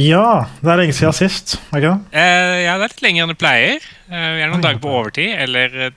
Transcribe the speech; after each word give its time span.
Ja, 0.00 0.46
det 0.62 0.70
er 0.72 0.78
lenge 0.80 0.94
siden 0.96 1.12
sist. 1.12 1.58
er 1.68 1.82
ikke 1.82 1.88
det? 1.90 2.16
Eh, 2.16 2.58
ja, 2.64 2.78
det 2.80 2.86
er 2.86 2.92
litt 2.94 3.02
lenger 3.04 3.26
enn 3.26 3.32
det 3.34 3.36
pleier. 3.36 3.82
Eh, 4.08 4.28
vi 4.38 4.40
er 4.40 4.48
noen 4.48 4.62
dager 4.64 4.80
på 4.80 4.88
overtid, 4.88 5.34
eller 5.44 5.74
eh, 5.76 5.90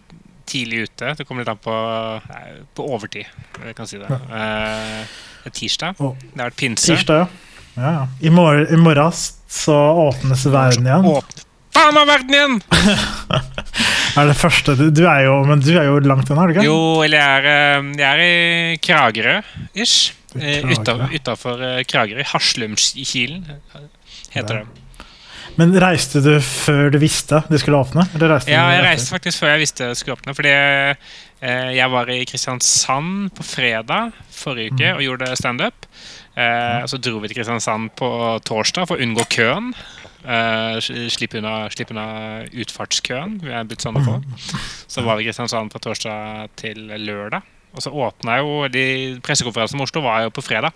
tidlig 0.51 0.89
ute. 0.89 1.13
Det 1.15 1.23
kommer 1.23 1.45
litt 1.45 1.51
an 1.53 1.61
på, 1.63 1.75
nei, 2.27 2.43
på 2.75 2.89
overtid. 2.91 3.29
Jeg 3.63 3.77
kan 3.77 3.87
si 3.87 4.01
det. 4.01 4.09
Eh, 4.11 5.15
det 5.45 5.51
er 5.53 5.55
tirsdag. 5.61 5.95
Det 5.95 6.35
har 6.35 6.49
vært 6.49 6.59
pinse. 6.59 6.89
Tirsdag, 6.91 7.23
ja. 7.23 7.55
ja. 7.79 7.93
ja. 8.01 8.03
I, 8.19 8.33
mor 8.35 8.59
I 8.67 8.81
morgen 8.83 9.15
så 9.15 9.79
åpnes 10.09 10.43
verden 10.51 10.91
igjen. 10.91 11.11
Åpne 11.15 11.45
faen 11.75 11.95
meg 11.95 12.07
verden 12.09 12.35
igjen! 12.35 12.59
Er 14.15 14.29
det 14.29 14.37
første 14.39 14.77
du, 14.79 14.85
du 14.95 15.01
er 15.11 15.25
jo, 15.25 15.41
Men 15.43 15.59
du 15.59 15.73
er 15.75 15.89
jo 15.89 15.97
langt 16.07 16.29
unna, 16.31 16.45
er 16.45 16.51
du 16.51 16.55
ikke? 16.55 16.67
Jo, 16.67 16.77
eller 17.03 17.19
jeg 17.19 17.39
er, 17.39 17.47
eh, 17.51 17.89
jeg 17.99 18.07
er 18.07 18.21
i 18.23 18.77
Kragerø-ish. 18.83 20.13
Eh. 20.35 21.15
Utafor 21.15 21.61
Kragerø. 21.87 22.19
I 22.19 22.29
Haslumkilen 22.31 23.45
heter 24.35 24.61
det. 24.63 24.65
Men 25.55 25.71
reiste 25.79 26.19
du 26.19 26.33
før 26.43 26.89
du 26.91 26.97
visste 26.99 27.39
det 27.47 27.61
skulle 27.61 27.77
åpne? 27.79 28.03
Ja, 28.51 28.65
jeg 28.75 28.83
reiste 28.83 29.13
faktisk 29.13 29.39
før 29.39 29.53
jeg 29.53 29.61
visste 29.63 29.87
det 29.87 29.97
skulle 29.97 30.17
åpne. 30.17 30.33
Fordi 30.35 30.51
eh, 30.51 31.69
jeg 31.77 31.91
var 31.93 32.09
i 32.11 32.25
Kristiansand 32.27 33.29
på 33.37 33.43
fredag 33.47 34.11
forrige 34.35 34.73
uke 34.73 34.89
Mm. 34.91 34.97
og 34.97 35.03
gjorde 35.05 35.35
standup. 35.39 35.85
Eh, 36.35 36.83
så 36.91 36.97
dro 36.99 37.19
vi 37.23 37.29
til 37.31 37.37
Kristiansand 37.39 37.93
på 37.95 38.09
torsdag 38.43 38.87
for 38.89 38.97
å 38.97 39.05
unngå 39.05 39.23
køen. 39.31 39.71
Eh, 40.25 40.75
sl- 40.83 41.07
slippe 41.13 41.37
unna, 41.39 41.69
slippe 41.71 41.93
unna 41.95 42.43
utfartskøen. 42.51 43.39
Vi 43.45 43.51
er 43.55 43.63
blitt 43.63 43.79
sånn 43.85 43.95
å 43.95 44.03
få. 44.03 44.17
Så 44.91 45.05
var 45.05 45.15
vi 45.15 45.23
i 45.23 45.29
Kristiansand 45.29 45.71
på 45.71 45.79
torsdag 45.79 46.49
til 46.59 46.89
lørdag. 47.05 47.43
Og 47.75 47.83
så 47.83 47.91
åpna 47.91 48.37
jo 48.39 48.69
de 48.71 48.85
Pressekonferansen 49.25 49.79
med 49.79 49.89
Oslo 49.89 50.03
var 50.05 50.23
jo 50.25 50.31
på 50.35 50.43
fredag. 50.45 50.71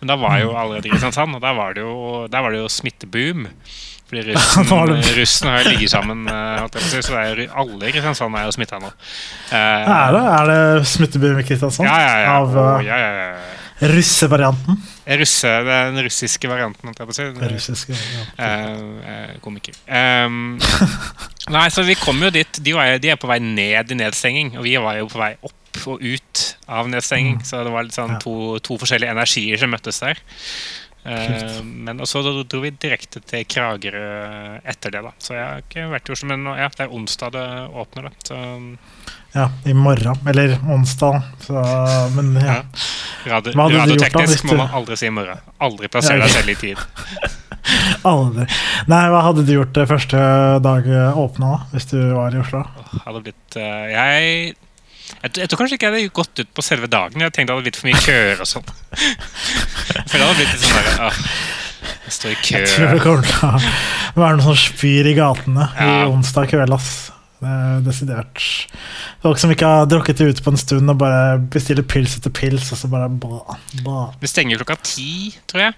Men 0.00 0.12
da 0.12 0.18
var 0.20 0.38
jo 0.42 0.54
allerede 0.54 0.88
i 0.88 0.94
Kristiansand, 0.94 1.34
og 1.36 1.42
der 1.42 1.56
var 1.56 1.74
det 1.74 1.82
jo, 1.82 1.96
der 2.30 2.44
var 2.44 2.54
det 2.54 2.62
jo 2.62 2.70
smitteboom. 2.70 3.48
Fordi 4.04 4.22
russen, 4.30 4.68
russen 5.18 5.48
har 5.48 5.66
ligget 5.66 5.90
sammen, 5.90 6.26
eh, 6.28 6.66
så 7.00 7.16
det 7.16 7.20
er, 7.24 7.44
alle 7.56 7.88
i 7.88 7.92
Kristiansand 7.94 8.36
er 8.36 8.46
jo 8.46 8.54
smitta 8.54 8.78
nå. 8.82 8.90
Uh, 9.50 9.56
Er 9.56 10.14
det, 10.14 10.24
er 10.36 10.50
det 10.50 10.88
smitteboom 10.92 11.40
i 11.40 11.46
Kristiansand? 11.48 11.88
Ja, 11.88 11.96
ja, 12.02 12.18
ja. 12.22 12.34
Av 12.38 12.52
uh, 12.54 12.84
ja, 12.84 12.98
ja, 13.00 13.30
ja. 13.32 13.88
russevarianten? 13.94 14.78
Russe, 15.20 15.50
den 15.66 15.98
russiske 16.04 16.48
varianten, 16.48 16.88
holdt 16.88 17.00
jeg 17.00 17.08
på 17.08 17.16
å 17.16 17.18
si. 17.18 17.48
Russiske, 17.56 17.96
ja. 17.96 18.52
Uh, 19.00 19.34
komiker. 19.44 19.74
Um, 19.88 20.60
nei, 21.56 21.66
så 21.72 21.82
vi 21.88 21.96
kom 21.98 22.22
jo 22.22 22.30
dit. 22.32 22.60
De, 22.60 22.76
var, 22.76 22.94
de 23.00 23.16
er 23.16 23.20
på 23.20 23.28
vei 23.32 23.40
ned 23.42 23.90
i 23.90 24.00
nedstenging, 24.04 24.54
og 24.60 24.68
vi 24.68 24.76
var 24.84 25.00
jo 25.00 25.10
på 25.10 25.20
vei 25.24 25.34
opp 25.40 25.58
og 25.90 26.02
ut 26.02 26.44
av 26.70 26.88
nedstenging. 26.90 27.42
Så 27.46 27.64
det 27.66 27.74
var 27.74 27.90
sånn 27.94 28.16
to, 28.22 28.56
to 28.64 28.78
forskjellige 28.80 29.14
energier 29.16 29.60
som 29.60 29.74
møttes 29.74 30.00
der. 30.04 30.20
Uh, 31.04 31.60
men 31.60 32.00
og 32.00 32.08
så 32.08 32.22
dro 32.24 32.62
vi 32.62 32.70
direkte 32.80 33.20
til 33.28 33.42
Kragerø 33.44 34.06
etter 34.64 34.94
det, 34.94 35.02
da. 35.04 35.12
Så 35.20 35.34
jeg 35.36 35.44
har 35.44 35.60
ikke 35.66 35.90
vært 35.90 36.08
i 36.08 36.14
Oslo, 36.16 36.30
men 36.32 36.48
ja, 36.56 36.70
det 36.72 36.86
er 36.86 36.96
onsdag 36.96 37.34
det 37.34 37.48
åpner, 37.82 38.08
da. 38.08 38.24
Så 38.24 38.38
ja, 39.34 39.48
i 39.66 39.74
morgen. 39.74 40.16
Eller 40.30 40.56
onsdag. 40.70 41.20
Så, 41.42 41.64
men 42.16 42.36
ja. 42.38 42.60
ja. 43.26 43.34
Radio, 43.34 43.52
radioteknisk 43.56 44.46
må 44.46 44.60
man 44.62 44.70
aldri 44.78 44.96
si 45.00 45.08
i 45.10 45.12
morgen. 45.12 45.40
Aldri 45.58 45.90
plassere 45.90 46.22
Ja, 46.22 46.28
deg 46.28 46.36
selv 46.36 46.52
i 46.52 46.56
tid. 46.60 46.80
Aldri. 48.14 48.46
Nei, 48.92 49.02
hva 49.10 49.24
hadde 49.26 49.42
du 49.44 49.50
gjort 49.56 49.74
det 49.74 49.88
første 49.90 50.20
dag 50.64 50.86
åpna, 51.18 51.50
da? 51.50 51.72
Hvis 51.74 51.90
du 51.90 51.98
var 52.14 52.36
i 52.36 52.40
Oslo? 52.40 52.62
Hadde 52.94 53.24
blitt 53.26 53.58
eh, 53.58 53.90
jeg, 53.90 54.54
jeg 55.22 55.36
jeg 55.44 55.48
tror 55.50 55.60
kanskje 55.62 55.78
ikke 55.78 55.88
jeg 55.90 55.94
hadde 55.94 56.14
gått 56.20 56.42
ut 56.42 56.50
på 56.54 56.64
selve 56.64 56.88
dagen. 56.90 57.20
Jeg 57.24 57.32
tenkte 57.32 57.52
det 57.52 57.56
hadde 57.56 57.66
blitt 57.68 57.80
for 57.80 57.88
mye 57.90 58.02
køer 58.04 58.42
og 58.44 58.48
sånn. 58.50 58.68
For 60.10 60.18
det 60.18 60.24
hadde 60.24 60.36
blitt 60.38 60.52
litt 60.52 60.64
sånn 60.64 60.76
der 60.78 61.08
åh, 61.08 61.18
Jeg 62.04 62.14
står 62.18 62.30
i 62.34 62.38
kø. 62.40 62.60
Jeg 62.60 62.70
tror 62.74 62.94
det 62.94 63.02
kommer 63.04 63.28
til 63.28 63.48
å 63.48 64.22
være 64.22 64.36
noen 64.38 64.46
som 64.46 64.60
spyr 64.60 65.10
i 65.10 65.16
gatene 65.18 65.68
i 65.80 65.90
onsdag 66.10 66.50
kveld, 66.52 66.76
ass. 66.76 66.92
Er 67.44 67.82
desidert. 67.84 68.40
Folk 69.20 69.40
som 69.42 69.50
ikke 69.52 69.68
har 69.68 69.88
drukket 69.90 70.20
det 70.22 70.30
ut 70.32 70.38
på 70.46 70.52
en 70.54 70.60
stund 70.60 70.88
og 70.88 70.96
bare 71.02 71.36
bestiller 71.52 71.84
pils 71.84 72.14
etter 72.16 72.32
pils, 72.32 72.70
og 72.72 72.80
så 72.80 72.88
bare 72.88 73.10
ba, 73.10 73.58
ba. 73.84 73.98
Det 74.22 74.30
stenger 74.30 74.62
klokka 74.62 74.78
ti, 74.86 75.34
tror 75.50 75.66
jeg. 75.66 75.74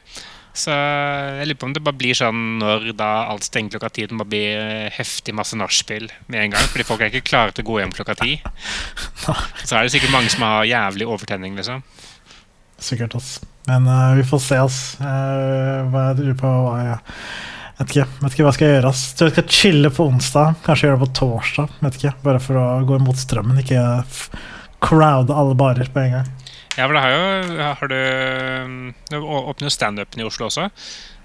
Så 0.57 0.73
jeg 0.73 1.49
lurer 1.51 1.59
på 1.61 1.69
om 1.69 1.75
det 1.77 1.83
bare 1.85 1.99
blir 2.01 2.17
sånn 2.17 2.57
når 2.63 2.91
da 2.97 3.11
alt 3.29 3.45
stenger 3.45 3.77
klokka 3.77 3.91
ti, 3.93 4.07
det 4.09 4.29
blir 4.29 4.57
eh, 4.57 4.95
heftig 4.97 5.35
masse 5.37 5.59
nachspiel 5.59 6.09
med 6.33 6.47
en 6.47 6.55
gang. 6.55 6.71
Fordi 6.73 6.87
folk 6.89 7.05
er 7.05 7.13
ikke 7.13 7.29
klare 7.29 7.53
til 7.53 7.67
å 7.67 7.71
gå 7.71 7.81
hjem 7.83 7.93
klokka 7.97 8.17
ti. 8.23 8.39
Så 9.67 9.77
er 9.77 9.85
det 9.85 9.93
sikkert 9.93 10.15
mange 10.15 10.33
som 10.33 10.47
har 10.47 10.69
jævlig 10.69 11.09
overtenning, 11.09 11.59
liksom. 11.61 11.85
Sikkert, 12.81 13.19
ass. 13.19 13.37
Men 13.69 13.89
uh, 13.89 14.15
vi 14.17 14.25
får 14.25 14.41
se, 14.47 14.63
ass. 14.63 14.81
Uh, 15.01 15.85
hva 15.93 16.09
jeg 16.11 16.23
lurer 16.23 16.41
på 16.41 16.57
hva 16.69 16.81
jeg 16.85 16.99
Vet 17.77 17.91
ikke, 17.93 18.05
vet 18.23 18.33
ikke 18.33 18.45
hva 18.47 18.51
jeg 18.55 18.57
skal 18.57 18.71
gjøre. 18.71 18.91
ass. 18.91 19.01
Tror 19.13 19.29
jeg 19.29 19.35
skal 19.35 19.53
chille 19.53 19.89
på 19.93 20.05
onsdag. 20.09 20.55
Kanskje 20.65 20.87
gjøre 20.87 20.97
det 20.97 21.03
på 21.03 21.17
torsdag. 21.19 21.75
Vet 21.85 21.99
ikke, 21.99 22.13
Bare 22.23 22.41
for 22.41 22.57
å 22.57 22.67
gå 22.89 22.97
imot 22.97 23.21
strømmen. 23.21 23.59
Ikke 23.61 23.83
crowde 24.81 25.37
alle 25.37 25.57
barer 25.61 25.91
på 25.93 26.01
en 26.01 26.15
gang. 26.15 26.31
Ja, 26.77 26.85
for 26.85 26.93
det 26.93 27.03
har 27.03 27.13
jo 27.15 27.61
har 27.65 27.89
du, 27.89 28.01
Det 29.09 29.21
åpner 29.21 29.71
jo 29.71 29.73
standupen 29.73 30.21
i 30.21 30.27
Oslo 30.27 30.51
også. 30.51 30.69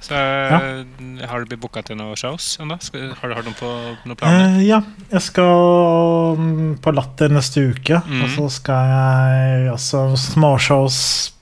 Så 0.02 0.18
har 0.18 1.44
du 1.44 1.50
blitt 1.50 1.62
booka 1.62 1.84
til 1.86 2.00
noen 2.00 2.18
shows 2.18 2.56
ennå? 2.64 2.80
Har 3.20 3.30
du 3.30 3.36
har 3.36 3.44
du 3.44 3.52
noen, 3.52 3.58
på, 3.60 3.70
noen 4.08 4.18
planer? 4.18 4.56
Eh, 4.56 4.64
ja, 4.66 4.80
jeg 5.12 5.26
skal 5.28 6.40
mm, 6.40 6.80
på 6.82 6.94
Latter 6.96 7.30
neste 7.30 7.68
uke. 7.70 8.00
Mm. 8.08 8.24
Og 8.26 8.34
så 8.34 8.48
skal 8.56 8.96
jeg 8.96 9.70
også 9.76 10.06
småshows 10.18 10.98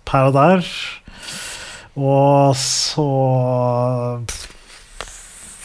her 0.09 0.31
og 0.31 0.35
der. 0.35 0.73
Og 1.99 2.57
så 2.57 3.07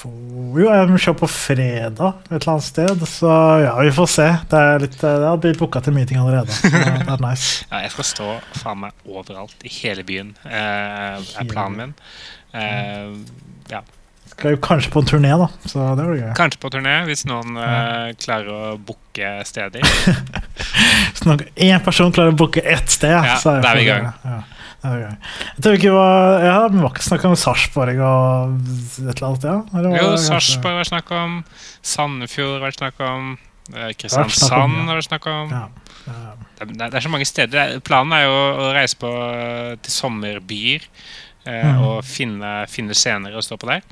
Jo, 0.04 0.66
jeg 0.69 1.00
se 1.00 1.15
på 1.16 1.28
fredag 1.31 2.19
et 2.28 2.34
eller 2.37 2.50
annet 2.53 2.66
sted. 2.66 3.04
Så 3.09 3.31
ja, 3.65 3.72
vi 3.81 3.92
får 3.97 4.10
se. 4.12 4.26
Det 4.53 4.60
er 4.60 4.84
litt, 4.84 4.98
det 5.00 5.12
har 5.25 5.41
blitt 5.41 5.59
booka 5.60 5.81
til 5.84 5.97
meeting 5.97 6.20
allerede. 6.20 6.53
Så 6.53 6.70
det 6.70 6.84
er 7.09 7.25
nice. 7.25 7.65
Ja, 7.72 7.81
jeg 7.87 7.94
skal 7.94 8.09
stå 8.10 8.28
faen 8.60 8.82
meg 8.84 9.09
overalt 9.09 9.64
i 9.66 9.72
hele 9.81 10.04
byen, 10.06 10.34
eh, 10.44 11.19
er 11.41 11.48
planen 11.50 11.81
min. 11.81 11.94
Eh, 12.54 13.12
ja. 13.72 13.81
Skal 14.34 14.54
jo 14.56 14.60
kanskje 14.64 14.91
på 14.91 15.03
en 15.03 15.06
turné, 15.09 15.32
da. 15.38 15.48
Så 15.69 15.82
det 15.98 16.04
blir 16.09 16.20
gøy. 16.22 16.31
Kanskje 16.38 16.60
på 16.62 16.70
turné, 16.75 16.94
hvis 17.09 17.25
noen 17.31 17.56
eh, 17.60 18.12
klarer 18.19 18.50
å 18.50 18.62
booke 18.78 19.34
steder. 19.47 19.84
Hvis 19.84 21.25
noen- 21.28 21.44
én 21.54 21.82
person 21.84 22.12
klarer 22.14 22.32
å 22.34 22.38
booke 22.38 22.62
ett 22.64 22.91
sted, 22.91 23.14
Ja, 23.14 23.37
så 23.41 23.56
er 23.56 23.62
det 23.62 23.70
er 23.70 23.78
vi 23.78 23.84
i 23.84 23.91
gang. 23.91 24.10
Ja, 24.25 24.41
gang. 24.84 25.16
Jeg 25.56 25.64
tror 25.64 25.78
ikke 25.78 25.92
var 25.94 26.44
Ja, 26.44 26.56
var 26.68 26.90
ikke 26.92 27.06
snakka 27.08 27.28
om 27.30 27.36
Sarpsborg 27.40 27.98
og 28.04 28.54
et 28.60 29.00
eller 29.16 29.26
annet, 29.30 29.44
ja? 29.48 29.56
Eller 29.74 29.88
var 29.90 29.98
Jo, 30.02 30.16
Sarpsborg 30.20 30.78
var 30.80 30.84
snakk 30.90 31.10
om. 31.16 31.38
Sandefjord 31.82 32.60
var 32.60 32.70
snakk 32.76 33.00
om. 33.00 33.32
eh, 33.72 33.74
snakk 33.74 33.88
om, 33.88 33.94
Kristiansand 33.96 34.76
har 34.88 34.94
var 35.00 35.06
snakk 35.08 35.26
om. 35.26 35.50
Ja. 35.50 35.64
Det 36.58 36.68
er, 36.68 36.72
det 36.90 36.94
er 36.94 37.00
så 37.00 37.08
mange 37.08 37.24
steder. 37.24 37.58
Er- 37.76 37.80
Planen 37.80 38.12
er 38.12 38.24
jo 38.26 38.34
å 38.36 38.72
reise 38.76 38.96
på 39.00 39.08
eh, 39.08 39.76
til 39.82 39.92
sommerbyer 39.92 40.84
Mhm. 41.44 41.82
og 41.84 42.05
finne, 42.09 42.53
finne 42.72 42.94
scener 42.97 43.34
å 43.37 43.43
stå 43.44 43.59
på 43.60 43.69
der. 43.69 43.82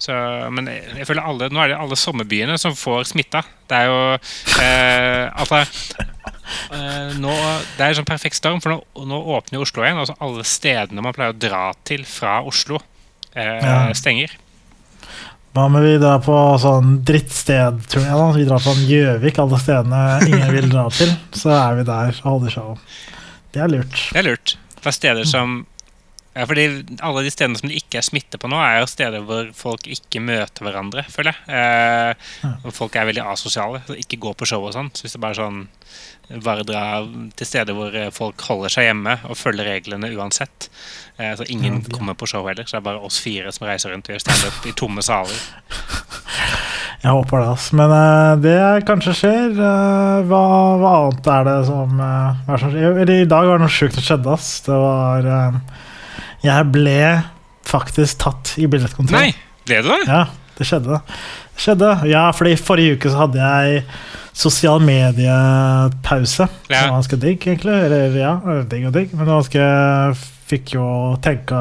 Så, 0.00 0.12
men 0.52 0.66
jeg, 0.68 0.82
jeg 0.98 1.06
føler 1.08 1.24
alle, 1.28 1.48
nå 1.52 1.60
er 1.62 1.72
det 1.72 1.78
alle 1.80 1.96
sommerbyene 1.96 2.58
som 2.60 2.76
får 2.76 3.08
smitta. 3.12 3.42
Det 3.68 3.76
er 3.76 3.88
jo 3.88 3.98
eh, 4.64 5.24
Altså 5.40 5.62
eh, 6.72 7.16
nå, 7.20 7.32
Det 7.76 7.84
er 7.84 7.88
en 7.90 7.98
sånn 8.00 8.08
perfekt 8.08 8.38
storm, 8.38 8.60
for 8.64 8.74
nå, 8.74 8.78
nå 9.08 9.20
åpner 9.36 9.62
Oslo 9.64 9.84
igjen. 9.84 10.00
Altså 10.02 10.16
alle 10.20 10.44
stedene 10.48 11.04
man 11.04 11.16
pleier 11.16 11.34
å 11.34 11.40
dra 11.40 11.64
til 11.88 12.04
fra 12.08 12.40
Oslo, 12.46 12.80
eh, 13.34 13.58
Ja. 13.64 13.82
stenger. 13.96 14.36
Hva 15.50 15.64
med 15.72 15.82
vi 15.82 15.96
drar 15.98 16.20
på 16.22 16.34
sånn 16.62 17.00
drittsted, 17.04 17.80
tror? 17.90 18.36
Vi 18.36 18.44
drar 18.46 18.62
på 18.62 18.70
Gjøvik, 18.86 19.40
alle 19.42 19.58
stedene 19.58 20.02
ingen 20.28 20.52
vil 20.54 20.68
dra 20.70 20.84
til. 20.94 21.10
Så 21.34 21.50
er 21.50 21.80
vi 21.80 21.86
der 21.88 22.12
og 22.22 22.28
holder 22.36 22.54
show. 22.54 22.76
Det 23.50 23.64
er 23.64 23.72
lurt. 23.72 23.96
Det 24.12 24.20
er 24.22 24.28
lurt. 24.28 24.54
Det 24.78 24.86
er 24.86 24.94
steder 24.94 25.26
som 25.26 25.64
ja, 26.30 26.46
fordi 26.46 26.64
Alle 27.02 27.24
de 27.26 27.32
stedene 27.32 27.58
som 27.58 27.70
det 27.70 27.80
ikke 27.80 27.98
er 27.98 28.06
smitte 28.06 28.38
på 28.38 28.50
nå, 28.50 28.58
er 28.62 28.80
jo 28.80 28.90
steder 28.90 29.24
hvor 29.26 29.50
folk 29.56 29.88
ikke 29.90 30.22
møter 30.22 30.66
hverandre, 30.66 31.02
føler 31.10 31.34
jeg. 31.34 31.58
Eh, 31.58 32.54
og 32.62 32.74
folk 32.76 32.96
er 32.96 33.08
veldig 33.10 33.24
asosiale. 33.32 33.82
Så 33.88 33.98
ikke 33.98 34.20
går 34.22 34.38
på 34.38 34.48
show 34.48 34.62
og 34.66 34.76
sånn. 34.76 34.92
Så 34.94 35.06
hvis 35.06 35.16
det 35.16 35.22
bare 35.24 35.34
er 35.34 35.42
sånn 35.42 35.64
bare 36.38 36.62
dra 36.62 37.02
til 37.34 37.48
steder 37.48 37.74
hvor 37.74 37.94
eh, 37.98 38.12
folk 38.14 38.42
holder 38.46 38.70
seg 38.70 38.86
hjemme 38.86 39.16
og 39.26 39.38
følger 39.38 39.66
reglene 39.66 40.12
uansett. 40.14 40.70
Eh, 41.18 41.34
så 41.34 41.46
ingen 41.50 41.82
kommer 41.90 42.14
på 42.14 42.28
show 42.30 42.46
heller. 42.46 42.68
Så 42.68 42.76
det 42.76 42.82
er 42.84 42.88
bare 42.92 43.02
oss 43.10 43.18
fire 43.22 43.50
som 43.54 43.66
reiser 43.66 43.90
rundt 43.90 44.06
og 44.06 44.14
gjør 44.14 44.24
standup 44.28 44.70
i 44.70 44.76
tomme 44.78 45.02
saler. 45.02 45.42
Jeg 47.00 47.16
håper 47.16 47.40
det, 47.40 47.52
ass. 47.56 47.70
Men 47.72 47.92
uh, 47.96 48.38
det 48.44 48.56
kanskje 48.86 49.14
skjer. 49.16 49.54
Uh, 49.56 50.20
hva, 50.28 50.40
hva 50.78 50.90
annet 50.98 51.30
er 51.32 51.46
det 51.48 51.60
som, 51.70 51.94
uh, 51.96 52.42
hva 52.44 52.52
er 52.52 52.58
det 52.58 52.60
som 52.60 52.74
skjer? 52.74 53.12
I 53.14 53.30
dag 53.30 53.48
var 53.48 53.56
det 53.56 53.64
noe 53.64 53.72
sjukt 53.72 53.96
som 53.96 54.04
skjedde, 54.04 54.34
ass. 54.36 54.50
Det 54.66 54.76
var 54.76 55.30
Jeg 56.44 56.70
ble 56.72 56.98
faktisk 57.68 58.22
tatt 58.22 58.54
i 58.60 58.68
billettkontroll. 58.70 59.28
Nei! 59.28 59.34
Ble 59.68 59.82
du 59.84 59.90
det? 59.92 60.00
Ja, 60.08 60.24
det 60.58 60.66
skjedde. 60.68 61.00
Det 61.54 61.64
skjedde. 61.66 61.92
Ja, 62.10 62.24
fordi 62.36 62.56
forrige 62.58 62.96
uke 62.96 63.12
så 63.12 63.26
hadde 63.26 63.44
jeg 63.44 63.84
sosial 64.40 64.82
mediepause. 64.84 66.48
Ja. 66.70 66.82
Som 66.82 66.92
var 66.94 66.98
ganske 66.98 67.20
digg, 67.20 67.46
egentlig. 67.46 67.76
Eller 67.86 68.18
ja, 68.18 68.34
digg 68.70 68.88
og 68.88 68.94
digg. 68.96 69.14
Men 69.14 69.26
det 69.26 69.32
var 69.32 69.42
ganske 69.42 70.28
Fikk 70.50 70.72
jo 70.74 70.84
tenka 71.22 71.60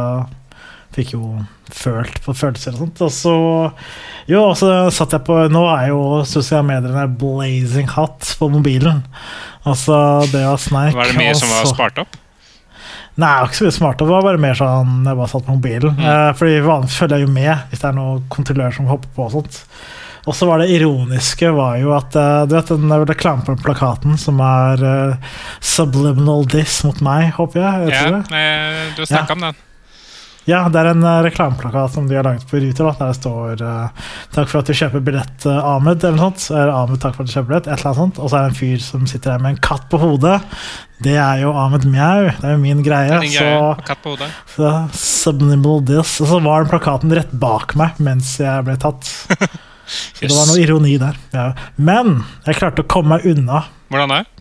fikk 0.95 1.11
jo 1.13 1.43
følt 1.69 2.15
på 2.23 2.33
følelser 2.33 2.73
og 2.73 2.79
sånt. 2.81 3.01
Og 3.05 3.11
så 3.13 3.33
jo, 4.29 4.39
og 4.47 4.55
så 4.57 4.71
satt 4.93 5.13
jeg 5.13 5.25
på 5.27 5.37
Nå 5.53 5.61
er 5.69 5.91
jo 5.91 5.99
sosiale 6.29 6.65
medier 6.65 7.11
blazing 7.21 7.89
hot 7.93 8.33
på 8.39 8.49
mobilen. 8.49 9.03
Altså 9.67 9.99
det 10.31 10.41
var 10.45 10.57
sneik 10.61 10.97
Var 10.97 11.11
det 11.11 11.19
mye 11.19 11.37
som 11.37 11.51
var 11.53 11.69
spart 11.69 12.01
opp? 12.01 12.17
Nei, 13.19 13.29
jeg 13.35 13.43
var 13.43 13.49
ikke 13.49 13.59
så 13.59 13.65
mye 13.67 13.75
smart. 13.75 13.99
Det 13.99 14.07
var 14.07 14.25
bare 14.25 14.39
mer 14.41 14.55
sånn 14.55 14.91
jeg 15.09 15.17
bare 15.19 15.31
satt 15.31 15.47
på 15.47 15.55
mobilen. 15.57 15.95
Mm. 15.97 16.03
Eh, 16.07 16.27
fordi 16.39 16.59
vanligvis 16.63 16.99
følger 17.01 17.17
jeg 17.19 17.27
jo 17.27 17.31
med 17.35 17.71
hvis 17.71 17.81
det 17.83 17.89
er 17.89 17.97
noen 17.97 18.21
kontrollør 18.31 18.75
som 18.77 18.87
hopper 18.91 19.11
på 19.17 19.25
og 19.27 19.33
sånt. 19.35 19.57
Og 20.29 20.35
så 20.35 20.45
var 20.49 20.59
det 20.61 20.69
ironiske 20.75 21.49
var 21.55 21.77
jo 21.81 21.93
at 21.95 22.15
eh, 22.19 22.41
du 22.47 22.53
vet 22.55 22.71
den 22.75 22.91
reklamen 23.09 23.45
på 23.47 23.55
plakaten 23.63 24.17
som 24.19 24.39
er 24.43 24.83
uh, 24.83 25.31
subliminal 25.63 26.43
diss 26.51 26.81
mot 26.85 26.99
meg, 27.05 27.31
håper 27.39 27.63
jeg. 27.63 27.89
Ja, 27.89 28.03
Heter 28.03 28.19
det? 28.19 28.43
eh, 28.43 28.93
du 28.97 29.05
snakka 29.07 29.33
Ja. 29.33 29.37
om 29.39 29.45
den. 29.47 29.59
Ja, 30.49 30.63
det 30.71 30.81
er 30.81 30.91
en 30.91 31.05
uh, 31.05 31.19
reklameplakat 31.25 31.93
som 31.93 32.07
de 32.09 32.17
har 32.17 32.25
laget 32.25 32.47
på 32.49 32.57
Ruter, 32.57 32.87
da, 32.87 32.93
der 32.97 33.11
det 33.11 33.17
står 33.19 33.61
eh, 33.65 34.05
'Takk 34.33 34.49
for 34.49 34.61
at 34.61 34.69
du 34.69 34.77
kjøper 34.77 35.03
billett, 35.05 35.45
eh, 35.45 35.67
Ahmed', 35.71 36.03
eller 36.03 36.17
noe 36.17 36.29
sånt. 36.29 36.45
Eller 36.55 36.73
Ahmed, 36.73 37.01
takk 37.03 37.15
for 37.15 37.23
at 37.23 37.29
du 37.29 37.35
kjøper 37.35 37.49
billett, 37.51 37.67
et 37.67 37.75
eller 37.75 37.89
annet 37.91 38.01
sånt. 38.01 38.19
Og 38.19 38.31
så 38.31 38.39
er 38.39 38.47
det 38.47 38.51
en 38.53 38.59
fyr 38.59 38.83
som 38.83 39.05
sitter 39.09 39.35
der 39.35 39.43
med 39.43 39.55
en 39.55 39.61
katt 39.69 39.85
på 39.91 39.99
hodet. 40.01 40.39
Det 41.05 41.15
er 41.15 41.43
jo 41.43 41.53
Ahmed 41.55 41.85
Mjau. 41.87 42.31
Det 42.39 42.49
er 42.49 42.55
jo 42.55 42.61
min 42.63 42.83
greie. 42.83 43.19
Så 43.31 43.51
så 44.55 44.73
subliminal 44.95 45.85
diss. 45.87 46.17
Og 46.23 46.31
så 46.33 46.41
var 46.43 46.63
den 46.65 46.71
plakaten 46.73 47.15
rett 47.15 47.31
bak 47.31 47.75
meg 47.79 48.01
mens 48.03 48.35
jeg 48.41 48.67
ble 48.67 48.75
tatt. 48.81 49.07
Så 49.89 50.27
det 50.27 50.35
var 50.35 50.45
noe 50.45 50.59
ironi 50.61 50.99
der. 51.01 51.15
Ja. 51.33 51.47
Men 51.81 52.19
jeg 52.45 52.59
klarte 52.59 52.83
å 52.83 52.89
komme 52.89 53.17
meg 53.17 53.25
unna. 53.31 53.63
Hvordan 53.89 54.11
da? 54.13 54.38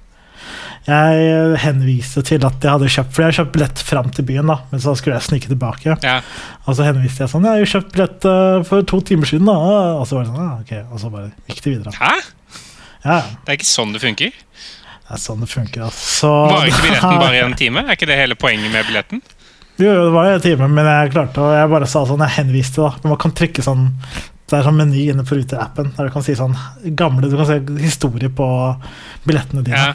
Jeg 0.88 1.58
henviste 1.60 2.22
til 2.24 2.44
at 2.48 2.62
jeg 2.64 2.72
hadde 2.72 2.88
kjøpt 2.88 3.10
For 3.12 3.20
jeg 3.22 3.28
har 3.28 3.36
kjøpt 3.42 3.50
billett 3.58 3.80
fram 3.84 4.06
til 4.16 4.24
byen, 4.24 4.48
da 4.48 4.54
men 4.70 4.80
så 4.80 4.94
skulle 4.96 5.18
jeg 5.18 5.26
snike 5.26 5.50
tilbake. 5.50 5.96
Ja. 6.00 6.14
Og 6.64 6.78
så 6.78 6.86
henviste 6.86 7.26
jeg 7.26 7.32
sånn 7.34 7.44
Jeg 7.44 7.52
har 7.52 7.60
jo 7.60 7.70
kjøpt 7.74 7.92
billett 7.96 8.28
eh, 8.30 8.62
for 8.68 8.86
to 8.88 9.00
timer 9.10 9.28
siden, 9.28 9.50
da. 9.50 9.56
Og 10.00 10.06
så 10.08 10.16
var 10.16 10.24
det 10.24 10.32
sånn, 10.32 10.46
ja, 10.46 10.54
ok 10.64 10.94
Og 10.94 11.02
så 11.02 11.10
bare 11.12 11.30
gikk 11.52 11.60
det 11.66 11.74
videre. 11.76 11.92
Hæ? 11.98 12.14
Ja, 13.04 13.18
Det 13.44 13.52
er 13.52 13.58
ikke 13.60 13.68
sånn 13.68 13.92
det 13.94 14.00
funker. 14.02 14.32
det 14.32 15.12
er 15.18 15.20
sånn 15.22 15.44
det 15.44 15.50
funker. 15.52 15.84
Altså. 15.90 16.32
Varer 16.54 16.72
ikke 16.72 16.86
billetten 16.88 17.20
bare 17.22 17.36
i 17.36 17.44
en 17.44 17.58
time? 17.62 17.84
Er 17.84 17.94
ikke 18.00 18.08
det 18.10 18.18
hele 18.22 18.38
poenget 18.40 18.72
med 18.72 18.88
billetten? 18.88 19.22
Jo, 19.78 19.92
det 20.08 20.10
var 20.16 20.32
en 20.32 20.40
time, 20.42 20.66
men 20.74 20.88
jeg 20.90 21.12
klarte 21.12 21.38
å 21.44 21.52
Jeg 21.54 21.68
bare 21.70 21.86
sa 21.86 22.00
sånn, 22.08 22.24
jeg 22.26 22.36
henviste, 22.40 22.80
da. 22.82 22.96
Men 23.04 23.12
man 23.14 23.20
kan 23.22 23.36
trykke 23.38 23.62
sånn 23.62 23.84
Det 24.48 24.56
er 24.58 24.64
sånn 24.66 24.80
meny 24.80 25.04
inne 25.12 25.22
på 25.28 25.36
Ruter-appen 25.38 25.92
der 26.00 26.08
du 26.08 26.16
kan 26.16 26.24
si 26.26 26.34
sånn 26.34 26.56
gamle 26.98 27.28
Du 27.30 27.36
kan 27.38 27.46
se 27.46 27.60
historie 27.84 28.32
på 28.32 28.48
billettene 29.28 29.62
dine. 29.68 29.84
Ja. 29.92 29.94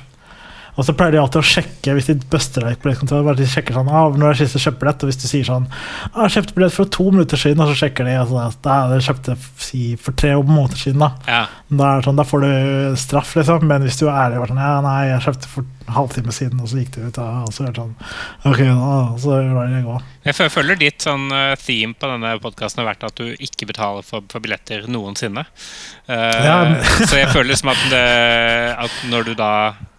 Og 0.74 0.88
så 0.88 0.96
pleier 0.98 1.14
de 1.14 1.20
alltid 1.22 1.42
å 1.42 1.46
sjekke 1.46 1.94
hvis 1.94 2.08
de 2.10 2.16
buster 2.32 2.66
deg 2.66 2.80
på 2.80 2.88
billettkontrollen. 2.88 3.28
Bare 3.28 3.38
de 3.38 3.46
sjekker 3.50 3.76
sånn, 3.78 3.92
ah, 3.94 4.08
når 4.10 4.32
er 4.32 4.40
sist 4.42 4.58
du 4.58 4.62
kjøpte 4.64 4.82
billett? 4.82 5.04
Og 5.06 5.12
hvis 5.12 5.20
du 5.22 5.28
sier 5.30 5.46
sånn 5.46 5.68
ah, 5.70 6.24
'Jeg 6.24 6.34
kjøpte 6.38 6.56
billett 6.58 6.78
for 6.78 6.90
to 6.98 7.06
minutter 7.12 7.38
siden', 7.38 7.62
og 7.62 7.70
så 7.70 7.78
sjekker 7.84 8.10
de 8.10 8.16
altså, 8.18 8.48
Da 8.66 8.78
det 8.90 9.04
kjøpte 9.06 9.38
si, 9.62 9.84
for 10.02 10.18
tre 10.18 10.34
måneder 10.34 10.80
siden, 10.82 11.04
da. 11.06 11.12
ja. 11.30 11.44
Da, 11.70 12.02
sånn, 12.06 12.18
da 12.18 12.26
får 12.26 12.42
du 12.46 12.98
straff, 12.98 13.36
liksom. 13.38 13.68
Men 13.70 13.86
hvis 13.86 14.00
du 14.02 14.08
er 14.08 14.18
ærlig 14.26 14.42
og 14.42 14.50
sånn 14.50 14.64
'Ja, 14.64 14.82
nei, 14.82 15.00
jeg 15.12 15.22
kjøpte 15.28 15.52
for 15.52 15.70
halvtime 15.94 16.32
siden', 16.34 16.62
og 16.64 16.68
så 16.72 16.82
gikk 16.82 16.96
det 16.96 17.06
ut, 17.12 17.18
og 17.22 17.54
så 17.54 17.68
er 17.68 17.72
det 17.72 17.82
sånn 17.82 17.96
Ok, 18.50 18.60
da, 18.66 19.18
så 19.20 19.38
lar 19.54 19.68
det 19.70 19.84
gå. 19.86 20.02
Jeg 20.26 20.52
føler 20.52 20.80
ditt 20.80 21.02
sånn 21.04 21.30
eh, 21.32 21.56
theme 21.60 21.94
på 21.94 22.08
denne 22.08 22.40
podkasten 22.40 22.82
har 22.82 22.94
vært 22.94 23.04
at 23.04 23.16
du 23.20 23.36
ikke 23.38 23.68
betaler 23.68 24.02
for, 24.02 24.24
for 24.32 24.40
billetter 24.40 24.88
noensinne. 24.88 25.46
Uh, 26.10 26.42
Ja, 26.44 26.58
så 27.06 27.18
jeg 27.20 27.30
føler 27.30 27.52
liksom 27.52 27.70
at, 27.74 27.82
det, 27.92 28.06
at 28.80 29.04
når 29.12 29.28
du 29.28 29.34
da 29.36 29.52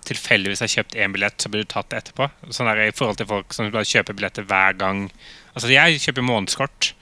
tilfeldigvis 0.09 0.61
har 0.65 0.71
kjøpt 0.73 0.95
én 1.01 1.13
billett, 1.15 1.37
så 1.41 1.49
blir 1.53 1.65
du 1.65 1.71
tatt 1.73 1.93
etterpå. 1.97 2.31
Sånn 2.51 2.69
der, 2.71 2.85
I 2.89 2.95
forhold 2.97 3.17
til 3.21 3.27
folk 3.31 3.53
som 3.57 3.71
bare 3.75 3.85
kjøper 3.89 4.17
billetter 4.19 4.47
hver 4.49 4.77
gang. 4.81 5.07
Altså 5.55 5.71
Jeg 5.73 6.01
kjøper 6.05 6.27
månedskort. 6.27 6.93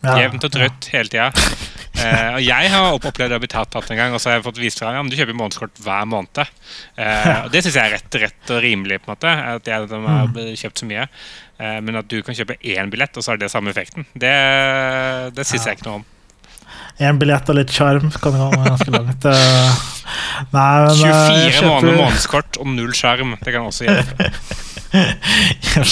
Ja, 0.00 0.14
Jevnt 0.22 0.44
og 0.48 0.52
trutt 0.54 0.90
hele 0.94 1.08
tida. 1.12 1.30
Eh, 2.00 2.28
og 2.38 2.40
jeg 2.40 2.68
har 2.72 2.94
opp- 2.94 3.04
opplevd 3.10 3.34
å 3.34 3.38
bli 3.42 3.48
tatt, 3.50 3.68
tatt 3.74 3.90
en 3.92 3.98
gang, 3.98 4.12
og 4.14 4.20
så 4.22 4.30
har 4.30 4.36
jeg 4.38 4.44
fått 4.46 4.60
vist 4.62 4.78
fra 4.80 4.92
ja, 4.94 5.00
men 5.02 5.10
du 5.12 5.16
kjøper 5.18 5.34
månedskort 5.36 5.80
hver 5.84 6.06
måned. 6.08 6.38
Eh, 6.96 7.40
og 7.42 7.50
det 7.52 7.60
syns 7.66 7.74
jeg 7.76 7.82
er 7.90 7.92
rett, 7.98 8.16
rett 8.22 8.52
og 8.54 8.62
rimelig, 8.64 9.00
på 9.02 9.10
en 9.10 9.12
måte. 9.18 9.32
At 9.58 9.68
jeg 9.68 9.88
de 9.90 9.98
har 10.06 10.30
Mm. 10.30 10.38
kjøpt 10.62 10.80
så 10.80 10.88
mye. 10.88 11.02
Eh, 11.60 11.80
men 11.84 11.98
at 12.00 12.08
du 12.08 12.22
kan 12.24 12.38
kjøpe 12.38 12.56
én 12.62 12.88
billett, 12.94 13.18
og 13.18 13.26
så 13.26 13.34
har 13.34 13.42
det 13.42 13.50
samme 13.52 13.74
effekten, 13.74 14.06
det, 14.14 14.32
det 15.36 15.44
syns 15.50 15.66
jeg 15.66 15.76
ikke 15.76 15.90
noe 15.90 15.98
om. 16.00 16.06
En 17.00 17.18
billett 17.20 17.48
og 17.48 17.56
litt 17.56 17.70
sjarm 17.72 18.10
kan 18.12 18.34
gå 18.36 18.48
ganske 18.64 18.90
langt. 18.92 19.24
Eh, 19.24 19.78
Nei, 20.52 20.66
men 20.84 20.90
eh, 20.90 20.96
24 21.00 21.52
kjøper- 21.54 21.68
måneder 21.70 21.96
månedskort 22.02 22.58
og 22.60 22.66
null 22.74 22.92
sjarm. 22.98 23.36
Det 23.44 23.54
kan 23.54 23.66
også 23.70 23.86
hjelpe. 23.88 24.30
Jeg 25.70 25.84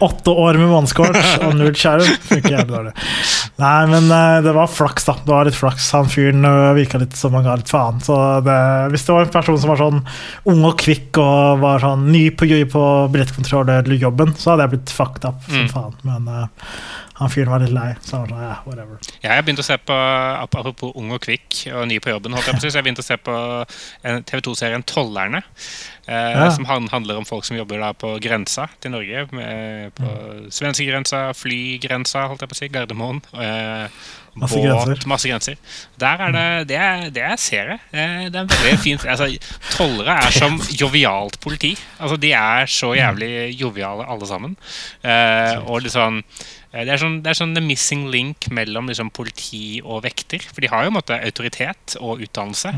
Åtte 0.00 0.32
år 0.32 0.56
med 0.60 0.70
månedskort 0.70 1.16
og 1.44 1.54
null 1.58 1.74
skjerm. 1.76 2.06
Funker 2.28 2.54
jævlig 2.56 2.72
dårlig. 2.72 2.92
Nei, 3.60 3.80
men 3.92 4.08
eh, 4.16 4.38
det 4.46 4.54
var 4.56 4.70
flaks, 4.72 5.04
da. 5.08 5.16
Det 5.24 5.34
var 5.34 5.48
litt 5.48 5.58
flaks. 5.58 5.90
Han 5.96 6.08
fyren 6.12 6.46
uh, 6.46 6.70
virka 6.76 7.00
litt 7.02 7.16
som 7.18 7.36
han 7.36 7.44
ga 7.46 7.58
litt 7.60 7.70
faen. 7.70 8.00
Så 8.04 8.16
det, 8.46 8.56
hvis 8.94 9.04
det 9.06 9.16
var 9.16 9.26
en 9.26 9.34
person 9.34 9.60
som 9.60 9.72
var 9.74 9.82
sånn 9.82 10.00
ung 10.50 10.64
og 10.70 10.78
kvikk 10.80 11.20
og 11.20 11.60
var 11.64 11.84
sånn 11.84 12.08
ny 12.12 12.26
på, 12.32 12.48
på 12.72 13.98
jobben 14.00 14.34
så 14.38 14.52
hadde 14.54 14.64
jeg 14.66 14.74
blitt 14.76 14.96
fucked 14.96 15.28
up 15.28 15.44
som 15.46 15.60
Mm. 15.60 15.68
faen. 15.74 15.94
Men 16.08 16.28
uh, 16.28 16.46
han 17.20 17.28
fyren 17.28 17.52
var 17.52 17.60
litt 17.60 17.74
lei, 17.74 17.90
så 18.00 18.16
han 18.16 18.22
var 18.22 18.30
sånn, 18.32 18.44
yeah, 18.46 18.60
whatever. 18.64 19.00
Jeg 19.20 19.44
begynte 19.44 19.60
å 19.60 19.66
se 19.68 19.76
på 19.76 19.96
Apropos 20.40 20.94
ung 20.96 21.10
og 21.12 21.20
kvikk 21.20 21.66
og 21.74 21.84
ny 21.90 21.98
på 22.00 22.14
jobben. 22.14 22.32
Holdt 22.32 22.48
jeg 22.48 22.56
på 22.56 22.64
å 22.64 22.70
jeg 22.72 22.86
begynte 22.86 23.04
å 23.04 23.08
se 23.10 23.18
på 23.20 23.34
TV2-serien 24.30 24.84
'Tollerne'. 24.88 25.42
Eh, 26.10 26.32
Ja. 26.40 26.50
Som 26.50 26.64
handler 26.64 27.18
om 27.20 27.24
folk 27.28 27.44
som 27.44 27.56
jobber 27.56 27.78
da 27.78 27.92
på 27.92 28.16
grensa 28.22 28.68
til 28.80 28.90
Norge. 28.90 29.28
Med, 29.32 29.39
på 29.96 30.14
svenskegrensa, 30.52 31.22
flygrensa, 31.36 32.26
holdt 32.30 32.44
jeg 32.44 32.52
på 32.52 32.56
å 32.56 32.60
si, 32.60 32.70
Gardermoen. 32.72 33.22
Eh, 33.34 34.02
Masse 34.34 34.54
båt, 34.54 34.64
grenser. 34.86 35.08
masse 35.08 35.28
grenser. 35.28 35.56
Der 35.98 36.22
er 36.26 36.32
det 36.36 36.68
Det 36.68 36.76
er, 36.76 37.10
det 37.10 37.22
er 37.22 37.36
serie. 37.36 37.78
Eh, 37.92 38.28
det 38.30 38.36
er 38.36 38.46
veldig 38.52 38.78
fint. 38.78 39.04
Altså, 39.06 39.28
tollere 39.76 40.16
er 40.26 40.30
som 40.30 40.60
jovialt 40.82 41.40
politi. 41.40 41.74
Altså, 41.98 42.16
de 42.16 42.32
er 42.32 42.66
så 42.66 42.94
jævlig 42.94 43.60
joviale, 43.60 44.06
alle 44.06 44.26
sammen. 44.26 44.56
Eh, 45.02 45.58
og 45.66 45.82
sånn 45.90 46.22
Eh, 46.70 46.84
Det 46.86 46.92
er, 46.94 47.00
sånn, 47.02 47.16
det 47.22 47.32
er 47.32 47.38
sånn 47.38 47.54
the 47.56 47.62
missing 47.64 48.04
link 48.12 48.46
mellom 48.54 48.86
liksom, 48.90 49.10
politi 49.14 49.80
og 49.82 50.04
vekter. 50.04 50.42
For 50.46 50.62
de 50.62 50.70
har 50.70 50.84
jo 50.86 50.92
en 50.92 50.96
måte 51.00 51.18
autoritet 51.18 51.96
og 51.98 52.22
utdannelse, 52.22 52.72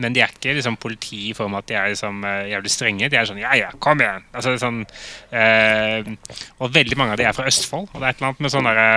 men 0.00 0.16
de 0.16 0.22
er 0.24 0.32
ikke 0.32 0.54
liksom, 0.56 0.78
politi 0.80 1.28
i 1.30 1.34
form 1.36 1.56
av 1.56 1.64
at 1.64 1.68
de 1.68 1.76
er 1.78 1.92
liksom, 1.92 2.24
eh, 2.24 2.48
jævlig 2.54 2.72
strenge. 2.72 3.10
De 3.12 3.20
er 3.20 3.28
sånn 3.28 3.42
ja, 3.42 3.52
ja, 3.60 3.70
kom 3.84 4.00
igjen! 4.00 4.24
Altså, 4.32 4.56
sånn, 4.60 4.80
eh, 5.36 6.08
og 6.58 6.72
veldig 6.72 6.98
mange 7.00 7.16
av 7.16 7.20
de 7.20 7.28
er 7.28 7.36
fra 7.36 7.48
Østfold. 7.50 7.90
Og 7.92 8.00
det 8.00 8.06
er 8.08 8.14
et 8.14 8.22
eller 8.22 8.32
annet 8.32 8.44
med 8.46 8.54
sånn 8.54 8.70
derre 8.70 8.88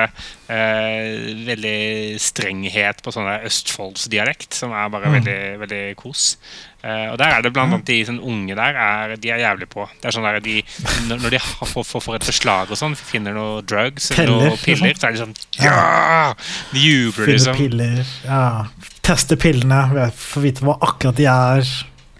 eh, 0.47 1.11
veldig 1.51 1.77
strenghet 2.21 3.01
på 3.05 3.11
sånn 3.13 3.27
der 3.29 3.45
østfoldsdialekt 3.49 4.53
som 4.57 4.71
er 4.75 4.89
bare 4.93 5.07
Mm. 5.07 5.15
veldig, 5.17 5.59
veldig 5.63 5.81
kos. 5.99 6.37
Uh, 6.83 7.11
og 7.11 7.17
der 7.19 7.33
er 7.37 7.41
det 7.41 7.51
blant 7.55 7.73
annet 7.73 7.85
de 7.89 7.97
sånn 8.05 8.19
unge 8.21 8.55
der 8.55 8.77
er, 8.77 9.15
de 9.17 9.29
er 9.33 9.39
jævlig 9.41 9.67
på. 9.71 9.87
Det 10.01 10.07
er 10.07 10.13
sånn 10.15 10.23
der 10.27 10.39
de, 10.45 10.61
Når 11.09 11.29
de 11.33 11.39
får, 11.39 11.83
får, 11.83 12.01
får 12.05 12.15
et 12.19 12.27
beslag 12.29 12.71
og 12.71 12.77
sånn, 12.79 12.95
finner 12.95 13.33
noe 13.33 13.61
drugs 13.65 14.11
Piller, 14.13 14.29
noe 14.51 14.57
piller, 14.61 14.93
liksom. 14.93 15.01
så 15.01 15.07
er 15.07 15.11
de 15.11 15.23
sånn 15.23 15.35
Ja! 15.63 16.33
De 16.71 16.79
jubler, 16.79 17.33
liksom. 17.33 17.55
piller, 17.57 18.05
ja. 18.25 18.41
Tester 19.01 19.35
pillene, 19.41 20.11
får 20.15 20.41
vite 20.45 20.63
hva 20.67 20.77
akkurat 20.81 21.15
de 21.17 21.25
er. 21.31 21.63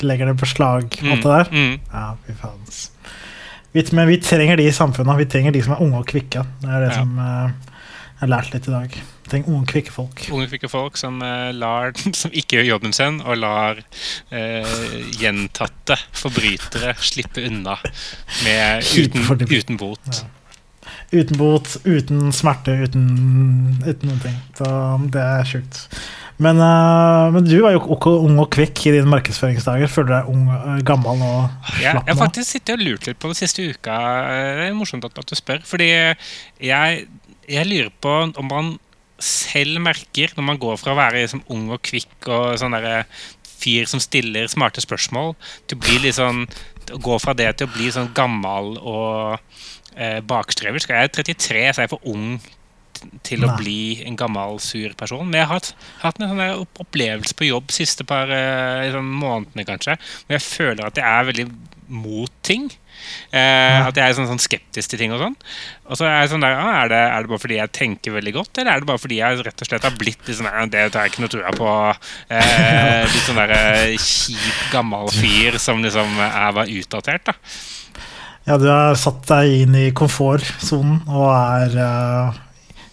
Legger 0.06 0.30
det 0.30 0.38
på 0.42 0.46
slag, 0.50 0.90
på 0.90 1.06
det 1.06 1.18
Mm, 1.18 1.24
der. 1.24 1.50
mm. 1.52 1.80
Ja, 1.94 2.16
fy 2.26 2.34
faen. 2.42 3.94
men 3.94 4.08
vi 4.08 4.18
trenger 4.18 4.58
de 4.58 4.68
i 4.68 4.72
samfunnet. 4.72 5.18
Vi 5.18 5.26
trenger 5.26 5.52
de 5.54 5.62
som 5.62 5.74
er 5.74 5.82
unge 5.86 5.98
og 6.02 6.08
kvikke. 6.08 6.46
Det 6.62 6.70
er 6.70 6.80
det 6.86 6.92
Ja. 6.92 7.00
som 7.00 7.18
uh, 7.20 7.50
jeg 8.20 8.20
har 8.22 8.28
lært 8.28 8.54
litt 8.54 8.68
i 8.68 8.72
dag. 8.72 8.98
Trenger 9.28 9.52
unge, 9.52 9.68
kvikke 9.68 9.92
folk. 9.92 10.24
Unge, 10.32 10.48
kvikke 10.52 10.70
folk 10.72 10.98
som, 11.00 11.20
eh, 11.26 11.52
lar, 11.56 11.92
som 12.22 12.32
ikke 12.32 12.60
gjør 12.60 12.70
jobben 12.74 12.96
sin, 12.96 13.20
og 13.26 13.40
lar 13.42 13.82
eh, 14.32 14.80
gjentatte 15.20 16.00
forbrytere 16.16 16.96
slippe 17.04 17.44
unna 17.50 17.78
med, 18.46 18.88
uten, 19.04 19.48
uten 19.52 19.80
bot. 19.80 20.08
Ja. 20.14 20.34
Uten 21.12 21.38
bot, 21.40 21.74
uten 21.88 22.32
smerte, 22.36 22.74
uten, 22.84 23.04
uten 23.84 24.10
noen 24.10 24.24
ting. 24.24 24.40
Så 24.58 24.70
det 25.14 25.24
er 25.24 25.48
sjukt. 25.48 25.86
Men, 26.44 26.60
uh, 26.62 27.32
men 27.34 27.48
du 27.48 27.56
var 27.64 27.74
jo 27.74 27.82
ok- 27.96 28.10
ung 28.12 28.38
og 28.44 28.50
kvikk 28.54 28.84
i 28.90 28.94
dine 28.94 29.10
markedsføringsdager. 29.10 29.90
Føler 29.90 30.10
du 30.10 30.14
deg 30.14 30.32
ung, 30.34 30.44
eh, 30.54 30.82
gammel 30.86 31.24
og 31.26 31.48
Jeg, 31.80 31.82
jeg 31.82 31.96
slapp 31.96 32.12
har 32.12 32.20
faktisk 32.20 32.52
sittet 32.52 32.76
og 32.76 32.84
lurt 32.86 33.08
litt 33.08 33.20
på 33.24 33.32
den 33.32 33.40
siste 33.40 33.66
uka. 33.72 33.96
Det 34.60 34.68
er 34.68 34.76
morsomt 34.78 35.08
at 35.08 35.18
du 35.18 35.36
spør. 35.40 35.64
Fordi 35.66 35.88
jeg, 35.90 37.08
jeg 37.48 37.70
lurer 37.72 37.90
på 38.04 38.18
om 38.28 38.52
man 38.52 38.76
selv 39.24 39.82
merker, 39.82 40.34
når 40.38 40.46
man 40.52 40.60
går 40.62 40.78
fra 40.82 40.94
å 40.94 41.00
være 41.00 41.24
liksom 41.24 41.46
ung 41.54 41.70
og 41.74 41.82
kvikk 41.86 42.30
og 42.30 42.58
sånn 42.62 42.76
derre 42.78 43.06
fyr 43.58 43.88
som 43.90 44.02
stiller 44.04 44.50
smarte 44.52 44.84
spørsmål, 44.84 45.34
til 45.68 45.80
å 45.80 45.84
bli 45.86 46.02
litt 46.04 46.18
sånn 46.20 46.46
å 46.94 47.00
gå 47.04 47.18
fra 47.20 47.34
det 47.36 47.50
til 47.58 47.68
å 47.68 47.74
bli 47.74 47.90
sånn 47.92 48.14
gammel 48.16 48.78
og 48.78 49.40
eh, 49.98 50.22
bakstrever. 50.24 50.84
Jeg 50.84 51.10
er 51.10 51.12
33, 51.12 51.66
så 51.74 51.82
er 51.82 51.88
jeg 51.88 51.94
for 51.96 52.08
ung 52.08 52.38
til 53.28 53.44
å 53.46 53.52
Nei. 53.52 53.58
bli 53.60 53.82
en 54.08 54.18
gammel, 54.18 54.58
sur 54.64 54.94
person. 54.98 55.26
Men 55.28 55.42
jeg 55.42 55.50
har 55.50 55.60
hatt, 55.60 55.72
hatt 56.02 56.22
en 56.22 56.32
sånn 56.32 56.66
opplevelse 56.82 57.38
på 57.38 57.50
jobb 57.50 57.74
siste 57.76 58.08
par 58.08 58.32
eh, 58.34 58.88
sånn 58.94 59.10
månedene, 59.20 59.68
kanskje, 59.68 59.98
hvor 60.26 60.38
jeg 60.38 60.46
føler 60.48 60.88
at 60.88 61.02
jeg 61.02 61.06
er 61.06 61.30
veldig 61.32 61.48
mot 61.88 62.34
ting. 62.48 62.72
Eh, 63.32 63.88
At 63.88 63.98
jeg 63.98 64.04
er 64.06 64.16
sånn, 64.18 64.30
sånn 64.30 64.42
skeptisk 64.42 64.92
til 64.92 65.02
ting 65.02 65.14
og 65.16 65.22
sånn. 65.22 65.36
Og 65.88 66.00
så 66.00 66.08
er 66.08 66.22
jeg 66.22 66.34
sånn 66.34 66.44
der, 66.44 66.58
ah, 66.60 66.82
er, 66.84 66.92
det, 66.92 67.02
er 67.14 67.24
det 67.26 67.32
bare 67.32 67.44
fordi 67.44 67.60
jeg 67.60 67.74
tenker 67.76 68.16
veldig 68.18 68.34
godt, 68.36 68.58
eller 68.58 68.72
er 68.74 68.84
det 68.84 68.90
bare 68.90 69.04
fordi 69.04 69.20
jeg 69.22 69.46
rett 69.48 69.64
og 69.64 69.70
slett 69.70 69.88
har 69.88 69.98
blitt 70.00 70.28
litt 70.28 70.40
sånn 70.40 70.50
der, 70.50 70.72
Det 70.74 70.86
tar 70.96 71.08
jeg 71.08 71.14
ikke 71.14 71.26
noe 71.26 71.34
trua 71.36 71.54
på. 71.58 71.72
Eh, 72.38 73.04
litt 73.08 73.28
sånn 73.28 73.42
der 73.42 73.56
eh, 73.58 73.96
kjip, 74.02 74.62
gammel 74.74 75.12
fyr 75.16 75.60
som 75.62 75.84
liksom 75.84 76.20
er 76.28 76.56
var 76.58 76.72
utdatert, 76.72 77.32
da. 77.32 77.38
Ja, 78.48 78.56
du 78.56 78.70
har 78.72 78.96
satt 78.96 79.26
deg 79.28 79.66
inn 79.66 79.74
i 79.76 79.88
komfortsonen 79.92 81.02
og 81.12 81.26
er 81.36 81.74
eh, 81.84 82.38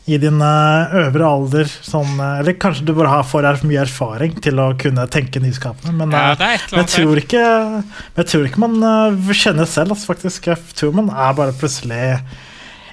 i 0.05 0.19
din 0.21 0.41
eh, 0.45 0.97
øvre 1.01 1.29
alder 1.29 1.69
sånn 1.69 2.19
eh, 2.21 2.41
Eller 2.43 2.59
kanskje 2.61 2.85
du 2.85 2.93
bare 2.97 3.13
har 3.13 3.29
for 3.29 3.47
mye 3.65 3.85
erfaring 3.87 4.35
til 4.45 4.61
å 4.61 4.73
kunne 4.81 5.07
tenke 5.13 5.41
nyskapende, 5.41 5.95
men 5.97 6.13
Ja, 6.13 6.35
eh, 6.37 6.67
jeg 6.77 6.91
tror 6.93 7.21
ikke, 7.23 7.45
jeg 8.19 8.29
tror 8.29 8.49
ikke 8.49 8.65
man 8.67 8.77
eh, 8.85 9.33
kjenner 9.33 9.69
selv, 9.69 9.95
altså, 9.95 10.13
faktisk. 10.13 10.51
Jeg 10.53 10.77
tror 10.77 10.93
man 11.01 11.09
er 11.09 11.33
bare 11.39 11.57
plutselig 11.57 12.03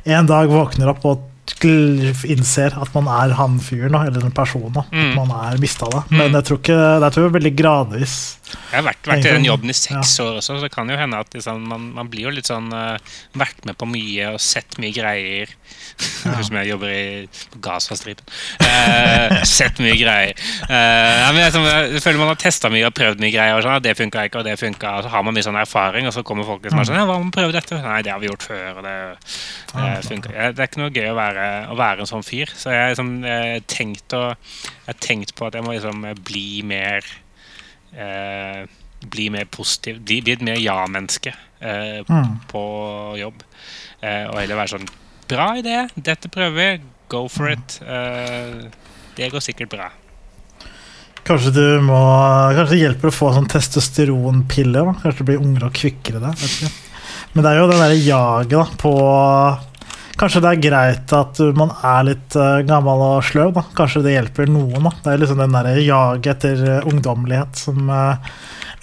en 0.08 0.30
dag 0.30 0.50
våkner 0.50 0.94
opp 0.94 1.04
og 1.06 1.28
innser 1.62 2.74
at 2.80 2.94
man 2.96 3.10
er 3.12 3.34
han 3.36 3.58
fyren, 3.62 3.98
eller 3.98 4.24
den 4.24 4.34
personen. 4.34 4.80
Mm. 4.90 5.12
At 5.12 5.18
man 5.20 5.34
er 5.36 5.60
mista 5.62 5.90
det. 5.92 6.06
Men 6.14 6.38
jeg 6.38 6.48
tror 6.48 6.62
ikke, 6.62 6.78
jeg 6.78 7.14
tror 7.14 7.26
det 7.26 7.30
er 7.30 7.36
veldig 7.36 7.54
gradvis. 7.60 8.16
Jeg 8.52 8.78
har 8.78 8.86
vært, 8.86 9.08
vært 9.08 9.28
i 9.28 9.34
den 9.36 9.48
jobben 9.48 9.72
i 9.72 9.76
seks 9.78 10.14
år 10.24 10.40
også, 10.40 10.58
så 10.58 10.66
det 10.66 10.72
kan 10.74 10.90
jo 10.92 10.98
hende 11.00 11.20
at 11.22 11.34
liksom, 11.36 11.64
man, 11.72 11.90
man 11.98 12.10
blir 12.12 12.28
jo 12.30 12.34
litt 12.36 12.50
sånn 12.50 12.70
uh, 12.74 12.98
Vært 13.38 13.66
med 13.68 13.78
på 13.80 13.88
mye 13.90 14.34
og 14.34 14.42
sett 14.44 14.78
mye 14.82 14.94
greier. 14.96 15.52
Ut 16.28 16.46
som 16.48 16.58
jeg 16.60 16.72
jobber 16.72 16.92
i 16.92 17.04
Gazastripen. 17.64 18.28
Uh, 18.62 19.42
sett 19.58 19.80
mye 19.84 19.96
greier. 20.00 20.36
Uh, 20.68 20.74
ja, 20.76 21.30
jeg, 21.38 21.54
jeg 21.96 22.04
føler 22.04 22.22
man 22.22 22.32
har 22.34 22.42
testa 22.42 22.72
mye 22.74 22.88
og 22.90 22.96
prøvd 22.98 23.24
mye 23.24 23.34
greier. 23.34 23.58
Og 23.58 23.66
sånn, 23.66 23.80
det 23.86 23.96
funka 24.00 24.28
ikke, 24.28 24.42
og 24.42 24.50
det 24.50 24.58
funka. 24.62 24.98
Så 25.06 25.14
har 25.14 25.26
man 25.28 25.38
mye 25.38 25.48
sånn 25.48 25.60
erfaring, 25.62 26.10
og 26.10 26.16
så 26.16 26.26
kommer 26.28 26.48
folk 26.48 26.68
som 26.68 26.82
er 26.82 26.90
sånn 26.90 27.00
ja, 27.00 27.08
'Hva 27.08 27.18
om 27.22 27.30
vi 27.30 27.38
prøver 27.38 27.58
dette?' 27.58 27.82
Nei, 27.82 28.02
det 28.06 28.14
har 28.14 28.22
vi 28.22 28.30
gjort 28.30 28.46
før, 28.46 28.82
og 28.82 28.86
det, 28.86 28.98
det 29.74 29.90
funka. 30.10 30.36
Det 30.52 30.66
er 30.66 30.70
ikke 30.70 30.84
noe 30.84 30.94
gøy 30.94 31.10
å 31.12 31.18
være, 31.18 31.48
å 31.72 31.80
være 31.80 32.06
en 32.06 32.12
sånn 32.12 32.26
fyr. 32.26 32.52
Så 32.52 32.74
jeg 32.74 32.84
har 32.84 32.94
liksom, 32.94 33.16
eh, 33.26 33.58
tenkt 33.72 34.16
tenkt 35.00 35.36
på 35.38 35.48
at 35.48 35.56
jeg 35.56 35.66
må 35.66 35.76
liksom 35.76 36.04
bli 36.26 36.62
mer 36.68 37.06
eh, 37.96 38.66
Bli 39.02 39.30
mer 39.34 39.46
positiv. 39.50 40.00
Bli, 40.06 40.20
bli 40.22 40.34
et 40.36 40.42
mer 40.46 40.60
ja-menneske 40.62 41.32
eh, 41.62 42.04
Mm. 42.08 42.36
på 42.52 42.62
jobb. 43.18 43.42
Eh, 44.02 44.28
og 44.30 44.36
heller 44.38 44.56
være 44.60 44.76
sånn 44.78 44.90
Bra 45.32 45.56
idé, 45.58 45.88
dette 45.96 46.28
prøver 46.30 46.54
vi. 46.78 46.84
Go 47.10 47.28
for 47.28 47.50
it. 47.50 47.80
Eh, 47.82 48.70
det 49.16 49.32
går 49.32 49.40
sikkert 49.42 49.70
bra. 49.74 49.90
Kanskje 51.24 51.52
du 51.54 51.66
må 51.86 51.98
Kanskje 52.56 52.76
det 52.76 52.80
hjelper 52.82 53.10
å 53.12 53.14
få 53.16 53.32
sånn 53.36 53.50
testosteronpille? 53.52 54.82
da? 54.86 54.94
Kanskje 55.02 55.18
du 55.22 55.28
blir 55.32 55.42
ungere 55.42 55.70
og 55.70 55.74
kvikkere 55.78 56.20
der? 56.24 56.34
vet 56.38 56.56
ikke. 56.58 56.72
Men 57.34 57.44
det 57.46 57.52
er 57.52 57.60
jo 57.62 57.68
det 57.72 57.78
derre 57.80 58.00
jaget 58.06 58.78
på 58.82 58.94
Kanskje 60.22 60.42
det 60.46 60.50
er 60.54 60.62
greit 60.62 61.14
at 61.18 61.40
man 61.58 61.72
er 61.82 62.04
litt 62.12 62.36
eh, 62.38 62.60
gammel 62.70 63.02
og 63.08 63.24
sløv. 63.26 63.56
da. 63.58 63.64
Kanskje 63.78 64.04
det 64.06 64.14
hjelper 64.16 64.50
noen. 64.54 64.86
da. 64.86 64.92
Det 65.02 65.14
er 65.16 65.22
liksom 65.24 65.42
den 65.42 65.56
derre 65.58 65.76
jaget 65.82 66.32
etter 66.36 66.62
eh, 66.78 66.88
ungdommelighet 66.92 67.58
som 67.66 67.90
eh, 67.90 68.32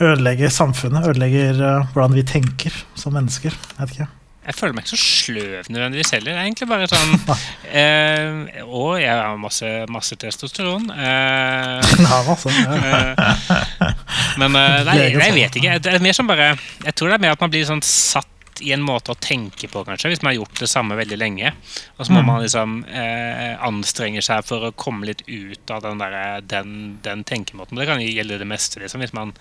ødelegger 0.02 0.50
samfunnet. 0.54 1.06
Ødelegger 1.12 1.60
hvordan 1.94 2.16
vi 2.18 2.24
tenker 2.26 2.74
som 2.98 3.14
mennesker. 3.14 3.54
Jeg 3.54 3.78
vet 3.84 3.94
ikke. 4.00 4.08
Jeg 4.48 4.56
føler 4.56 4.72
meg 4.78 4.86
ikke 4.86 4.96
så 4.96 4.98
sløv 5.04 5.66
nødvendigvis 5.74 6.10
heller. 6.16 6.32
Det 6.32 6.40
er 6.40 6.46
egentlig 6.48 6.68
bare 6.70 6.86
sånn 6.88 7.10
eh, 7.82 8.62
Og 8.64 8.94
jeg 8.96 9.12
har 9.12 9.36
masse, 9.38 9.72
masse 9.92 10.16
testosteron. 10.18 10.88
Eh, 10.88 11.92
Ja, 12.08 12.18
masse, 12.26 12.50
ja. 12.56 12.78
Eh, 13.12 13.92
Men 14.40 14.56
nei, 14.56 14.64
er 14.96 15.04
jeg 15.04 15.20
sånn. 15.20 15.36
vet 15.36 15.60
ikke. 15.60 15.78
Det 15.84 15.94
er 15.98 16.02
mer 16.08 16.16
som 16.16 16.30
bare 16.30 16.50
Jeg 16.86 16.96
tror 16.96 17.12
det 17.12 17.18
er 17.20 17.24
mer 17.28 17.36
at 17.36 17.44
man 17.46 17.52
blir 17.54 17.68
sånn 17.68 17.84
satt 17.84 18.26
i 18.62 18.72
en 18.74 18.82
måte 18.82 19.12
å 19.12 19.18
tenke 19.20 19.68
på, 19.70 19.84
kanskje, 19.86 20.10
hvis 20.12 20.22
man 20.22 20.30
har 20.32 20.38
gjort 20.40 20.60
det 20.62 20.68
samme 20.70 20.96
veldig 20.98 21.18
lenge. 21.18 21.52
Og 21.98 22.06
så 22.06 22.12
må 22.12 22.20
Mm. 22.22 22.26
man 22.26 22.42
liksom 22.42 22.84
eh, 22.88 23.56
anstrenge 23.64 24.22
seg 24.22 24.44
for 24.44 24.68
å 24.68 24.72
komme 24.72 25.06
litt 25.06 25.22
ut 25.28 25.70
av 25.70 25.82
den, 25.82 25.98
der, 25.98 26.40
den, 26.40 26.98
den 27.02 27.24
tenkemåten. 27.24 27.76
Det 27.78 27.86
kan 27.86 28.00
gjelde 28.00 28.38
det 28.38 28.46
meste, 28.48 28.80
liksom. 28.80 29.00
Hvis 29.00 29.12
man, 29.14 29.32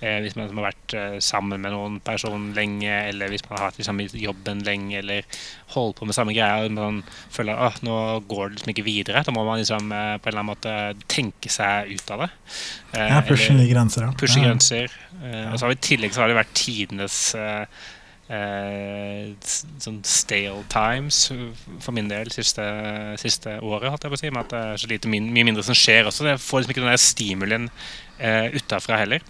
eh, 0.00 0.20
hvis 0.24 0.36
man 0.36 0.48
har 0.52 0.70
vært 0.72 0.94
eh, 0.94 1.18
sammen 1.20 1.60
med 1.60 1.72
noen 1.72 2.00
person 2.00 2.52
lenge, 2.54 2.90
eller 3.08 3.28
hvis 3.28 3.44
man 3.48 3.58
har 3.58 3.70
hatt 3.70 3.78
liksom, 3.78 4.00
jobben 4.12 4.64
lenge, 4.64 4.98
eller 5.02 5.22
holdt 5.76 5.96
på 6.00 6.06
med 6.06 6.14
samme 6.14 6.34
greia, 6.36 6.64
og 6.66 6.72
man 6.76 7.02
føler 7.32 7.56
at 7.68 7.82
nå 7.82 8.20
går 8.28 8.48
det 8.50 8.58
liksom 8.58 8.74
ikke 8.74 8.84
videre. 8.84 9.22
Da 9.24 9.32
må 9.32 9.44
man 9.46 9.58
liksom 9.62 9.92
eh, 9.92 10.16
på 10.18 10.28
en 10.28 10.32
eller 10.32 10.42
annen 10.42 10.52
måte 10.52 11.06
tenke 11.08 11.48
seg 11.52 11.92
ut 11.94 12.10
av 12.16 12.26
det. 12.26 12.30
Eh, 12.94 13.08
Ja, 13.08 13.20
pushe 13.26 13.52
grenser. 13.68 14.02
Ja. 14.08 14.12
pushe 14.18 14.40
grenser. 14.42 14.92
Eh, 15.22 15.52
og 15.52 15.58
så 15.58 15.66
har 15.66 15.72
vi 15.74 15.78
I 15.80 15.84
tillegg 15.88 16.12
så 16.14 16.20
har 16.22 16.28
det 16.32 16.36
vært 16.36 16.54
tidenes 16.54 17.34
eh, 18.32 19.32
sånn 19.82 20.00
stale 20.08 20.64
times 20.72 21.24
for 21.82 21.94
min 21.96 22.08
del 22.10 22.30
siste, 22.34 22.64
siste 23.20 23.58
året, 23.60 23.90
holdt 23.92 24.06
jeg 24.06 24.14
på 24.14 24.18
å 24.18 24.22
si. 24.22 24.32
Med 24.32 24.46
at 24.46 24.54
det 24.54 24.62
er 24.62 24.82
så 24.82 24.90
lite 24.90 25.12
min, 25.12 25.28
mye 25.34 25.48
mindre 25.50 25.64
som 25.66 25.76
skjer 25.76 26.08
også. 26.08 26.30
Jeg 26.30 26.42
får 26.42 26.62
liksom 26.62 26.74
ikke 26.74 26.84
den 26.84 26.92
der 26.92 27.02
stimulien 27.02 27.68
eh, 28.18 28.48
utafra 28.56 29.02
heller. 29.02 29.24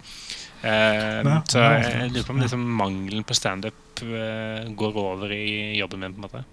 Eh, 0.63 1.21
Ja, 1.23 1.41
så 1.49 1.59
jeg, 1.59 1.83
altså, 1.83 2.09
lurer 2.13 2.27
på 2.27 2.35
om 2.35 2.43
liksom 2.43 2.67
mangelen 2.79 3.23
på 3.27 3.35
standup 3.35 4.03
eh, 4.03 4.67
går 4.71 4.99
over 4.99 5.31
i 5.35 5.77
jobben 5.79 6.05
min. 6.05 6.13
på 6.15 6.21
en 6.21 6.27
måte 6.29 6.43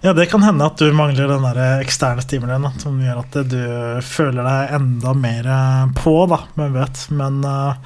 Ja, 0.00 0.12
det 0.16 0.28
kan 0.30 0.44
hende 0.44 0.64
at 0.64 0.80
du 0.80 0.88
mangler 0.96 1.28
den 1.28 1.44
der 1.44 1.82
eksterne 1.84 2.24
stimulien 2.24 2.64
som 2.80 2.96
gjør 3.02 3.20
at 3.24 3.38
du 3.50 3.60
føler 4.04 4.46
deg 4.46 4.76
enda 4.78 5.12
mer 5.16 5.50
eh, 5.52 5.84
på, 6.00 6.16
da, 6.32 6.44
hvem 6.56 6.80
vet. 6.80 7.04
Men 7.16 7.42
uh, 7.44 7.76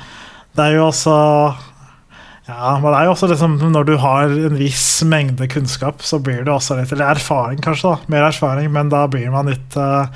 det 0.55 0.67
er 0.67 0.79
jo 0.79 0.87
også 0.91 1.17
Ja, 2.51 2.73
men 2.83 2.89
det 2.91 2.99
er 2.99 3.07
jo 3.07 3.13
også 3.15 3.29
liksom 3.31 3.53
Når 3.71 3.85
du 3.87 3.93
har 4.03 4.33
en 4.33 4.57
viss 4.59 4.87
mengde 5.07 5.47
kunnskap, 5.53 6.03
så 6.03 6.19
blir 6.19 6.41
det 6.47 6.51
også 6.53 6.75
litt 6.81 6.91
Eller 6.97 7.13
erfaring, 7.15 7.61
kanskje. 7.63 7.93
da, 7.95 8.11
Mer 8.11 8.27
erfaring, 8.27 8.71
men 8.75 8.89
da 8.91 9.05
blir 9.13 9.29
man 9.31 9.47
litt 9.53 9.77
uh, 9.79 10.09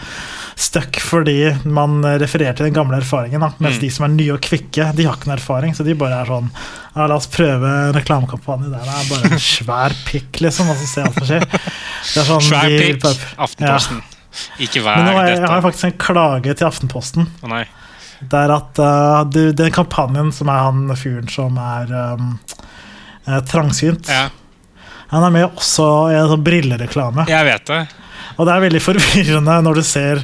stuck 0.59 0.99
fordi 1.05 1.37
man 1.67 2.01
refererer 2.21 2.57
til 2.59 2.67
den 2.69 2.75
gamle 2.77 2.99
erfaringen. 2.99 3.41
da, 3.45 3.53
Mens 3.63 3.77
Mm. 3.79 3.85
de 3.85 3.91
som 3.91 4.07
er 4.09 4.13
nye 4.17 4.33
og 4.35 4.41
kvikke, 4.45 4.89
de 4.97 5.07
har 5.07 5.15
ikke 5.17 5.29
noen 5.31 5.39
erfaring, 5.39 5.75
så 5.79 5.85
de 5.87 5.95
bare 5.99 6.23
er 6.25 6.33
sånn 6.33 6.51
ja, 6.97 7.07
La 7.11 7.15
oss 7.19 7.27
prøve 7.31 7.71
en 7.89 7.95
reklamekampanje 7.97 8.71
der 8.73 8.83
det 8.87 8.97
er 8.99 9.09
bare 9.13 9.31
en 9.33 9.39
svær 9.43 9.95
pikk, 10.09 10.41
liksom, 10.45 10.69
og 10.71 10.77
så 10.83 10.87
se 10.91 11.07
hva 11.07 11.13
som 11.15 11.27
skjer. 11.31 11.47
Det 11.47 12.21
er 12.23 12.29
sånn, 12.29 12.45
Svær 12.51 12.69
pikk, 12.75 13.09
Aftenposten. 13.47 14.03
Ikke 14.59 14.83
Men 14.83 14.85
vær 14.85 15.05
nå 15.07 15.15
har 15.19 15.27
jeg, 15.29 15.39
jeg 15.39 15.49
har 15.55 15.63
faktisk 15.63 15.85
en 15.93 15.99
klage 16.09 16.55
til 16.59 16.67
Aftenposten. 16.67 17.27
Å 17.43 17.51
nei. 17.55 17.65
Det 18.31 18.41
er 18.45 18.53
at 18.55 18.81
uh, 18.83 19.25
du, 19.31 19.41
den 19.57 19.73
kampanjen 19.75 20.31
som 20.35 20.51
er 20.53 20.63
han 20.67 20.87
fyren 20.99 21.29
som 21.33 21.59
er 21.61 21.91
um, 22.15 22.33
eh, 23.27 23.41
trangsynt 23.51 24.09
Ja, 24.11 24.29
Han 25.13 25.27
er 25.29 25.35
med 25.35 25.47
også 25.49 25.89
i 26.13 26.17
en 26.19 26.31
sånn 26.33 26.45
brillereklame. 26.47 27.27
jeg 27.31 27.47
vet 27.51 27.67
det. 27.71 27.83
Og 28.35 28.49
det 28.49 28.55
er 28.55 28.63
veldig 28.65 28.81
forvirrende 28.83 29.57
når 29.63 29.79
du 29.79 29.83
ser 29.87 30.23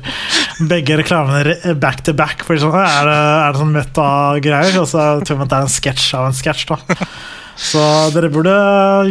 begge 0.67 0.97
reklamene 0.99 1.45
re- 1.47 1.75
back 1.79 2.01
to 2.07 2.15
back. 2.17 2.43
For 2.47 2.59
sånn, 2.59 2.75
er, 2.75 3.07
det, 3.07 3.19
er 3.45 3.53
det 3.55 3.61
sånn 3.61 3.75
meta-greier? 3.77 4.81
Og 4.83 4.89
så 4.91 5.05
tror 5.23 5.39
man 5.39 5.47
at 5.47 5.53
det 5.53 5.61
er 5.61 5.69
en 5.69 5.75
sketsj 5.77 6.09
av 6.19 6.27
en 6.31 6.35
sketsj. 6.41 6.65
da. 6.73 7.07
Så 7.61 7.83
dere 8.17 8.31
burde 8.33 8.57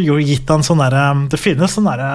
jo 0.02 0.18
gitt 0.20 0.48
han 0.50 0.64
sånn 0.66 0.80
derre 0.82 1.04
Det 1.30 1.38
finnes 1.38 1.70
sånn 1.76 1.86
derre 1.86 2.10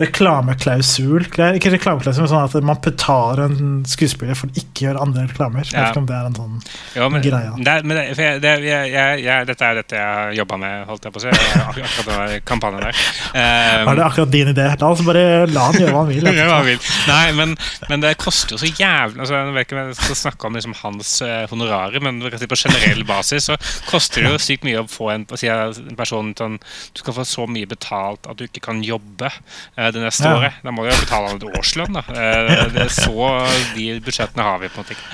reklameklausul. 0.00 1.26
Ikke 1.56 1.70
reklameklausul, 1.74 2.24
men 2.24 2.30
sånn 2.30 2.46
at 2.46 2.56
man 2.66 2.78
betaler 2.84 3.44
en 3.46 3.82
skuespiller 3.88 4.36
for 4.38 4.48
å 4.50 4.56
ikke 4.58 4.86
gjøre 4.86 5.02
andre 5.02 5.26
reklamer. 5.28 5.64
Jeg 5.66 5.74
Ja. 5.74 5.82
vet 5.84 5.92
ikke 5.94 6.02
om 6.02 6.06
det 6.06 6.16
er 6.16 6.26
en 6.26 6.34
sånn 6.34 6.62
Jo, 6.96 7.08
men, 7.08 7.22
greie. 7.22 7.52
det, 7.58 7.74
men 7.84 7.96
det, 7.96 8.04
jeg, 8.16 8.40
det, 8.42 8.52
jeg, 8.64 8.92
jeg, 8.92 9.22
jeg, 9.24 9.46
dette 9.46 9.64
er 9.64 9.74
dette 9.74 9.96
jeg 9.96 10.06
har 10.16 10.32
jobba 10.32 10.56
med, 10.62 10.86
holdt 10.86 11.04
jeg 11.04 11.12
på 11.12 11.18
å 11.18 11.22
si. 11.22 11.28
Akkurat 11.28 12.06
den 12.06 12.26
der 12.32 12.40
kampanjen 12.40 12.80
der. 12.86 13.02
Um, 13.32 13.88
Er 13.92 13.94
det 14.00 14.04
akkurat 14.06 14.30
din 14.32 14.48
idé? 14.54 14.68
La 14.80 14.88
oss 14.92 15.02
bare 15.06 15.46
la 15.50 15.66
han 15.68 15.78
gjøre 15.80 15.92
hva 15.92 16.04
han 16.04 16.12
vil. 16.12 16.30
Hva 16.42 16.56
han 16.58 16.66
vil. 16.66 16.78
Nei, 17.08 17.32
men, 17.38 17.56
men 17.88 18.00
det 18.02 18.16
koster 18.20 18.56
jo 18.56 18.58
så 18.62 18.66
jævlig 18.66 19.20
altså, 19.22 19.34
Jeg 19.34 19.54
vet 19.54 19.66
ikke 19.66 19.76
om 19.78 19.86
jeg 19.90 19.96
skal 19.98 20.16
snakke 20.16 20.46
om 20.48 20.54
liksom, 20.58 20.74
hans 20.82 21.12
uh, 21.22 21.46
honorarer, 21.50 22.00
men 22.02 22.20
si 22.38 22.46
på 22.50 22.58
generell 22.58 23.04
basis 23.08 23.48
så 23.50 23.56
koster 23.90 24.22
det 24.24 24.32
jo 24.32 24.38
sykt 24.42 24.64
mye 24.66 24.82
å 24.82 24.88
få 24.90 25.10
en, 25.14 25.26
si, 25.38 25.48
en 25.48 25.96
person 25.98 26.32
sånn 26.38 26.58
Du 26.94 27.02
skal 27.02 27.14
få 27.16 27.24
så 27.28 27.46
mye 27.50 27.66
betalt 27.70 28.26
at 28.30 28.38
du 28.38 28.44
ikke 28.46 28.62
kan 28.64 28.82
jobbe 28.84 29.28
eh, 29.30 29.81
det 29.90 30.02
neste 30.04 30.24
Ja. 30.28 30.36
året. 30.38 30.52
Da 30.62 30.70
må 30.70 30.84
du 30.84 30.90
jo 30.90 31.00
betale 31.00 31.34
et 31.34 31.42
årslønn, 31.58 31.92
da. 31.92 32.02
Eh, 32.08 32.68
det 32.70 32.82
er 32.86 32.92
så 32.94 33.46
de 33.74 34.00
budsjettene 34.00 34.42
har 34.42 34.58
vi 34.62 34.68
på 34.68 34.78
en 34.78 34.84
måte 34.84 34.94
ikke. 34.94 35.08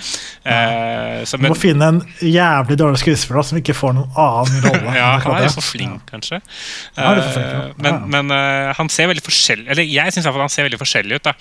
Eh, 0.48 1.24
Du 1.38 1.48
må 1.48 1.56
finne 1.56 1.82
en 1.88 2.00
jævlig 2.20 2.76
dårlig 2.78 2.98
skuespiller 3.02 3.42
som 3.44 3.58
ikke 3.58 3.74
får 3.74 3.94
noen 3.94 4.10
annen 4.16 4.62
rolle. 4.64 4.94
ja, 5.00 5.18
han 5.18 5.36
er 5.36 5.42
jo 5.48 5.54
så 5.56 5.64
flink, 5.64 6.02
kanskje. 6.10 6.40
For 6.94 7.22
flink, 7.32 7.48
ja. 7.48 7.64
Eh, 7.68 7.72
Men, 7.78 7.94
Ja. 7.94 8.06
men 8.06 8.30
eh, 8.30 8.72
han 8.76 8.88
ser 8.88 9.08
veldig 9.08 9.22
forskjellig 9.22 9.68
Eller 9.70 9.84
jeg 9.84 10.12
syns 10.12 10.24
han 10.26 10.48
ser 10.48 10.64
veldig 10.68 10.78
forskjellig 10.78 11.14
ut. 11.16 11.22
da 11.22 11.32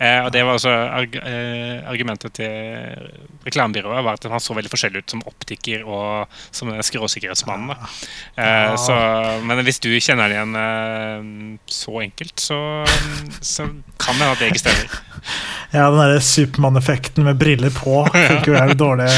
Eh, 0.00 0.24
Og 0.24 0.32
det 0.32 0.44
var 0.44 0.54
også 0.54 0.70
arg 0.70 1.14
eh, 1.16 1.82
argumentet 1.90 2.32
til 2.34 3.10
reklamebyrået, 3.46 4.02
var 4.04 4.12
at 4.14 4.24
han 4.24 4.40
så 4.40 4.54
veldig 4.56 4.70
forskjellig 4.72 4.98
ut 5.04 5.10
som 5.10 5.22
optiker 5.26 5.84
og 5.86 6.26
som 6.50 6.68
skråsikkerhetsmannen. 6.82 7.68
da 7.68 7.76
Eh, 8.36 8.70
Ja. 8.70 8.76
så, 8.76 9.40
Men 9.44 9.64
hvis 9.64 9.80
du 9.80 9.88
kjenner 10.00 10.28
han 10.28 10.32
igjen 10.32 10.56
eh, 10.56 11.58
så 11.66 12.00
enkelt, 12.02 12.36
så, 12.40 12.58
så 13.40 13.68
kan 14.02 14.18
det 14.20 14.32
det 14.40 14.52
ikke 14.52 14.64
stemmer. 14.64 15.02
Ja, 15.72 15.88
den 15.90 15.98
derre 15.98 16.20
Supermann-effekten 16.22 17.26
med 17.26 17.38
briller 17.40 17.72
på 17.74 18.04
funker 18.06 18.52
jo 18.52 18.58
helt 18.58 18.78
dårlig. 18.78 19.08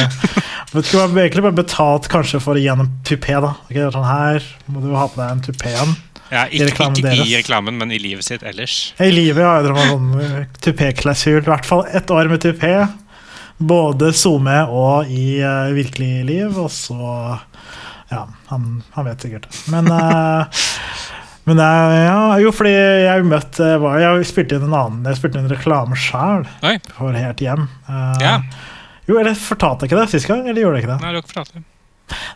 Vet 0.73 0.85
ikke, 0.85 1.00
jeg 1.00 1.12
egentlig 1.25 1.45
bare 1.45 1.59
betalt 1.59 2.09
kanskje 2.12 2.41
for 2.43 2.59
å 2.59 2.62
gi 2.62 2.69
en 2.73 2.88
tupé. 3.07 3.37
da 3.45 3.55
Ok, 3.69 3.77
sånn 3.95 4.09
Her 4.09 4.47
må 4.69 4.83
du 4.85 4.91
ha 4.97 5.07
på 5.09 5.21
deg 5.21 5.35
en 5.35 5.45
tupé. 5.45 5.73
igjen. 5.75 5.97
Ja, 6.29 6.45
ikke, 6.45 6.69
reklamen 6.69 6.99
ikke 7.00 7.25
i 7.25 7.37
reklamen, 7.38 7.79
men 7.81 7.93
i 7.93 7.99
livet 8.03 8.27
sitt 8.27 8.43
ellers. 8.45 8.93
I 9.00 9.09
livet 9.12 9.41
ja. 9.41 9.55
jeg 9.59 9.69
drømt 9.69 9.95
om 9.95 10.11
sånn 10.17 10.49
tupé-klausul. 10.65 11.41
I 11.41 11.49
hvert 11.49 11.69
fall 11.69 11.87
ett 11.88 12.11
år 12.12 12.29
med 12.33 12.45
tupé. 12.45 12.75
Både 13.59 14.12
SoMe 14.15 14.59
og 14.71 15.09
i 15.11 15.41
uh, 15.41 15.73
virkelig 15.77 16.12
liv. 16.29 16.59
Og 16.61 16.71
så 16.73 16.99
Ja, 18.09 18.27
han, 18.49 18.69
han 18.95 19.09
vet 19.09 19.25
sikkert 19.25 19.49
det. 19.49 19.57
Men 19.73 19.91
eh, 19.93 20.61
men 21.49 21.59
er, 21.64 21.95
ja, 22.07 22.21
jo, 22.43 22.52
fordi 22.55 22.73
jeg 22.75 23.25
møtte 23.28 23.71
var, 23.83 23.99
Jeg 24.02 24.26
spilte 24.28 24.59
inn 24.59 24.67
en 24.69 24.75
annen 24.78 25.09
Jeg 25.09 25.19
spilte 25.21 25.40
inn 25.40 25.47
en 25.49 25.52
reklame 25.57 25.97
sjøl 25.99 26.45
for 26.97 27.17
Helt 27.17 27.40
Hjem. 27.45 27.67
Uh, 27.88 28.14
Ja. 28.23 28.37
Jo, 29.09 29.17
eller 29.23 29.33
fortalte 29.40 29.87
jeg 29.87 29.90
ikke 29.93 30.02
det 30.02 30.11
sist 30.12 30.28
gang? 30.28 30.43
Eller 30.45 30.61
gjorde 30.61 30.76
jeg 30.81 30.85
ikke 30.85 30.93
det? 30.95 31.00
Nei, 31.00 31.11
du 31.14 31.17
har 31.17 31.23
ikke 31.25 31.33
fortalt 31.33 31.55
det. 31.57 31.62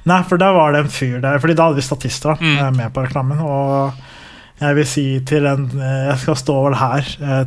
Nei, 0.09 0.19
for 0.29 0.41
da 0.41 0.49
var 0.57 0.73
det 0.73 0.81
en 0.87 0.91
fyr 0.93 1.19
der 1.21 1.39
Fordi 1.41 1.55
da 1.57 1.67
hadde 1.69 1.77
vi 1.81 1.85
statister 1.85 2.33
da, 2.33 2.39
Mm. 2.41 2.57
eh, 2.59 2.71
med 2.79 2.93
på 2.97 3.05
reklamen. 3.05 3.41
Og 3.45 3.93
jeg 4.63 4.77
vil 4.79 4.87
si 4.87 5.05
til 5.29 5.43
den 5.49 5.67
eh, 5.81 6.09
Jeg 6.11 6.19
skal 6.23 6.37
stå 6.41 6.57
vel 6.69 6.77
her 6.81 7.03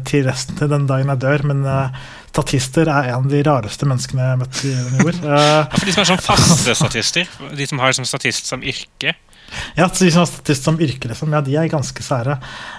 til 0.06 0.26
resten 0.30 0.58
til 0.60 0.70
den 0.70 0.86
dagen 0.90 1.10
jeg 1.14 1.22
dør, 1.26 1.44
men 1.50 1.62
uh, 1.66 1.90
statister 2.36 2.90
er 2.92 3.10
en 3.14 3.24
av 3.24 3.30
de 3.32 3.42
rareste 3.48 3.88
menneskene 3.88 4.22
jeg 4.26 4.34
har 4.34 4.40
møtt 4.42 4.62
i 4.68 4.74
den 4.76 4.98
jord. 5.06 5.20
Uh, 5.24 5.36
Ja, 5.40 5.62
for 5.78 5.86
de 5.88 5.94
som 5.96 6.02
er 6.04 6.10
sånn 6.12 6.24
faste 6.26 6.76
statister, 6.82 7.30
de 7.56 7.68
som 7.70 7.80
har 7.80 7.94
som 7.96 8.06
statist 8.10 8.46
som 8.52 8.62
yrke 8.66 9.14
Ja, 9.78 9.88
de 9.88 10.10
som 10.12 10.24
er 10.24 10.30
statist 10.30 10.64
som 10.68 10.80
yrke, 10.82 11.08
liksom, 11.12 11.32
ja, 11.36 11.42
de 11.46 11.56
er 11.56 11.68
ganske 11.72 12.04
sære. 12.04 12.38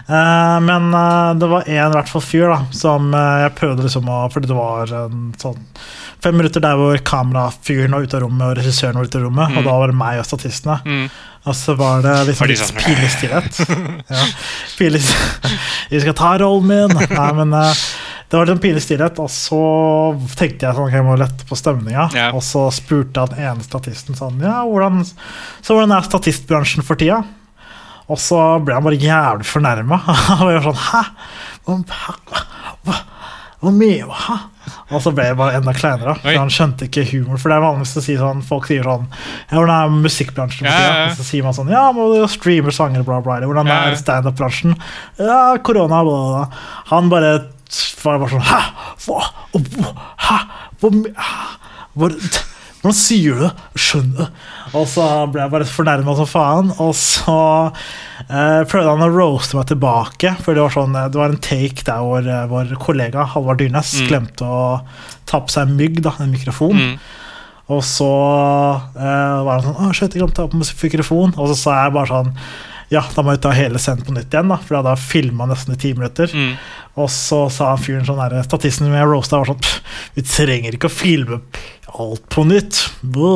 Eh, 0.09 0.57
men 0.65 0.89
eh, 0.95 1.35
det 1.41 1.49
var 1.53 1.69
en 1.69 1.93
i 1.93 1.95
hvert 1.95 2.09
fall 2.13 2.25
fyr 2.25 2.49
da, 2.53 2.59
som 2.77 3.13
eh, 3.15 3.45
jeg 3.47 3.55
prøvde 3.61 3.87
liksom 3.87 4.09
å 4.13 4.19
Fordi 4.33 4.51
det 4.51 4.57
var 4.59 4.93
en 5.05 5.31
sånn 5.41 5.63
fem 6.25 6.37
minutter 6.37 6.61
der 6.65 6.77
hvor 6.81 6.97
kamerafyren 7.07 7.93
var 7.95 8.03
ute 8.07 8.17
av 8.19 8.23
rommet 8.25 8.47
og 8.49 8.57
regissøren 8.59 8.97
var 8.99 9.07
ute 9.09 9.19
av 9.21 9.25
rommet, 9.29 9.51
Mm. 9.53 9.59
og 9.61 9.65
da 9.69 9.75
var 9.79 9.93
det 9.93 9.97
meg 10.01 10.19
og 10.21 10.27
statistene. 10.27 10.79
mm. 10.85 11.09
Og 11.47 11.55
så 11.55 11.77
var 11.79 12.01
det 12.03 12.15
liksom 12.27 12.49
litt 12.51 12.59
sånn- 12.59 12.81
pinlig 12.83 13.11
stillhet. 13.15 13.61
Ja. 14.11 14.25
Vi 15.91 16.01
skal 16.03 16.15
ta 16.19 16.33
rollen 16.43 16.67
min! 16.67 16.97
Nei, 17.13 17.29
men 17.39 17.53
eh, 17.55 17.85
det 18.27 18.39
var 18.39 18.49
litt 18.49 18.63
pinlig 18.63 18.83
stillhet, 18.83 19.21
og 19.23 19.31
så 19.31 19.61
tenkte 20.35 20.67
jeg 20.67 20.75
sånn, 20.75 20.89
okay, 20.89 20.99
jeg 20.99 21.07
må 21.07 21.15
lette 21.21 21.47
på 21.47 21.59
stemninga. 21.59 22.09
Ja. 22.17 22.31
Og 22.35 22.43
så 22.43 22.65
spurte 22.75 23.23
han 23.23 23.39
ene 23.39 23.67
statisten 23.67 24.19
sånn 24.19 24.43
Ja, 24.43 24.65
hvordan, 24.67 25.05
så 25.07 25.77
hvordan 25.77 25.95
er 25.95 26.09
statistbransjen 26.09 26.87
for 26.87 26.99
tida? 26.99 27.21
Og 28.11 28.19
så 28.23 28.41
ble 28.63 28.75
han 28.75 28.87
bare 28.87 28.99
jævlig 28.99 29.47
fornærma. 29.47 30.01
Han 30.31 30.43
var 30.49 30.67
sånn 30.67 30.83
Hæ? 30.89 31.05
Hva, 31.67 31.79
hva, 31.87 32.43
hva, 32.87 32.99
hva 33.63 33.73
mener 33.75 34.11
du? 34.11 34.19
Hæ? 34.27 34.37
Og 34.91 35.03
så 35.03 35.13
ble 35.15 35.25
det 35.31 35.37
bare 35.39 35.57
enda 35.59 35.73
kleinere. 35.77 36.15
Oi. 36.21 36.33
For 36.35 36.41
han 36.43 36.53
skjønte 36.53 36.87
ikke 36.89 37.05
humor. 37.13 37.39
For 37.43 37.51
det 37.53 37.57
er 37.59 37.65
vanligvis 37.67 37.97
å 38.01 38.05
si 38.05 38.17
sånn 38.21 38.43
Folk 38.47 38.67
sier 38.71 38.87
sånn 38.87 39.07
Ja, 39.11 39.57
hvordan 39.59 39.75
er 39.77 39.95
musikkbransjen 40.07 40.69
Ja, 40.69 40.73
ja, 40.77 40.95
ja. 41.01 41.05
Og 41.11 41.19
så 41.21 41.27
sier 41.29 41.47
man 41.47 41.57
sånn 41.57 41.71
Ja, 41.73 41.85
må 41.97 42.09
du 42.15 42.25
streame 42.33 42.73
sanger, 42.75 43.05
bla, 43.07 43.21
bla. 43.25 43.37
Eller 43.39 43.51
hvordan 43.51 43.71
er 43.73 43.97
standup-bransjen? 44.01 44.77
Ja, 45.19 45.57
korona, 45.67 46.03
bla, 46.07 46.17
bla, 46.17 46.33
bla. 46.47 46.65
Han 46.93 47.09
bare 47.13 47.33
var 48.05 48.21
bare 48.23 48.31
sånn? 48.31 48.45
Hæ? 48.47 48.61
Hva? 49.07 49.23
Hæ? 50.27 50.37
Hvor- 51.97 52.21
Hvordan 52.87 52.99
sier 53.01 53.35
du 53.35 53.41
det? 53.43 53.51
Skjønner 53.83 54.21
det. 54.21 54.27
Og 54.79 54.85
så 54.91 55.05
ble 55.33 55.41
jeg 55.43 55.53
bare 55.57 55.67
fornærma 55.67 56.15
som 56.19 56.29
faen. 56.31 56.69
Og 56.85 56.93
så 56.95 57.35
eh, 58.31 58.63
prøvde 58.71 58.93
han 58.93 59.03
å 59.03 59.11
roaste 59.11 59.59
meg 59.59 59.67
tilbake. 59.73 60.33
For 60.45 60.55
det 60.55 60.63
var, 60.63 60.75
sånn, 60.77 60.95
eh, 60.95 61.09
det 61.11 61.19
var 61.19 61.35
en 61.35 61.43
take 61.43 61.83
der 61.87 62.05
hvor 62.07 62.23
eh, 62.31 62.45
vår 62.51 62.77
kollega 62.83 63.27
Halvard 63.35 63.59
Dyrnes 63.63 63.97
Mm. 63.97 64.07
glemte 64.11 64.47
å 64.47 64.63
ta 65.27 65.41
på 65.43 65.51
seg 65.51 65.67
en 65.67 65.77
mygg, 65.81 65.99
da, 66.07 66.13
en 66.23 66.31
mikrofon. 66.31 66.79
Mm. 66.79 66.97
Og 67.75 67.83
så 67.83 68.07
eh, 68.95 69.37
var 69.43 69.57
han 69.59 69.65
sånn 69.67 69.83
Å, 69.89 69.93
shit, 69.97 70.15
jeg 70.15 70.23
glemte 70.23 70.45
å 70.45 70.47
ta 70.47 70.51
på 70.53 70.63
meg 70.63 70.87
mikrofon. 70.87 71.35
Og 71.35 71.51
så 71.51 71.59
sa 71.65 71.77
jeg 71.83 71.97
bare 71.99 72.13
sånn 72.13 72.33
Ja, 72.95 73.01
da 73.17 73.23
må 73.27 73.33
vi 73.35 73.41
ta 73.43 73.51
hele 73.51 73.81
scenen 73.83 74.05
på 74.07 74.15
nytt 74.15 74.31
igjen, 74.31 74.53
da. 74.53 74.61
For 74.63 74.77
jeg 74.77 74.85
hadde 74.85 74.93
filma 75.03 75.49
nesten 75.51 75.75
i 75.75 75.81
ti 75.83 75.91
minutter. 75.97 76.31
Mm. 76.31 76.53
Og 77.03 77.11
så 77.11 77.41
sa 77.53 77.73
fyren 77.81 78.07
sånn 78.07 78.21
derre 78.23 78.45
statisten 78.47 78.87
med 78.93 79.03
roasta 79.11 79.41
var 79.43 79.51
sånn 79.51 79.65
Vi 80.15 80.23
trenger 80.23 80.77
ikke 80.79 80.87
å 80.89 80.95
filme 80.95 81.41
alt 82.03 82.25
på 82.33 82.45
nytt. 82.49 82.83
Bå. 83.03 83.33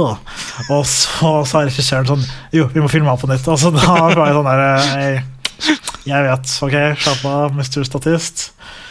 Og 0.70 0.84
så 0.88 1.32
sa 1.48 1.64
regissøren 1.66 2.08
sånn 2.08 2.24
Jo, 2.56 2.68
vi 2.74 2.82
må 2.84 2.90
filme 2.92 3.10
alt 3.12 3.22
på 3.24 3.30
nytt. 3.30 3.46
Og 3.50 3.58
så 3.60 3.72
da 3.76 3.86
var 4.12 4.26
jeg 4.26 4.36
sånn 4.38 4.48
der 4.50 4.62
«Hei, 4.90 5.10
Jeg 6.08 6.28
vet. 6.28 6.54
Ok, 6.68 6.78
slapp 7.04 7.26
av, 7.30 7.56
mister 7.58 7.84
Statist. 7.86 8.50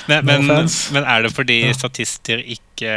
Men, 0.09 0.25
No 0.25 0.37
men, 0.41 0.69
men 0.95 1.03
er 1.05 1.25
det 1.27 1.29
fordi 1.35 1.59
statister 1.77 2.39
ikke 2.41 2.93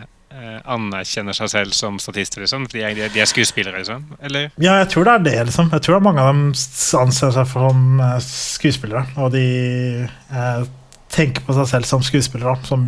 eh, 0.00 0.58
anerkjenner 0.68 1.32
seg 1.36 1.48
selv 1.52 1.72
som 1.76 1.96
statister, 2.02 2.42
liksom? 2.44 2.66
De, 2.72 2.82
er- 2.84 3.08
de 3.14 3.22
er 3.22 3.28
skuespillere, 3.30 3.80
liksom? 3.80 4.04
Eller? 4.20 4.50
Ja, 4.60 4.74
jeg 4.82 4.90
tror 4.92 5.08
det 5.08 5.14
er 5.14 5.24
det, 5.24 5.36
liksom. 5.48 5.70
Jeg 5.72 5.84
tror 5.86 5.96
det 5.96 6.00
er 6.02 6.06
mange 6.10 6.24
av 6.26 6.34
dem 6.34 6.42
anser 7.00 7.32
seg 7.36 7.48
som 7.54 8.02
eh, 8.04 8.18
skuespillere. 8.26 9.06
Og 9.24 9.32
de 9.32 9.46
eh, 10.04 10.68
tenker 11.16 11.46
på 11.48 11.56
seg 11.56 11.70
selv 11.72 11.88
som 11.88 12.04
skuespillere, 12.06 12.58
som 12.68 12.84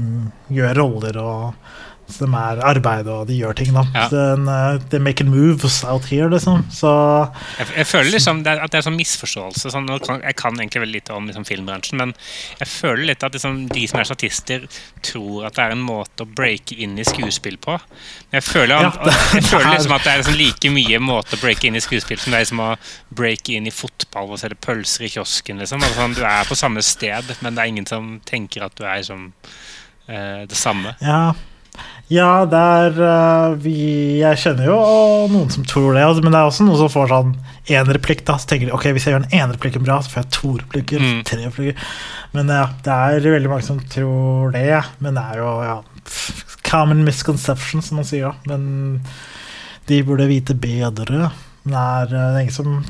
gjør 0.52 0.76
roller 0.82 1.16
og 1.22 1.72
som 2.12 2.34
er 2.36 2.58
arbeid 2.66 3.06
og 3.08 3.26
de 3.28 3.36
gjør 3.38 3.54
ting, 3.56 3.70
da. 3.72 3.82
Ja. 3.94 4.08
Den, 4.12 4.48
eh, 4.48 4.78
they 4.90 4.98
making 5.00 5.30
moves 5.32 5.82
out 5.84 6.04
here, 6.10 6.28
liksom. 6.28 6.64
Så 6.70 6.90
Jeg, 7.58 7.66
jeg 7.76 7.86
føler 7.86 8.10
liksom 8.12 8.42
det 8.44 8.52
er, 8.52 8.60
at 8.64 8.70
det 8.72 8.78
er 8.80 8.84
sånn 8.88 8.96
misforståelse. 8.98 9.70
Sånn, 9.72 9.86
jeg 9.88 10.36
kan 10.36 10.58
egentlig 10.60 10.82
veldig 10.82 10.94
lite 10.98 11.14
om 11.16 11.26
liksom, 11.30 11.44
filmbransjen, 11.48 11.96
men 12.02 12.12
jeg 12.60 12.68
føler 12.68 13.04
litt 13.12 13.22
at 13.24 13.32
liksom, 13.32 13.62
de 13.72 13.86
som 13.88 14.00
er 14.02 14.08
statister, 14.10 14.66
tror 15.02 15.46
at 15.48 15.56
det 15.56 15.64
er 15.64 15.76
en 15.76 15.84
måte 15.86 16.26
å 16.26 16.28
breake 16.28 16.76
inn 16.84 16.98
i 17.00 17.04
skuespill 17.06 17.56
på. 17.62 17.78
Men 17.78 18.40
jeg 18.40 18.46
føler, 18.50 18.74
Ja, 18.82 18.90
at, 18.92 19.04
det- 19.04 19.16
jeg 19.40 19.44
føler 19.48 19.66
er- 19.70 19.76
liksom 19.78 19.96
at 19.96 20.04
det 20.04 20.12
er 20.12 20.22
liksom 20.22 20.36
like 20.42 20.70
mye 20.76 20.98
måte 21.00 21.38
å 21.38 21.40
breake 21.42 21.64
inn 21.70 21.76
i 21.76 21.84
skuespill 21.84 22.18
som 22.20 22.32
det 22.32 22.40
er 22.42 22.44
liksom 22.44 22.60
å 22.66 22.76
breake 23.14 23.56
inn 23.56 23.66
i 23.66 23.74
fotball 23.74 24.34
og 24.34 24.38
selge 24.42 24.60
pølser 24.60 25.06
i 25.06 25.12
kiosken. 25.14 25.58
Liksom. 25.64 25.80
Altså, 25.80 26.00
sånn, 26.02 26.14
du 26.18 26.22
er 26.26 26.44
på 26.50 26.58
samme 26.58 26.82
sted, 26.84 27.32
men 27.40 27.54
det 27.56 27.62
er 27.64 27.72
ingen 27.72 27.86
som 27.88 28.18
tenker 28.28 28.66
at 28.68 28.76
du 28.76 28.84
er 28.84 29.00
som 29.06 29.32
eh, 30.08 30.44
det 30.46 30.56
samme. 30.58 30.92
ja. 31.00 31.32
Ja, 32.12 32.44
det 32.48 32.58
er 32.60 32.98
uh, 32.98 33.54
vi, 33.62 33.76
Jeg 34.20 34.40
kjenner 34.42 34.66
jo 34.68 34.78
noen 35.32 35.48
som 35.52 35.64
tror 35.68 35.94
det, 35.96 36.02
altså, 36.04 36.24
men 36.24 36.34
det 36.34 36.40
er 36.40 36.50
også 36.50 36.66
noen 36.66 36.80
som 36.82 36.90
får 36.92 37.12
sånn 37.12 37.34
én 37.72 37.92
replikk. 37.96 38.24
da, 38.28 38.36
Så 38.40 38.50
tenker 38.50 38.68
de 38.68 38.74
ok, 38.76 38.88
hvis 38.92 39.06
jeg 39.08 39.14
gjør 39.14 39.24
den 39.24 39.38
ene 39.38 39.56
replikken 39.56 39.86
bra, 39.86 40.00
så 40.02 40.12
får 40.12 40.24
jeg 40.24 40.32
to 40.36 40.52
replikker. 40.60 41.02
Mm. 41.02 41.20
tre 41.28 41.40
replikker. 41.46 41.92
Men 42.36 42.52
ja, 42.52 42.66
det 42.84 42.96
er 42.96 43.28
veldig 43.36 43.52
mange 43.52 43.66
som 43.66 43.80
tror 43.92 44.52
det. 44.56 44.82
Men 45.04 45.16
det 45.18 45.24
er 45.32 45.40
jo 45.40 45.52
ja, 45.64 45.78
common 46.68 47.04
misconception, 47.06 47.84
som 47.84 48.00
man 48.00 48.08
sier. 48.08 48.28
Ja. 48.28 48.34
Men 48.50 49.02
de 49.88 50.02
burde 50.06 50.28
vite 50.30 50.56
bedre. 50.58 51.30
Men 51.62 51.76
det 51.76 51.82
er, 51.82 52.04
eh, 52.06 52.28
det 52.32 52.40
er 52.40 52.44
ingen 52.46 52.58
som 52.58 52.84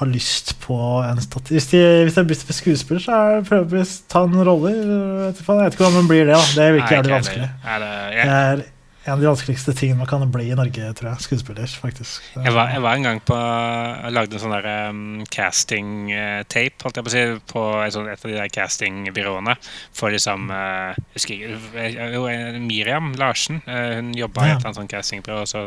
har 0.00 0.10
lyst 0.10 0.55
på 0.66 0.76
en 1.06 1.20
statist. 1.22 1.52
Hvis 1.54 1.68
de, 1.72 1.82
hvis 2.04 2.16
lyst 2.32 2.46
til 2.46 2.50
skuespiller, 2.60 3.02
så 3.02 3.18
er 3.18 3.36
det 3.36 3.48
prøv 3.48 3.76
å 3.78 3.84
ta 4.12 4.24
en 4.26 4.40
rolle. 4.48 4.72
Jeg 4.76 5.20
vet 5.22 5.42
ikke 5.42 5.48
jeg 5.62 5.76
hvordan 5.84 5.98
man 6.00 6.08
blir 6.10 6.24
det. 6.26 6.34
da, 6.34 6.46
Det 6.58 6.72
virker 6.76 6.98
jævlig 6.98 7.14
vanskelig. 7.16 7.50
Er 7.74 7.84
det, 7.84 7.92
jeg, 8.18 8.66
en 9.06 9.12
av 9.14 9.20
de 9.22 9.26
vanskeligste 9.28 9.72
tingene 9.78 10.00
man 10.02 10.08
kan 10.10 10.24
bli 10.34 10.48
i 10.50 10.56
Norge, 10.58 10.88
tror 10.98 11.12
jeg. 11.12 11.22
Skuespiller, 11.22 11.66
faktisk. 11.80 12.24
Jeg 12.34 12.52
var, 12.56 12.72
jeg 12.74 12.82
var 12.82 12.96
en 12.98 13.04
gang 13.06 13.20
på 13.22 13.36
Jeg 13.36 14.12
lagde 14.16 14.34
en 14.34 14.42
sånn 14.42 14.54
der 14.56 14.66
um, 14.90 15.02
casting-tape, 15.30 16.82
holdt 16.82 16.98
jeg 16.98 17.06
på 17.06 17.10
å 17.10 17.14
si, 17.14 17.22
på 17.52 17.62
et, 17.84 17.96
et 18.12 18.24
av 18.26 18.30
de 18.32 18.36
der 18.36 18.50
castingbyråene. 18.52 19.54
For 19.96 20.10
liksom 20.14 20.50
uh, 20.50 20.96
husker 21.14 21.54
eh, 21.78 21.98
jo, 22.16 22.24
eh, 22.30 22.58
Miriam 22.62 23.12
Larsen. 23.18 23.60
Uh, 23.66 23.96
hun 24.00 24.10
jobba 24.18 24.46
i 24.46 24.50
et 24.50 24.56
eller 24.58 24.70
annet 24.70 24.80
sånt 24.80 24.92
castingbyrå, 24.92 25.40
og 25.44 25.50
så 25.50 25.62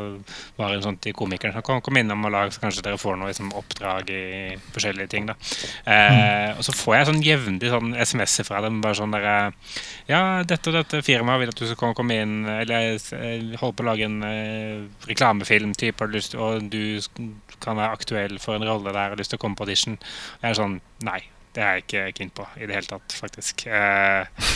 var 0.60 0.75
hun 0.75 0.84
sånn 0.86 0.99
til 1.04 1.15
komikeren 1.17 1.56
som 1.56 1.65
kom, 1.65 1.82
kom 1.86 1.99
innom 2.02 2.28
og 2.28 2.34
lag, 2.36 2.54
så 2.54 2.63
kanskje 2.63 2.84
dere 2.86 2.99
får 3.02 3.17
noe 3.19 3.32
liksom, 3.32 3.52
oppdrag 3.60 4.12
i 4.13 4.23
forskjellige 4.75 5.12
ting. 5.15 5.30
da 5.32 5.38
Eh, 5.89 6.58
Og 6.58 6.63
så 6.65 6.73
får 6.75 6.95
jeg 6.95 7.08
sånn 7.10 7.23
jevnlig 7.23 7.69
sånn 7.71 7.93
SMS-er 7.95 8.45
fra 8.47 8.60
dem. 8.65 8.82
bare 8.84 8.97
sånn 8.97 9.12
der, 9.13 9.54
Ja, 10.10 10.43
dette 10.43 10.69
og 10.71 10.75
dette 10.80 11.02
firmaet 11.06 11.39
vil 11.41 11.52
at 11.54 11.60
du 11.60 11.65
skal 11.69 11.93
komme- 11.95 12.19
inn 12.19 12.45
Eller 12.45 12.97
holder 13.59 13.75
på 13.75 13.83
å 13.83 13.87
lage 13.89 14.07
en 14.07 14.21
eh, 14.25 14.85
reklamefilm-type, 15.09 16.07
og 16.39 16.69
du 16.71 16.99
kan 17.63 17.79
være 17.79 17.97
aktuell 17.97 18.39
for 18.41 18.57
en 18.57 18.67
rolle 18.67 18.93
der 18.93 19.11
og 19.11 19.15
har 19.15 19.19
lyst 19.19 19.33
til 19.33 19.39
å 19.39 19.43
komme 19.43 19.59
på 19.59 19.67
audition. 19.67 19.99
Jeg 20.41 20.51
er 20.51 20.59
sånn 20.59 20.79
Nei, 21.07 21.21
det 21.55 21.63
er 21.63 21.77
jeg 21.77 21.85
ikke 21.85 22.01
keen 22.17 22.33
på 22.35 22.45
i 22.59 22.67
det 22.67 22.75
hele 22.75 22.91
tatt, 22.91 23.15
faktisk. 23.15 23.65
Eh, 23.67 24.49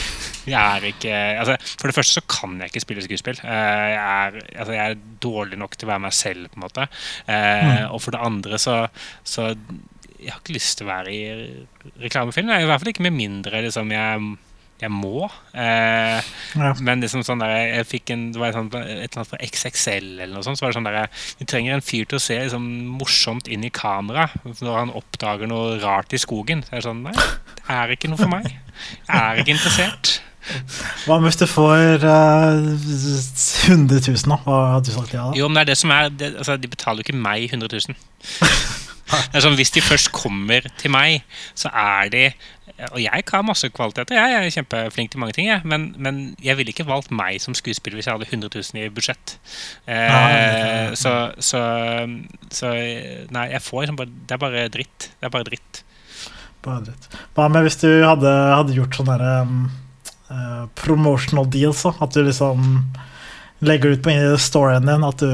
jeg 0.54 0.60
er 0.60 0.88
ikke 0.90 1.16
altså, 1.40 1.56
For 1.80 1.90
det 1.90 1.96
første 1.96 2.20
så 2.20 2.26
kan 2.28 2.60
jeg 2.60 2.72
ikke 2.72 2.84
spille 2.84 3.06
skuespill. 3.06 3.42
Eh, 3.44 3.88
jeg, 3.94 4.04
er, 4.04 4.40
altså, 4.58 4.76
jeg 4.76 4.84
er 4.84 5.02
dårlig 5.24 5.60
nok 5.62 5.78
til 5.78 5.88
å 5.88 5.94
være 5.94 6.06
meg 6.06 6.16
selv, 6.18 6.50
på 6.52 6.60
en 6.60 6.66
måte. 6.68 6.88
Mm. 7.28 7.92
Og 7.94 8.00
for 8.04 8.16
det 8.16 8.24
andre 8.24 8.60
så, 8.62 8.78
så 9.24 9.54
Jeg 10.20 10.32
har 10.32 10.40
ikke 10.40 10.56
lyst 10.56 10.80
til 10.80 10.88
å 10.88 10.92
være 10.92 11.14
i 11.16 11.24
reklamefilm. 12.04 12.52
I 12.52 12.68
hvert 12.68 12.84
fall 12.84 12.94
ikke 12.94 13.08
med 13.08 13.16
mindre 13.16 13.64
liksom, 13.66 13.92
jeg, 13.92 14.36
jeg 14.84 14.92
må. 14.94 15.30
Eh, 15.54 16.20
Ja. 16.60 16.74
men 16.86 17.02
liksom 17.02 17.24
sånn 17.26 17.42
der, 17.42 17.54
jeg 17.80 17.88
fikk 17.90 18.12
en, 18.14 18.26
det 18.36 18.42
var 18.42 18.52
et, 18.52 18.58
sånt, 18.60 18.76
et 18.76 18.90
eller 18.90 19.22
annet 19.22 19.32
fra 19.32 19.40
XXL 19.48 20.10
eller 20.20 20.34
noe 20.36 20.44
sånt. 20.46 20.60
Så 20.60 20.66
var 20.66 20.74
det 20.74 20.78
sånn 20.80 20.90
der, 20.90 21.08
Vi 21.40 21.48
trenger 21.50 21.74
en 21.78 21.86
fyr 21.86 22.06
til 22.06 22.20
å 22.20 22.24
se 22.24 22.38
liksom, 22.42 22.68
morsomt 23.00 23.48
inn 23.52 23.64
i 23.66 23.72
kamera 23.74 24.28
når 24.46 24.78
han 24.78 24.94
oppdager 24.94 25.50
noe 25.50 25.80
rart 25.84 26.14
i 26.14 26.22
skogen. 26.22 26.62
Så 26.68 26.76
er 26.76 26.82
det 26.84 26.88
sånn 26.90 27.04
Nei, 27.08 27.16
det 27.16 27.80
er 27.80 27.96
ikke 27.98 28.12
noe 28.14 28.22
for 28.22 28.32
meg. 28.32 28.52
Jeg 29.08 29.18
er 29.20 29.42
ikke 29.44 29.56
interessert. 29.58 30.20
Hva 31.06 31.16
hvis 31.24 31.38
du 31.40 31.46
får 31.48 32.04
uh, 32.04 32.66
100 33.72 34.02
000, 34.12 34.26
da? 34.28 34.38
Hva 34.44 34.58
hadde 34.74 34.90
du 34.90 34.96
sagt 34.96 35.14
ja 35.16 35.30
da? 35.30 35.38
Jo, 35.40 35.48
men 35.48 35.56
det 35.56 35.62
er 35.64 35.70
det 35.72 35.78
som 35.80 35.94
er 35.96 36.10
det, 36.12 36.34
altså, 36.36 36.58
De 36.60 36.68
betaler 36.68 37.00
jo 37.00 37.08
ikke 37.08 37.16
meg 37.16 37.46
100 37.48 37.72
000. 37.88 37.96
Det 39.14 39.38
er 39.38 39.44
sånn, 39.46 39.58
Hvis 39.60 39.70
de 39.76 39.82
først 39.84 40.10
kommer 40.16 40.66
til 40.80 40.90
meg, 40.94 41.22
så 41.60 41.70
er 41.70 42.10
de 42.10 42.22
Og 42.90 42.98
jeg 42.98 43.24
har 43.30 43.44
masse 43.46 43.70
kvaliteter, 43.70 44.18
jeg 44.18 44.34
er 44.34 44.54
kjempeflink 44.56 45.12
til 45.14 45.22
mange 45.22 45.36
ting, 45.38 45.48
jeg, 45.48 45.62
men, 45.70 45.92
men 46.02 46.22
jeg 46.42 46.58
ville 46.58 46.74
ikke 46.74 46.88
valgt 46.88 47.12
meg 47.14 47.38
som 47.42 47.54
skuespiller 47.54 48.00
hvis 48.00 48.10
jeg 48.10 48.18
hadde 48.18 48.30
100 48.32 48.50
000 48.50 48.82
i 48.82 48.90
budsjett. 48.94 49.36
Eh, 49.86 50.10
Nei, 50.10 50.96
så, 50.98 51.14
så, 51.38 51.62
så 52.50 52.74
Nei, 53.34 53.46
jeg 53.54 53.62
får 53.62 53.86
liksom 53.86 54.00
bare 54.02 54.10
Det 54.10 54.36
er 54.36 54.42
bare 54.42 54.66
dritt. 54.74 55.10
Det 55.14 55.30
er 55.30 55.36
bare 55.38 55.48
dritt. 55.52 55.84
Bare 56.66 56.86
dritt. 56.88 57.08
Hva 57.38 57.48
med 57.52 57.68
hvis 57.68 57.78
du 57.84 57.90
hadde, 58.08 58.34
hadde 58.58 58.78
gjort 58.78 58.98
sånne 58.98 59.20
der, 59.22 59.46
um, 59.46 59.64
eh, 60.34 60.62
promotional 60.80 61.50
deals? 61.54 61.86
Da? 61.86 61.94
At 62.02 62.18
du 62.18 62.24
liksom 62.26 62.80
legger 63.66 63.94
ut 63.96 64.02
på 64.06 64.14
storyen 64.42 64.86
din 64.88 65.04
at 65.08 65.22
du, 65.24 65.32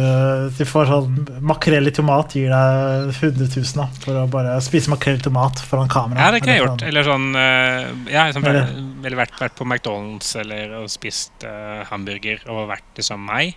du 0.58 0.64
får 0.68 0.90
sånn 0.90 1.20
makrell 1.50 1.90
i 1.90 1.94
tomat, 1.96 2.36
gir 2.38 2.50
deg 2.54 3.12
100 3.14 3.48
000 3.50 3.78
da, 3.80 3.88
for 4.04 4.22
å 4.22 4.26
bare 4.32 4.56
spise 4.66 4.92
makrell 4.94 5.20
i 5.20 5.24
tomat 5.26 5.62
foran 5.66 5.90
kamera. 5.92 6.26
Ja, 6.28 6.32
det 6.36 6.42
kunne 6.44 6.56
jeg 6.58 6.64
gjort. 6.66 6.84
Eller 6.90 7.08
sånn 7.08 7.30
uh, 7.36 8.12
Ja, 8.12 8.28
liksom, 8.30 8.46
Eller- 8.50 8.74
eller 9.00 9.16
vært, 9.22 9.38
vært 9.40 9.56
på 9.56 9.66
McDonald's 9.68 10.34
eller 10.40 10.74
og 10.82 10.90
spist 10.92 11.46
uh, 11.48 11.86
hamburger 11.90 12.42
og 12.52 12.66
vært 12.72 13.00
liksom 13.00 13.24
meg. 13.30 13.56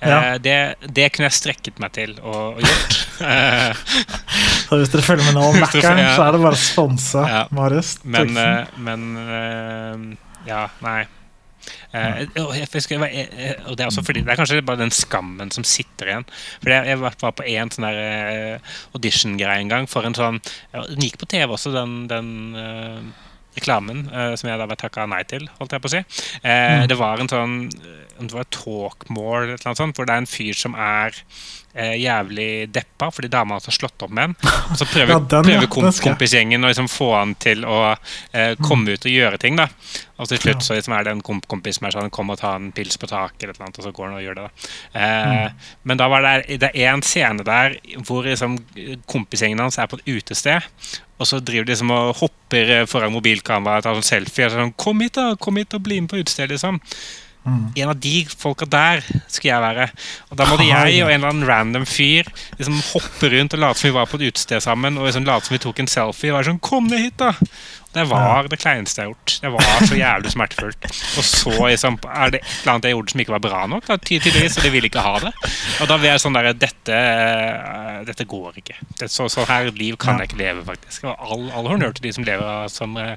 Ja. 0.00 0.16
Uh, 0.16 0.36
det, 0.40 0.56
det 0.88 1.10
kunne 1.12 1.28
jeg 1.28 1.36
strekket 1.36 1.80
meg 1.82 1.92
til 1.92 2.14
og, 2.22 2.56
og 2.56 2.64
gjort. 2.64 2.98
Eh, 3.20 3.84
Så 4.70 4.78
hvis 4.80 4.92
dere 4.94 5.04
følger 5.04 5.26
med 5.28 5.36
nå 5.36 5.44
om 5.50 5.56
dere 5.58 5.66
Mac-eren, 5.66 6.02
så 6.16 6.24
er 6.24 6.36
det 6.36 6.42
bare 6.46 6.56
å 6.56 6.60
sponse 6.62 7.24
Ja. 7.28 7.42
Marius. 7.52 7.96
men 8.04 8.36
eh, 8.40 8.76
men 8.80 9.08
eh, 9.20 10.04
Ja, 10.48 10.62
nei. 10.84 11.02
Eh, 11.92 12.26
og 12.38 12.52
var- 12.54 13.08
eh, 13.10 13.54
og 13.66 13.76
det 13.76 13.82
er 13.82 13.88
også 13.90 14.04
fordi 14.06 14.22
Det 14.22 14.30
er 14.30 14.36
kanskje 14.38 14.62
bare 14.62 14.78
den 14.78 14.90
skammen 14.94 15.50
som 15.50 15.64
sitter 15.64 16.06
igjen. 16.06 16.24
For 16.62 16.70
Jeg, 16.70 16.86
jeg 16.86 17.00
var 17.00 17.14
var 17.20 17.32
på 17.32 17.46
en 17.46 17.70
sånn 17.70 17.88
der 17.88 17.98
eh, 17.98 18.58
audition-greie 18.94 19.60
en 19.60 19.68
gang 19.68 19.88
for 19.90 20.06
en 20.06 20.14
sånn 20.14 20.40
Den 20.72 21.02
gikk 21.02 21.18
på 21.18 21.26
TV 21.26 21.50
også, 21.50 21.72
den, 21.74 22.06
den 22.06 22.54
eh, 22.54 23.00
reklamen 23.58 24.04
uh, 24.14 24.36
som 24.38 24.48
jeg 24.48 24.58
da 24.60 24.66
ble 24.70 24.76
takka 24.78 25.08
nei 25.10 25.22
til, 25.26 25.48
holdt 25.58 25.72
jeg 25.74 25.82
på 25.82 25.90
å 25.90 25.94
si. 25.96 26.02
Uh, 26.44 26.80
Mm. 26.80 26.88
Det 26.88 26.98
var 27.00 27.18
en 27.18 27.28
sånn 27.28 27.56
eh, 27.66 28.20
det 28.20 28.36
var 28.36 28.46
Talkmore 28.54 29.42
eller 29.56 29.66
annet 29.66 29.80
sånt, 29.80 29.96
hvor 29.96 30.06
det 30.06 30.14
er 30.14 30.22
en 30.22 30.30
fyr 30.30 30.54
som 30.54 30.74
er 30.78 31.16
eh, 31.74 31.96
jævlig 32.00 32.68
deppa 32.72 33.10
fordi 33.14 33.30
dama 33.32 33.56
hans 33.56 33.68
har 33.68 33.76
slått 33.76 34.02
opp 34.06 34.12
med 34.14 34.30
ham. 34.30 34.36
Og 34.70 34.78
så 34.78 34.86
prøver, 34.88 35.12
Ja, 35.14 35.18
den, 35.18 35.48
prøver 35.48 35.66
Den 35.66 35.72
kom, 35.72 35.90
kompisgjengen 36.04 36.64
å 36.64 36.70
liksom 36.70 36.88
få 36.90 37.10
han 37.16 37.34
til 37.40 37.66
å 37.68 37.80
eh, 38.32 38.54
komme 38.60 38.96
ut 38.96 39.06
og 39.06 39.12
gjøre 39.14 39.40
ting. 39.42 39.58
da 39.60 39.68
Og 40.18 40.30
til 40.30 40.42
slutt 40.42 40.66
så 40.66 40.78
liksom 40.78 40.96
er 40.96 41.06
det 41.06 41.14
en 41.16 41.22
komp 41.26 41.46
kompis 41.50 41.80
som 41.80 41.88
er 41.88 41.96
sånn 41.96 42.10
Kom 42.14 42.32
og 42.32 42.40
ta 42.40 42.54
en 42.58 42.70
pils 42.76 42.98
på 43.00 43.08
taket, 43.10 43.48
eller 43.48 43.60
noe, 43.62 43.74
og 43.76 43.86
så 43.86 43.94
går 43.94 44.10
han 44.10 44.18
og 44.18 44.24
gjør 44.24 44.40
det. 44.40 44.48
da 44.48 45.04
eh, 45.04 45.70
Men 45.82 46.00
da 46.02 46.10
var 46.12 46.26
det 46.26 46.60
Det 46.64 46.72
er 46.74 46.90
en 46.94 47.06
scene 47.06 47.46
der 47.46 47.78
hvor 48.06 48.26
liksom 48.26 48.58
kompisgjengen 49.10 49.62
hans 49.62 49.78
er 49.78 49.88
på 49.90 50.00
et 50.00 50.10
utested. 50.18 50.66
Og 51.20 51.28
så 51.28 51.40
driver 51.44 51.68
de 51.68 51.74
liksom 51.74 51.90
og 51.92 52.14
hopper 52.22 52.76
eh, 52.78 52.86
foran 52.88 53.12
mobilkameraet 53.12 53.84
og 53.84 53.88
tar 53.88 53.98
sånn 53.98 54.08
selfie. 54.08 54.48
Og 54.48 54.56
sånn, 54.56 54.76
kom 54.80 55.02
hit 55.04 55.18
da, 55.18 55.34
kom 55.36 55.60
hit 55.60 55.76
og 55.76 55.84
bli 55.84 56.00
med 56.00 56.12
på 56.12 56.20
utestedet, 56.22 56.54
liksom. 56.56 56.80
Mm. 57.40 57.72
En 57.74 57.88
av 57.88 57.96
de 57.96 58.14
folka 58.28 58.66
der 58.68 59.00
skulle 59.26 59.54
jeg 59.54 59.64
være. 59.64 59.86
Og 60.28 60.36
da 60.36 60.46
måtte 60.48 60.66
Ah, 60.66 60.84
jeg 60.84 61.04
og 61.04 61.10
en 61.10 61.20
eller 61.20 61.32
annen 61.32 61.48
random 61.48 61.86
fyr 61.88 62.28
liksom 62.58 62.76
hoppe 62.92 63.30
rundt 63.32 63.56
og 63.56 63.62
late 63.62 63.80
som 63.80 63.88
vi 63.88 63.96
var 63.96 64.10
på 64.10 64.20
et 64.20 64.28
utested 64.28 64.60
sammen. 64.64 64.98
Og 65.00 65.08
liksom 65.08 65.24
late 65.28 65.48
som 65.48 65.56
vi 65.56 65.62
tok 65.64 65.80
en 65.80 65.90
selfie. 65.90 66.32
Og 66.32 66.38
være 66.38 66.50
sånn, 66.50 66.60
kom 66.60 66.90
ned 66.90 67.06
hit 67.06 67.16
da 67.22 67.32
Det 67.90 68.04
var 68.06 68.46
det 68.50 68.58
kleineste 68.60 69.02
jeg 69.02 69.08
har 69.08 69.14
gjort. 69.14 69.32
Det 69.42 69.50
var 69.50 69.86
så 69.88 69.96
jævlig 69.98 70.30
smertefullt. 70.30 70.84
Og 71.18 71.24
så 71.26 71.54
liksom, 71.56 71.96
er 72.06 72.34
det 72.34 72.40
et 72.40 72.52
eller 72.60 72.72
annet 72.74 72.86
jeg 72.86 72.94
gjorde 72.94 73.14
som 73.14 73.22
ikke 73.24 73.34
var 73.34 73.42
bra 73.46 73.62
nok, 73.72 73.88
da, 73.88 73.96
tydeligvis, 74.10 74.58
og 74.60 74.66
de 74.66 74.72
ville 74.76 74.90
ikke 74.90 75.02
ha 75.02 75.16
det. 75.24 75.32
Og 75.80 75.90
da 75.90 75.96
blir 75.98 76.12
jeg 76.12 76.22
sånn 76.22 76.38
derre 76.38 76.54
Dette, 76.60 76.94
eh, 76.94 77.96
dette 78.06 78.28
går 78.30 78.60
ikke. 78.62 78.78
Det, 79.00 79.10
så, 79.10 79.26
så 79.32 79.46
her 79.48 79.72
liv 79.74 79.98
kan 80.00 80.20
jeg 80.20 80.30
ikke 80.30 80.42
leve, 80.42 80.62
faktisk. 80.68 81.08
Og 81.10 81.26
all, 81.26 81.50
all 81.56 81.72
honnør 81.72 81.96
til 81.96 82.06
de 82.06 82.14
som 82.14 82.26
lever 82.26 82.70
som 82.70 82.94
uh, 83.00 83.16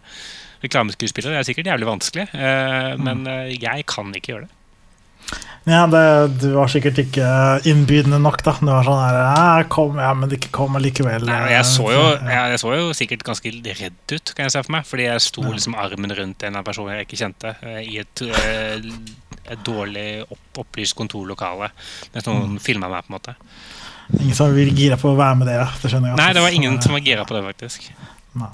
reklameskuespillere. 0.65 1.35
Det 1.35 1.43
er 1.43 1.49
sikkert 1.51 1.69
jævlig 1.69 1.89
vanskelig, 1.91 2.27
eh, 2.33 2.91
men 2.97 3.27
uh, 3.29 3.53
jeg 3.53 3.85
kan 3.93 4.09
ikke 4.15 4.33
gjøre 4.33 4.47
det. 4.47 4.62
Ja, 5.63 5.85
det, 5.87 5.99
du 6.41 6.49
var 6.57 6.67
sikkert 6.67 6.97
ikke 6.99 7.25
innbydende 7.71 8.17
nok, 8.19 8.41
da. 8.43 8.51
Du 8.59 8.67
var 8.67 8.83
sånn 8.83 8.99
her 8.99 9.15
«Ja, 9.21 9.63
Kom, 9.71 9.95
ja, 10.01 10.09
men 10.17 10.33
ikke 10.35 10.49
kom 10.51 10.75
likevel. 10.83 11.23
Nei, 11.29 11.37
jeg, 11.53 11.63
så 11.69 11.85
jo, 11.87 12.01
jeg, 12.19 12.49
jeg 12.51 12.59
så 12.59 12.73
jo 12.75 12.89
sikkert 12.97 13.23
ganske 13.29 13.53
redd 13.79 14.11
ut, 14.11 14.33
kan 14.35 14.43
jeg 14.49 14.55
se 14.57 14.63
for 14.65 14.75
meg. 14.75 14.83
Fordi 14.89 15.05
jeg 15.07 15.23
sto 15.23 15.45
liksom 15.47 15.77
armen 15.79 16.11
rundt 16.19 16.43
en 16.43 16.59
av 16.59 16.67
personene 16.67 16.73
person 16.73 16.91
jeg 16.99 17.07
ikke 17.07 17.21
kjente, 17.21 17.53
eh, 17.63 17.79
i 17.93 18.01
et, 18.03 18.25
eh, 18.27 19.53
et 19.55 19.63
dårlig 19.63 20.07
opp, 20.27 20.43
opplyst 20.65 20.97
kontorlokale. 20.99 21.71
Mens 22.13 22.27
Mm. 22.27 22.33
noen 22.35 22.59
filma 22.59 22.89
meg, 22.91 23.07
på 23.07 23.13
en 23.13 23.19
måte. 23.21 23.35
Ingen 24.19 24.35
som 24.35 24.51
vil 24.53 24.75
gira 24.75 24.97
på 24.99 25.13
å 25.13 25.15
være 25.15 25.37
med 25.39 25.47
dere. 25.47 25.69
Det 25.81 25.89
skjønner 25.93 26.11
jeg. 26.11 26.17
Nei, 26.19 26.33
det 26.35 26.43
var 26.43 26.49
ingen 26.59 26.81
som 26.83 26.91
var 26.91 26.99
gira 27.07 27.23
på 27.23 27.39
det, 27.39 27.43
faktisk. 27.53 27.87
Nei. 28.35 28.51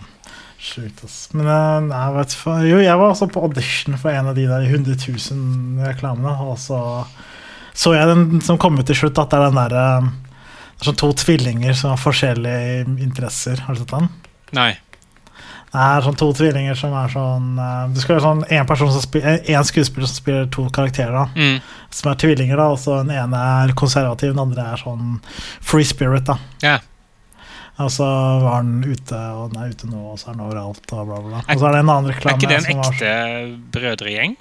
Sjukt, 0.60 1.06
ass. 1.08 1.18
Men 1.32 1.48
jeg 1.48 1.84
nei, 1.88 2.06
vet 2.18 2.36
du. 2.36 2.50
Jo, 2.68 2.80
jeg 2.84 3.00
var 3.00 3.14
også 3.14 3.30
på 3.32 3.44
audition 3.48 3.96
for 4.00 4.12
en 4.12 4.32
av 4.32 4.36
de 4.36 4.48
der 4.50 4.68
100 4.68 5.00
000 5.08 5.86
reklamene, 5.88 6.36
og 6.44 6.58
så 6.60 6.80
så 7.80 7.94
jeg 7.96 8.10
den 8.10 8.42
som 8.44 8.60
kom 8.60 8.80
ut 8.80 8.88
til 8.90 8.98
slutt, 8.98 9.20
at 9.22 9.32
det 9.32 9.40
er 9.40 9.48
den 9.48 9.60
derre 9.60 9.86
Det 10.04 10.84
er 10.84 10.90
sånn 10.90 11.00
to 11.00 11.10
tvillinger 11.22 11.76
som 11.78 11.94
har 11.94 12.02
forskjellige 12.02 12.86
interesser. 13.04 13.62
Har 13.66 13.76
du 13.76 13.84
sett 13.84 13.94
den? 13.94 14.10
Nei. 14.58 14.72
Det 15.70 15.86
er 15.86 16.04
sånn 16.04 16.18
to 16.18 16.32
tvillinger 16.34 16.76
som 16.76 16.96
er 16.98 17.12
sånn 17.14 17.50
eh, 17.62 17.82
Du 17.94 18.00
skal 18.02 18.16
være 18.16 18.26
sånn 18.26 18.40
en 18.58 18.70
person 18.72 18.90
som 18.90 19.04
spiller 19.04 19.44
En 19.54 19.68
skuespiller 19.68 20.10
som 20.10 20.18
spiller 20.18 20.48
to 20.52 20.66
karakterer, 20.74 21.14
da. 21.14 21.26
Mm. 21.38 21.60
Som 21.94 22.12
er 22.12 22.22
tvillinger, 22.24 22.58
da. 22.58 22.70
Og 22.74 22.82
så 22.82 23.02
den 23.04 23.14
ene 23.16 23.44
er 23.64 23.76
konservativ, 23.80 24.34
den 24.34 24.44
andre 24.44 24.66
er 24.74 24.82
sånn 24.82 25.20
free 25.72 25.88
spirit, 25.88 26.26
da. 26.28 26.40
Ja. 26.66 26.80
Og 27.80 27.92
så 27.96 28.06
var 28.44 28.58
han 28.58 28.72
ute, 28.84 29.16
og 29.40 29.54
den 29.54 29.62
er 29.64 29.70
ute 29.72 29.88
nå, 29.88 30.00
og 30.12 30.18
så 30.20 30.30
er 30.30 30.34
den 30.36 30.42
overalt, 30.44 30.82
og 30.92 31.06
bla, 31.08 31.20
bla. 31.24 31.44
Og 31.46 31.62
så 31.62 31.68
er 31.70 31.78
det 31.78 31.80
en 31.86 31.92
annen 31.94 32.10
Er 32.12 32.34
ikke 32.36 32.50
det 32.52 32.58
en 32.60 32.68
ekte 32.74 33.14
var 33.14 33.54
brødregjeng? 33.76 34.36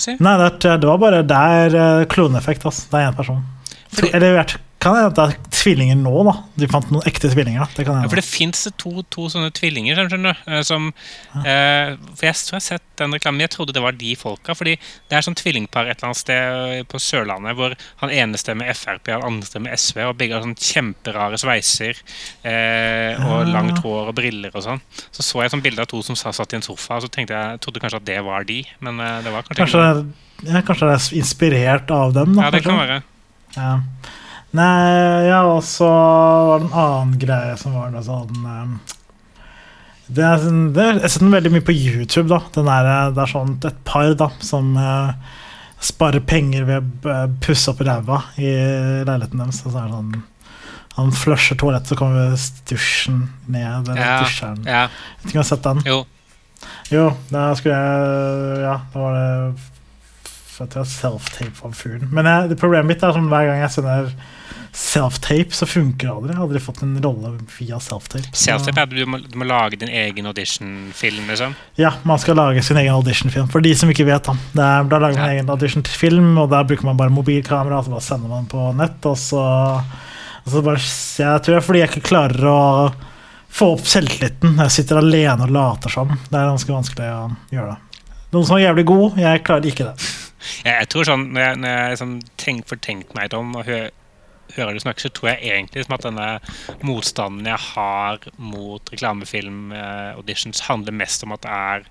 si? 0.00 0.14
Nei, 0.24 0.32
det, 0.40 0.48
det 0.80 0.88
var 0.88 0.98
bare 1.02 1.20
Det 1.28 1.36
er 1.36 1.76
kloneffekt, 1.76 2.08
kloneeffekt, 2.14 2.64
altså. 2.70 2.88
Det 2.88 3.02
er 3.02 3.10
én 3.10 3.18
person. 3.18 3.42
Fordi- 3.92 4.14
Eller 4.16 4.56
kan 4.80 4.94
hende 4.96 5.10
det 5.18 5.24
er 5.24 5.47
tvillinger 5.68 6.00
nå, 6.00 6.12
da. 6.26 6.34
De 6.58 6.68
fant 6.72 6.88
noen 6.90 7.04
ekte 7.06 7.28
tvillinger. 7.30 7.68
Det 7.76 7.84
kan 7.86 8.00
Ja, 8.02 8.08
for 8.10 8.16
det 8.18 8.24
fins 8.26 8.64
to, 8.80 9.04
to 9.12 9.28
sånne 9.30 9.52
tvillinger 9.54 10.00
skjønner 10.00 10.32
du, 10.40 10.52
Som, 10.66 10.90
ja. 11.36 11.42
eh, 11.44 11.92
For 12.16 12.26
jeg 12.30 12.40
tror 12.40 12.56
jeg 12.56 12.62
har 12.62 12.66
sett 12.72 12.84
den 12.98 13.14
reklamen. 13.14 13.44
Jeg 13.44 13.52
trodde 13.54 13.76
det 13.76 13.84
var 13.84 13.94
de 13.94 14.14
folka. 14.18 14.56
Fordi 14.58 14.74
det 14.80 15.14
er 15.18 15.22
sånn 15.28 15.36
tvillingpar 15.38 15.86
et 15.92 16.00
eller 16.00 16.10
annet 16.10 16.22
sted 16.24 16.88
på 16.90 16.98
Sørlandet 17.02 17.54
hvor 17.58 17.76
han 18.02 18.10
ene 18.14 18.40
stemmer 18.40 18.72
Frp, 18.74 19.12
han 19.14 19.26
andre 19.28 19.46
stemmer 19.46 19.76
SV, 19.78 20.00
og 20.08 20.16
begge 20.18 20.34
har 20.38 20.44
sånn 20.44 20.56
kjemperare 20.58 21.38
sveiser 21.40 22.00
eh, 22.42 23.18
og 23.28 23.48
langt 23.52 23.78
hår 23.84 24.10
og 24.12 24.16
briller 24.18 24.54
og 24.56 24.64
sånn. 24.64 24.82
Så 25.12 25.24
så 25.26 25.44
jeg 25.44 25.52
sånn 25.54 25.62
bilde 25.64 25.84
av 25.84 25.90
to 25.90 26.00
som 26.06 26.16
satt 26.18 26.54
i 26.54 26.58
en 26.58 26.64
sofa, 26.66 26.98
og 26.98 27.04
så 27.06 27.10
tenkte 27.12 27.36
jeg, 27.36 27.60
trodde 27.64 27.82
kanskje 27.82 28.00
at 28.02 28.08
det 28.08 28.18
var 28.26 28.46
de, 28.48 28.62
men 28.84 29.00
eh, 29.04 29.18
det 29.26 29.34
var 29.34 29.46
kanskje, 29.46 29.60
Kanskje, 29.62 29.82
ikke 29.84 30.06
det. 30.46 30.52
ja, 30.54 30.62
kanskje 30.66 30.88
det 30.90 30.96
er 30.98 31.18
inspirert 31.20 31.92
av 31.94 32.14
dem, 32.16 32.34
da. 32.38 32.46
Ja, 32.48 32.54
det 32.54 32.62
kan 32.66 32.80
være. 32.80 32.98
Ja. 33.58 33.72
Nei, 34.56 35.26
ja, 35.28 35.42
og 35.44 35.60
så 35.66 35.88
var 35.88 36.62
det 36.62 36.68
en 36.70 36.78
annen 36.80 37.18
greie 37.20 37.56
som 37.60 37.74
var 37.76 37.90
da, 37.92 38.00
sånn 38.00 38.78
det 40.08 40.24
er, 40.24 40.38
sånn- 40.40 40.70
det 40.72 40.80
er, 40.86 41.00
Jeg 41.02 41.10
ser 41.12 41.20
den 41.20 41.34
veldig 41.34 41.50
mye 41.52 41.66
på 41.68 41.74
YouTube. 41.76 42.28
da 42.30 42.38
den 42.54 42.68
er, 42.72 43.10
Det 43.12 43.22
er 43.26 43.26
sånn 43.34 43.58
et 43.68 43.84
par 43.84 44.14
da 44.16 44.30
som 44.40 44.70
uh, 44.80 45.12
sparer 45.84 46.20
penger 46.24 46.64
ved 46.64 47.04
å 47.04 47.10
eh, 47.12 47.26
pusse 47.44 47.68
opp 47.70 47.80
ræva 47.84 48.22
i 48.40 48.48
leiligheten 49.04 49.38
deres. 49.38 49.60
Og 49.66 49.72
så 49.74 49.78
er 49.82 49.90
det 49.90 49.98
sånn 49.98 50.22
Han 50.96 51.12
flusher 51.12 51.54
toalettet, 51.60 51.92
så 51.92 51.96
kommer 52.00 52.32
dusjen 52.66 53.28
ned. 53.46 53.86
Eller 53.92 54.00
Ja, 54.00 54.16
dusjeren. 54.24 54.64
ja, 54.66 54.86
Vet 54.88 55.28
ikke 55.28 55.28
om 55.28 55.32
du 55.36 55.38
har 55.44 55.50
sett 55.52 55.62
den? 55.68 55.82
jo. 55.86 56.00
Jo, 56.90 57.04
da 57.30 57.54
skulle 57.54 57.76
jeg 57.76 58.62
Ja, 58.64 58.78
da 58.94 58.98
var 58.98 59.12
det 59.14 59.60
for 60.58 60.70
til 60.72 60.82
å 60.82 60.88
self-tape 60.90 61.64
av 61.64 61.72
fuglen. 61.78 62.10
Men 62.14 62.26
jeg, 62.28 62.50
det 62.52 62.58
problemet 62.60 62.90
mitt 62.92 63.02
er 63.06 63.14
sånn 63.16 63.30
hver 63.30 63.46
gang 63.48 63.62
jeg 63.64 63.74
sender 63.78 64.12
self-tape, 64.78 65.54
så 65.56 65.66
funker 65.66 66.06
det 66.06 66.12
aldri. 66.12 66.30
Jeg 66.32 66.38
har 66.38 66.44
aldri 66.44 66.60
fått 66.62 66.82
en 66.84 66.92
rolle 67.02 67.30
via 67.56 67.78
self-tape. 67.82 68.28
Self-tape 68.36 68.78
er 68.82 68.86
at 68.86 68.92
du 68.94 69.06
må, 69.10 69.18
du 69.24 69.38
må 69.40 69.46
lage 69.48 69.78
din 69.80 69.90
egen 69.90 70.28
audition-film, 70.30 71.24
liksom. 71.32 71.54
Ja, 71.80 71.94
man 72.06 72.20
skal 72.22 72.36
lage 72.38 72.62
sin 72.66 72.78
egen 72.78 72.94
auditionfilm. 72.94 73.48
For 73.52 73.64
de 73.64 73.72
som 73.78 73.90
ikke 73.90 74.06
vet, 74.06 74.28
da. 74.28 74.36
Det 74.52 74.66
er, 74.66 74.86
da 74.92 75.00
lager 75.02 75.18
man 75.22 75.32
Ja. 75.32 75.38
egen 75.40 75.50
auditionfilm, 75.54 76.30
og 76.44 76.50
der 76.52 76.68
bruker 76.68 76.84
man 76.90 77.00
bare 77.00 77.14
mobilkamera, 77.14 77.78
og 77.80 77.88
så 77.88 77.94
bare 77.96 78.06
sender 78.06 78.28
man 78.36 78.46
på 78.50 78.68
nett, 78.78 79.00
og 79.08 79.16
så, 79.18 79.42
og 80.44 80.52
så 80.52 80.62
bare 80.68 80.78
Jeg 80.84 81.42
tror 81.42 81.54
det 81.54 81.62
er 81.62 81.66
fordi 81.72 81.82
jeg 81.82 81.90
ikke 81.94 82.08
klarer 82.12 82.44
å 82.52 82.60
få 83.58 83.72
opp 83.74 83.86
selvtilliten. 83.88 84.58
Jeg 84.60 84.70
sitter 84.76 85.00
alene 85.00 85.48
og 85.48 85.50
later 85.56 85.90
som. 85.90 86.08
Det 86.28 86.36
er 86.36 86.50
ganske 86.52 86.72
vanskelig 86.76 87.08
å 87.08 87.28
gjøre 87.50 87.72
det. 87.74 88.04
Noen 88.36 88.44
som 88.44 88.58
er 88.58 88.66
jævlig 88.68 88.84
god, 88.84 89.16
jeg 89.24 89.42
klarer 89.42 89.66
ikke 89.72 89.86
det. 89.88 90.08
Jeg, 90.64 90.74
jeg 90.74 90.90
tror 90.92 91.08
sånn, 91.08 91.28
Når 91.34 91.44
jeg, 91.44 91.60
når 91.62 91.74
jeg 91.74 91.94
liksom 91.94 92.12
tenk, 92.40 92.66
får 92.70 92.82
tenkt 92.84 93.16
meg 93.18 93.34
om 93.36 93.56
og 93.58 93.66
hø, 93.68 93.80
hører 94.56 94.76
du 94.76 94.82
snakke, 94.82 95.04
så 95.04 95.12
tror 95.12 95.32
jeg 95.32 95.52
egentlig 95.52 95.82
liksom 95.82 95.96
at 95.98 96.06
denne 96.06 96.28
motstanden 96.86 97.50
jeg 97.50 97.60
har 97.74 98.30
mot 98.40 98.94
reklamefilm-auditions, 98.94 100.64
handler 100.70 100.96
mest 100.96 101.26
om 101.26 101.36
at 101.36 101.44
det 101.44 101.58
er 101.58 101.88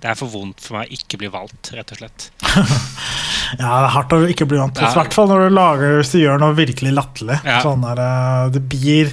det 0.00 0.08
er 0.08 0.16
for 0.16 0.32
vondt 0.32 0.62
for 0.64 0.78
meg 0.78 0.88
å 0.88 0.96
ikke 0.96 1.18
bli 1.20 1.28
valgt, 1.32 1.74
rett 1.76 1.92
og 1.92 2.00
slett. 2.00 2.30
Ja, 3.54 3.68
det 3.68 3.86
er 3.86 3.92
hardt 3.92 4.12
å 4.16 4.18
ikke 4.26 4.46
bli 4.48 4.58
valgt. 4.58 4.80
I 4.82 4.88
hvert 4.96 5.14
fall 5.14 5.28
når 5.30 5.44
du 5.44 5.54
lager 5.54 5.98
hvis 5.98 6.14
du 6.14 6.16
gjør 6.18 6.40
noe 6.42 6.56
virkelig 6.56 6.94
latterlig. 6.96 7.36
Ja. 7.46 7.58
Sånn 7.62 7.84
der, 7.84 8.00
eh, 8.00 8.46
det 8.54 8.62
blir 8.72 9.12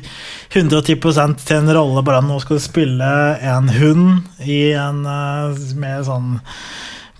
110% 0.56 1.44
til 1.46 1.60
en 1.60 1.74
rolle. 1.76 2.02
Bare 2.08 2.24
nå 2.26 2.40
skal 2.42 2.58
du 2.58 2.64
spille 2.64 3.10
en 3.38 3.70
hund 3.76 4.48
i 4.48 4.72
en 4.80 5.04
eh, 5.06 5.60
med 5.78 6.08
sånn 6.08 6.40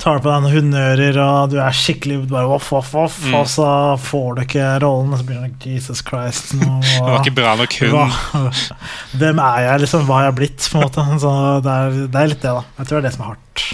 Tar 0.02 0.18
på 0.18 0.32
deg 0.32 0.42
noen 0.42 0.56
hundeører 0.56 1.18
og 1.22 1.52
du 1.52 1.60
er 1.62 1.76
skikkelig 1.78 2.16
bare 2.32 2.48
voff, 2.50 2.72
voff, 2.74 2.88
voff, 2.96 3.20
Mm. 3.28 3.36
og 3.38 3.46
så 3.52 3.68
får 4.02 4.30
du 4.36 4.42
ikke 4.48 4.70
rollen, 4.82 5.12
og 5.14 5.20
så 5.22 5.26
blir 5.28 5.38
det 5.44 5.52
like, 5.52 5.70
Jesus 5.76 6.02
Christ. 6.02 6.56
Nå, 6.58 6.80
Det 6.82 7.04
var 7.06 7.20
ikke 7.22 7.36
bra 7.38 7.52
nok 7.60 7.76
hund. 7.84 7.94
hva, 7.94 8.42
hvem 9.22 9.42
er 9.46 9.62
jeg, 9.68 9.84
liksom? 9.86 10.08
Hva 10.10 10.18
har 10.24 10.30
jeg 10.32 10.38
blitt? 10.42 10.66
på 10.72 10.80
en 10.82 10.88
måte 10.88 11.06
Så 11.22 11.34
det 11.68 11.76
er, 11.78 12.00
det 12.16 12.22
er 12.24 12.32
litt 12.34 12.42
det, 12.42 12.56
da. 12.58 12.64
Jeg 12.80 12.90
tror 12.90 12.98
det 12.98 13.02
er 13.04 13.08
det 13.10 13.14
som 13.20 13.26
er 13.28 13.32
hardt. 13.36 13.66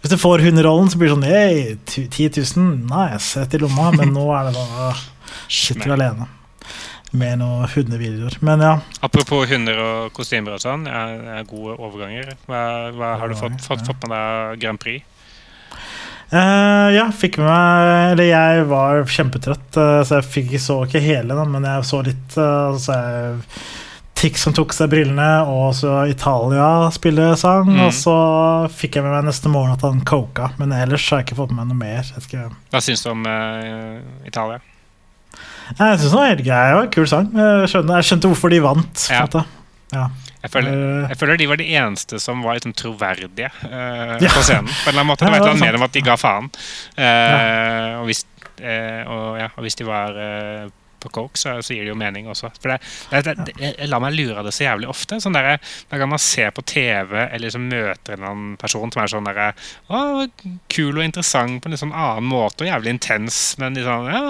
Hvis 0.00 0.14
du 0.14 0.16
får 0.22 0.46
hunderollen, 0.46 0.88
så 0.88 0.96
blir 1.02 1.10
det 1.10 1.16
sånn 1.18 1.26
Hey, 1.28 1.76
10 2.14 2.30
000, 2.56 2.76
nice, 2.88 3.34
rett 3.42 3.58
i 3.58 3.60
lomma. 3.60 3.90
Men 3.98 4.14
nå 4.16 4.28
er 4.38 4.48
det 4.52 4.54
da 4.60 4.92
Sitter 5.50 5.90
du 5.90 5.96
alene 5.98 6.30
med 7.10 7.40
noen 7.40 7.66
hundevideoer. 7.66 8.36
Men 8.46 8.60
ja. 8.62 8.76
Apropos 9.02 9.48
hunder 9.50 9.80
og 9.82 10.12
kostymer 10.14 10.54
og 10.54 10.62
sånn, 10.62 10.84
er, 10.86 11.16
er 11.40 11.46
gode 11.48 11.74
overganger. 11.82 12.36
Hva, 12.46 12.60
hva 12.94 13.16
har 13.18 13.32
du 13.32 13.34
fått, 13.34 13.58
fått, 13.66 13.82
fått 13.88 14.06
med 14.06 14.14
deg 14.14 14.60
Grand 14.62 14.78
Prix? 14.78 15.02
Eh, 16.30 16.88
ja, 16.94 17.08
fikk 17.10 17.40
med 17.40 17.48
meg 17.50 18.12
Eller 18.12 18.28
jeg 18.28 18.66
var 18.70 19.00
kjempetrøtt, 19.10 19.70
uh, 19.74 19.98
så 20.06 20.20
jeg 20.20 20.28
fikk, 20.30 20.52
så 20.62 20.76
ikke 20.84 21.02
hele, 21.02 21.34
da, 21.34 21.42
men 21.42 21.66
jeg 21.66 21.86
så 21.88 22.02
litt. 22.06 22.36
Uh, 22.38 22.78
så 22.78 22.98
jeg 22.98 23.62
Tix 24.20 24.42
som 24.44 24.52
tok 24.52 24.74
seg 24.76 24.90
brillene, 24.92 25.26
og 25.48 25.70
så 25.78 26.02
Italia 26.12 26.90
spille 26.92 27.30
sang. 27.40 27.70
Mm. 27.72 27.86
Og 27.86 27.94
så 27.96 28.16
fikk 28.68 28.98
jeg 28.98 29.06
med 29.06 29.14
meg 29.14 29.30
neste 29.30 29.48
morgen 29.48 29.72
at 29.72 29.86
han 29.86 30.02
coka, 30.04 30.50
men 30.60 30.74
ellers 30.76 31.06
har 31.08 31.22
jeg 31.22 31.30
ikke 31.30 31.38
fått 31.38 31.54
med 31.54 31.62
meg 31.62 31.70
noe 31.70 31.80
mer. 31.80 32.10
Ikke. 32.20 32.50
Hva 32.68 32.82
syns 32.84 33.00
du 33.06 33.08
om 33.14 33.24
Italia? 34.28 34.60
Jeg 35.70 36.02
synes 36.02 36.04
det 36.04 36.18
var 36.18 36.28
helt 36.34 36.44
grei. 36.44 36.60
Det 36.68 36.76
var 36.76 36.84
en 36.84 36.92
kul 36.98 37.08
sang. 37.08 37.32
Jeg 37.32 37.72
skjønte, 37.72 37.96
jeg 37.96 38.10
skjønte 38.10 38.34
hvorfor 38.34 38.52
de 38.52 38.60
vant. 38.66 39.06
Ja. 39.08 39.24
Ja. 39.96 40.04
Jeg 40.40 40.52
føler, 40.54 40.72
Eh, 40.72 41.08
jeg 41.10 41.20
føler 41.20 41.36
de 41.36 41.48
var 41.50 41.60
de 41.60 41.68
eneste 41.76 42.20
som 42.22 42.42
var 42.42 42.56
liksom 42.56 42.72
troverdige 42.72 43.50
uh, 43.64 44.16
Ja. 44.22 44.30
på 44.32 44.42
scenen. 44.42 44.68
På 44.68 44.88
en 44.88 44.94
eller 44.94 45.00
annen 45.00 45.10
måte. 45.12 45.24
Det 45.24 45.32
var 45.32 45.36
et 45.36 45.42
eller 45.42 45.50
er 45.50 45.56
annet 45.56 45.66
med 45.66 45.74
dem 45.78 45.88
at 45.88 45.96
de 45.96 46.02
ga 46.06 46.16
faen. 46.16 46.50
Eh, 46.96 47.98
og, 48.00 48.04
hvis, 48.08 48.24
uh, 48.62 49.02
og, 49.04 49.26
ja, 49.40 49.48
og 49.56 49.66
hvis 49.66 49.76
de 49.80 49.88
var 49.88 50.20
på 51.00 51.08
coke, 51.08 51.38
så, 51.40 51.56
så 51.64 51.74
gir 51.74 51.86
det 51.86 51.92
jo 51.94 51.98
mening 51.98 52.28
også. 52.28 52.50
For 52.60 52.74
det, 52.74 53.24
det, 53.24 53.34
det, 53.48 53.54
jeg 53.60 53.88
lar 53.88 54.02
meg 54.04 54.16
lure 54.16 54.36
av 54.40 54.48
det 54.48 54.52
så 54.52 54.66
jævlig 54.66 54.90
ofte. 54.90 55.20
Sånn 55.22 55.36
der, 55.36 55.56
Hver 55.88 56.02
gang 56.02 56.12
man 56.12 56.22
ser 56.22 56.52
på 56.56 56.64
TV 56.68 57.14
eller 57.22 57.46
liksom 57.46 57.68
møter 57.72 58.16
en 58.16 58.28
annen 58.28 58.58
person 58.60 58.92
som 58.92 59.02
er 59.02 59.12
sånn 59.14 59.28
derre 59.28 59.50
Å, 59.88 60.26
kul 60.72 61.00
og 61.00 61.04
interessant 61.06 61.60
på 61.60 61.68
en 61.68 61.76
litt 61.76 61.82
sånn 61.82 61.96
annen 61.96 62.28
måte 62.28 62.66
og 62.66 62.70
jævlig 62.70 62.96
intens, 62.98 63.40
men 63.60 63.76
de 63.76 63.86
sånn 63.86 64.10
ja, 64.12 64.22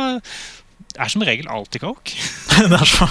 er 1.00 1.12
som 1.12 1.22
regel 1.26 1.50
alltid 1.50 1.84
coke. 1.84 2.14
det 2.70 2.80
er 2.80 2.88
så 2.88 3.06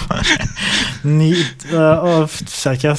Ni 1.08 1.32
øh, 1.72 2.04
og 2.04 2.36
ikke 2.74 2.96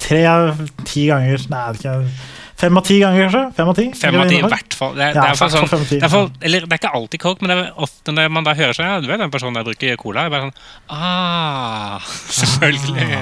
Tre 0.00 0.20
av 0.28 0.60
ti 0.88 1.06
ganger 1.10 1.48
Nei, 1.52 1.64
det 1.76 1.88
er 1.88 2.04
ikke 2.04 2.28
Fem 2.60 2.76
av 2.76 2.84
ti 2.84 2.98
ganger, 3.00 3.24
kanskje? 3.24 3.42
Fem 3.56 3.68
av 3.70 3.76
ti? 3.78 3.84
Fem 3.96 4.16
av 4.20 4.28
ti, 4.28 4.36
i 4.36 4.44
hvert 4.44 4.74
fall. 4.76 4.90
Det 4.98 5.04
er, 5.06 5.14
det 5.16 5.22
er, 5.24 5.38
sånn, 5.40 6.32
det 6.42 6.50
er, 6.50 6.66
det 6.68 6.74
er 6.74 6.80
ikke 6.80 6.90
alltid 6.98 7.22
coke, 7.22 7.40
men 7.40 7.52
det 7.52 7.56
er 7.56 7.78
ofte 7.86 8.12
når 8.12 8.28
man 8.36 8.44
da 8.44 8.52
hører 8.58 8.76
seg 8.76 8.84
Ja, 8.84 8.98
du 9.00 9.08
vet 9.08 9.22
den 9.22 9.32
personen 9.32 9.56
der 9.56 9.64
drikker 9.64 9.96
cola? 10.00 10.26
Jeg 10.26 10.28
er 10.28 10.34
bare 10.34 10.44
sånn 10.44 10.58
Ah, 10.92 12.10
selvfølgelig. 12.40 13.20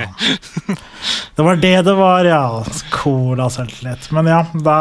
Det 1.38 1.47
var 1.47 1.62
det 1.62 1.75
det 1.87 1.94
var, 2.01 2.27
ja. 2.27 2.42
Cola 2.90 3.47
selvtillit. 3.53 4.11
Men 4.16 4.33
ja, 4.33 4.40
da, 4.66 4.79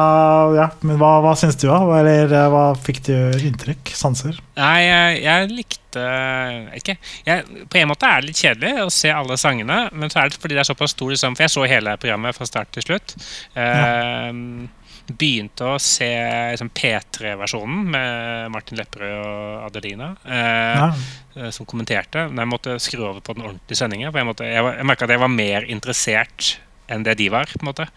ja. 0.58 0.68
Men 0.82 0.98
hva, 1.04 1.18
hva 1.22 1.36
syns 1.38 1.60
du, 1.62 1.68
da? 1.70 1.78
Eller 2.00 2.34
eh, 2.34 2.50
hva 2.54 2.72
fikk 2.82 3.04
du 3.12 3.16
inntrykk? 3.38 3.94
Sanser? 3.94 4.42
Nei, 4.58 4.80
jeg, 4.88 5.22
jeg 5.28 5.52
likte 5.54 5.87
jeg 5.95 6.82
ikke. 6.82 6.97
Jeg, 7.26 7.45
på 7.71 7.78
en 7.80 7.88
måte 7.88 8.06
er 8.10 8.21
det 8.21 8.28
litt 8.32 8.41
kjedelig 8.41 8.84
å 8.84 8.89
se 8.91 9.12
alle 9.13 9.38
sangene, 9.38 9.89
men 9.93 10.10
så 10.12 10.19
er 10.19 10.30
det 10.30 10.41
fordi 10.41 10.58
det 10.58 10.63
er 10.65 10.67
såpass 10.73 10.91
stor 10.91 11.10
liksom, 11.13 11.36
For 11.38 11.43
jeg 11.47 11.54
så 11.56 11.63
hele 11.69 11.95
programmet 12.02 12.36
fra 12.36 12.45
start 12.50 12.71
til 12.76 12.84
slutt. 12.84 13.15
Uh, 13.56 14.67
Begynte 15.08 15.63
å 15.63 15.78
se 15.80 16.10
liksom, 16.52 16.67
P3-versjonen 16.76 17.86
med 17.93 18.50
Martin 18.52 18.76
Lepperød 18.76 19.13
og 19.23 19.62
Adelina. 19.69 20.10
Eh, 20.26 20.76
Ja. 20.76 20.89
eh, 21.38 21.50
som 21.56 21.65
kommenterte. 21.65 22.28
Men 22.28 22.43
jeg 22.43 22.52
måtte 22.52 22.76
skru 22.84 23.06
over 23.08 23.21
på 23.21 23.34
den 23.38 23.45
ordentlige 23.45 23.80
sendingen. 23.80 24.12
For 24.12 24.19
jeg, 24.19 24.28
måtte, 24.28 24.43
jeg, 24.43 24.65
jeg 24.76 24.86
merka 24.86 25.06
at 25.08 25.13
jeg 25.15 25.23
var 25.23 25.32
mer 25.32 25.63
interessert 25.63 26.58
enn 26.89 27.04
det 27.04 27.17
de 27.19 27.30
var. 27.34 27.45
på 27.52 27.60
en 27.63 27.69
måte. 27.71 27.88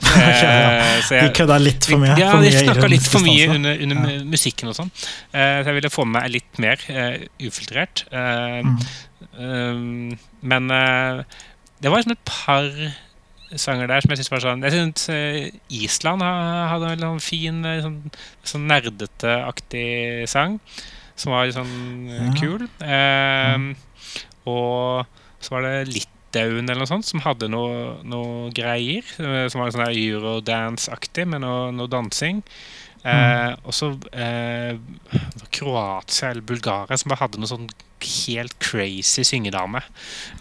Så 1.06 1.14
De 1.14 1.20
jeg, 1.20 1.32
kødda 1.34 1.56
litt 1.60 1.84
for 1.88 1.98
mye. 2.02 2.14
ja, 2.18 2.30
for 2.32 2.42
de 2.46 2.52
snakka 2.54 2.88
litt 2.92 3.08
for 3.10 3.24
mye 3.26 3.48
under, 3.54 3.80
under 3.82 4.12
Ja. 4.16 4.20
musikken 4.24 4.68
og 4.70 4.76
sånn. 4.78 4.90
Eh, 5.32 5.62
så 5.62 5.66
jeg 5.70 5.74
ville 5.80 5.90
få 5.90 6.04
med 6.06 6.22
meg 6.22 6.30
litt 6.36 6.58
mer 6.62 6.78
uh, 6.90 7.16
ufiltrert. 7.48 8.04
Uh, 8.12 8.76
Mm. 9.36 10.16
men 10.42 10.68
det 10.68 11.90
var 11.90 11.98
liksom 12.00 12.12
et 12.14 12.24
par 12.24 12.66
sanger 13.56 13.86
der 13.90 14.00
som 14.00 14.10
jeg 14.12 14.18
syns 14.20 14.30
var 14.32 14.40
sånn 14.40 14.62
Jeg 14.64 14.72
syns 14.72 15.08
eh, 15.12 15.50
Island 15.76 16.22
hadde 16.24 16.92
en 16.94 17.02
sånn 17.04 17.20
fin, 17.20 17.58
sånn, 17.84 17.98
sånn 18.48 18.66
nerdete-aktig 18.70 20.24
sang. 20.28 20.56
Som 21.16 21.32
var 21.32 21.46
litt 21.48 21.56
sånn 21.56 22.08
Ja. 22.08 22.32
kul. 22.40 22.64
Og 24.46 25.06
så 25.40 25.50
var 25.52 25.62
det 25.66 25.92
Litauen 26.36 26.68
eller 26.68 26.82
noe 26.84 26.90
sånt 26.90 27.08
som 27.08 27.22
hadde 27.24 27.48
noe, 27.48 27.96
noe 28.04 28.50
greier. 28.54 29.04
eh, 29.18 29.48
Som 29.48 29.62
var 29.62 29.72
sånn 29.72 29.88
eurodance-aktig 29.88 31.26
med 31.26 31.40
noe, 31.40 31.70
noe 31.72 31.88
dansing. 31.88 32.42
Eh, 33.06 33.52
og 33.62 33.74
så 33.74 33.92
eh, 34.12 34.74
Kroatia 35.54 36.32
eller 36.32 36.42
Bulgaria 36.42 36.96
som 36.98 37.12
bare 37.12 37.22
hadde 37.22 37.38
noe 37.38 37.50
sånn 37.50 37.68
helt 38.26 38.56
crazy 38.58 39.22
syngedame. 39.24 39.82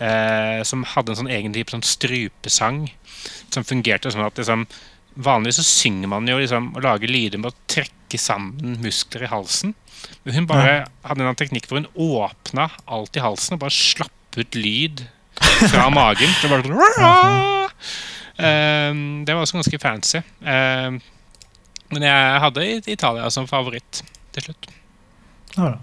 Eh, 0.01 0.63
som 0.65 0.83
hadde 0.95 1.13
en 1.13 1.21
sånn 1.21 1.31
egen 1.31 1.53
type 1.53 1.71
sånn 1.71 1.85
strupesang 1.85 2.87
som 3.53 3.63
fungerte 3.65 4.11
sånn 4.11 4.25
at 4.25 4.41
liksom 4.41 4.67
Vanligvis 5.15 5.61
så 5.61 5.63
synger 5.63 6.09
man 6.11 6.27
jo 6.27 6.35
liksom 6.41 6.73
og 6.75 6.83
lager 6.83 7.07
lyder 7.07 7.39
med 7.39 7.53
å 7.53 7.67
trekke 7.71 8.17
sammen 8.19 8.73
muskler 8.83 9.23
i 9.23 9.29
halsen. 9.31 9.71
Men 10.25 10.35
hun 10.35 10.47
bare 10.49 10.73
hadde 11.07 11.23
en 11.23 11.37
teknikk 11.39 11.69
hvor 11.69 11.79
hun 11.79 11.87
åpna 11.95 12.65
alt 12.83 13.15
i 13.15 13.23
halsen 13.23 13.55
og 13.55 13.61
bare 13.61 13.71
slapp 13.71 14.35
ut 14.35 14.57
lyd 14.59 15.05
fra 15.71 15.89
magen. 15.93 16.31
Det 16.41 16.49
var 16.51 16.63
sånn 16.65 17.51
Eh, 18.35 18.91
Det 19.25 19.31
var 19.33 19.41
også 19.45 19.55
ganske 19.61 19.79
fancy. 19.79 20.19
Eh, 20.43 20.95
men 21.93 22.03
jeg 22.03 22.39
hadde 22.43 22.65
Italia 22.91 23.29
som 23.31 23.47
favoritt 23.47 24.01
til 24.35 24.43
slutt. 24.49 24.67
Ja, 25.55 25.69
da. 25.69 25.77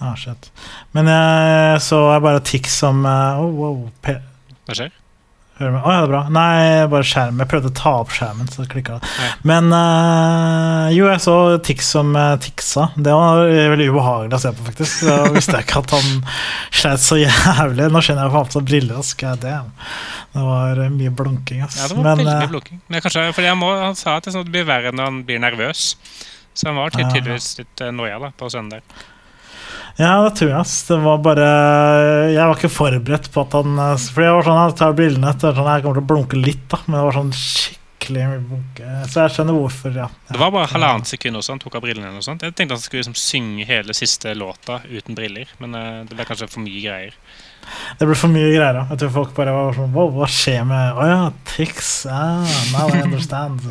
Ah, 0.00 0.14
shit. 0.16 0.48
Men 0.96 1.06
jeg 1.12 1.80
så 1.84 1.98
jeg 2.14 2.22
bare 2.24 2.40
Tix 2.40 2.78
som 2.80 3.04
eh, 3.06 3.38
oh, 3.42 3.52
wow, 3.52 3.90
Hva 4.66 4.74
skjer? 4.78 4.90
Hører 5.60 5.74
meg? 5.74 5.82
Å 5.84 5.92
ja, 5.92 5.96
det 6.00 6.06
er 6.06 6.12
bra. 6.14 6.20
Nei, 6.32 6.52
bare 6.88 7.04
skjerm. 7.04 7.40
Jeg 7.42 7.50
prøvde 7.50 7.68
å 7.68 7.76
ta 7.76 7.90
opp 8.00 8.14
skjermen, 8.16 8.48
så 8.48 8.64
klikka 8.64 8.96
det. 8.96 9.10
Ja. 9.20 9.32
Men 9.50 9.68
eh, 9.76 10.86
jo, 10.96 11.04
jeg 11.10 11.20
så 11.20 11.34
Tix 11.66 11.90
som 11.92 12.14
uh, 12.16 12.38
tiksa. 12.40 12.86
Det 12.96 13.12
var 13.12 13.44
veldig 13.44 13.90
ubehagelig 13.92 14.38
å 14.38 14.40
se 14.40 14.54
på, 14.56 14.64
faktisk. 14.70 15.04
Da 15.04 15.18
visste 15.34 15.58
jeg 15.58 15.68
ikke 15.68 15.82
at 15.84 15.94
han 15.98 16.08
sleit 16.80 17.04
så 17.04 17.20
jævlig. 17.20 17.90
Nå 17.92 18.00
skjønner 18.00 18.24
jeg 18.24 18.32
hvorfor 18.32 18.40
han 18.40 18.48
har 18.48 18.56
på 18.56 18.64
briller. 18.72 19.02
ass. 19.04 19.12
God 19.20 19.44
damn. 19.44 19.70
Det 20.32 20.48
var 20.48 20.80
eh, 20.80 20.90
mye 20.96 21.12
blunking, 21.20 21.62
ass. 21.66 21.76
Ja, 21.76 21.88
det 21.90 21.98
var 21.98 22.08
Men 22.08 22.22
veldig 22.22 22.32
eh, 22.32 22.42
mye 22.44 22.52
blunking. 22.54 22.82
Men 22.88 23.04
kanskje, 23.04 23.28
fordi 23.36 23.54
må, 23.60 23.70
han 23.84 23.98
sa 23.98 24.16
at 24.16 24.26
det, 24.26 24.34
sånn 24.34 24.44
at 24.44 24.50
det 24.50 24.56
blir 24.56 24.68
verre 24.68 24.92
når 24.94 25.10
han 25.10 25.22
blir 25.28 25.42
nervøs. 25.42 25.86
Så 26.54 26.70
han 26.70 26.78
var 26.78 26.94
tydeligvis 26.94 27.52
litt 27.60 27.82
uh, 27.84 27.90
noia 27.94 28.20
da, 28.22 28.32
på 28.36 28.48
søndag. 28.52 28.86
Ja, 29.98 30.12
det 30.24 30.36
tror 30.38 30.50
jeg. 30.54 30.64
Det 30.88 31.00
var 31.02 31.18
bare 31.24 31.48
Jeg 32.30 32.46
var 32.46 32.56
ikke 32.56 32.70
forberedt 32.72 33.30
på 33.34 33.42
at 33.42 33.52
han 33.58 33.74
Fordi 33.98 34.26
jeg 34.28 34.36
var 34.38 34.46
sånn 34.46 34.62
Jeg 34.62 34.78
tar 34.78 34.96
brillene 34.96 35.32
etter 35.34 35.56
sånn 35.56 35.68
Jeg 35.74 35.84
kommer 35.84 36.00
til 36.00 36.06
å 36.06 36.10
blunke 36.14 36.40
litt, 36.40 36.64
da. 36.70 36.78
Men 36.86 36.98
det 37.00 37.04
var 37.08 37.18
sånn 37.18 37.32
skikkelig 37.36 38.26
mye 38.30 38.40
blunke. 38.48 38.92
Så 39.12 39.20
jeg 39.26 39.34
skjønner 39.36 39.58
hvorfor, 39.58 39.92
ja. 40.00 40.06
Det 40.30 40.40
var 40.40 40.54
bare 40.54 40.70
halvannet 40.72 41.10
sekund 41.10 41.36
også 41.36 41.52
han 41.52 41.60
tok 41.62 41.76
av 41.76 41.84
brillene. 41.84 42.14
og 42.16 42.24
sånt. 42.24 42.42
Jeg 42.46 42.54
tenkte 42.56 42.78
han 42.78 42.82
skulle 42.82 43.02
liksom 43.04 43.18
synge 43.18 43.66
hele 43.68 43.94
siste 43.94 44.32
låta 44.34 44.80
uten 44.88 45.14
briller, 45.18 45.52
men 45.60 45.76
eh, 45.76 46.00
det 46.08 46.16
ble 46.16 46.24
kanskje 46.26 46.48
for 46.50 46.64
mye 46.64 46.80
greier. 46.80 47.14
Det 48.00 48.08
ble 48.08 48.16
for 48.16 48.32
mye 48.32 48.48
greier. 48.54 48.80
da. 48.80 48.86
Jeg 48.94 49.02
tror 49.02 49.12
folk 49.18 49.34
bare 49.36 49.52
var 49.54 49.76
sånn 49.76 49.92
Wow, 49.94 50.14
hva 50.16 50.26
skjer 50.32 50.64
med 50.66 50.96
Å 50.96 51.06
ja, 51.10 51.20
tics. 51.52 51.92
Ah, 52.10 52.40
now 52.72 52.88
I 52.88 53.02
understand. 53.04 53.68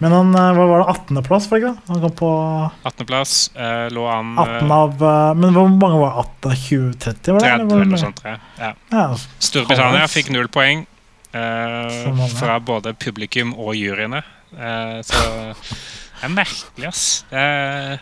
Men 0.00 0.12
han 0.16 0.34
eh, 0.34 0.48
hva 0.56 0.66
var 0.70 0.82
det 0.82 0.94
18.-plass, 0.94 1.48
var 1.50 1.58
det 1.58 1.64
ikke 1.64 1.72
det? 1.74 1.92
Han 1.92 2.00
kom 2.04 2.14
på 2.22 2.30
18.-plass 2.90 3.34
eh, 3.56 3.86
lå 3.92 4.06
an 4.10 4.32
eh, 4.38 4.54
18 4.58 4.72
av 4.76 5.04
eh, 5.10 5.34
Men 5.42 5.56
hvor 5.56 5.68
mange 5.74 6.00
var 6.00 6.22
18 6.24 6.50
av 6.50 6.56
2030? 6.68 7.32
Var 7.36 7.44
det, 7.44 7.52
30 7.58 7.74
eller 7.76 7.90
noe 7.92 8.02
sånt. 8.06 8.22
Ja. 8.24 8.72
Ja, 8.92 9.04
Storbritannia 9.38 10.08
fikk 10.10 10.32
null 10.34 10.48
poeng 10.52 10.86
eh, 11.32 12.28
fra 12.38 12.58
både 12.60 12.94
publikum 12.94 13.52
og 13.58 13.74
juryene. 13.78 14.22
Eh, 14.52 14.98
så 15.06 15.22
Det 16.22 16.28
er 16.28 16.34
merkelig, 16.36 16.86
ass. 16.86 17.06
Det 17.26 17.40
er, 17.42 17.96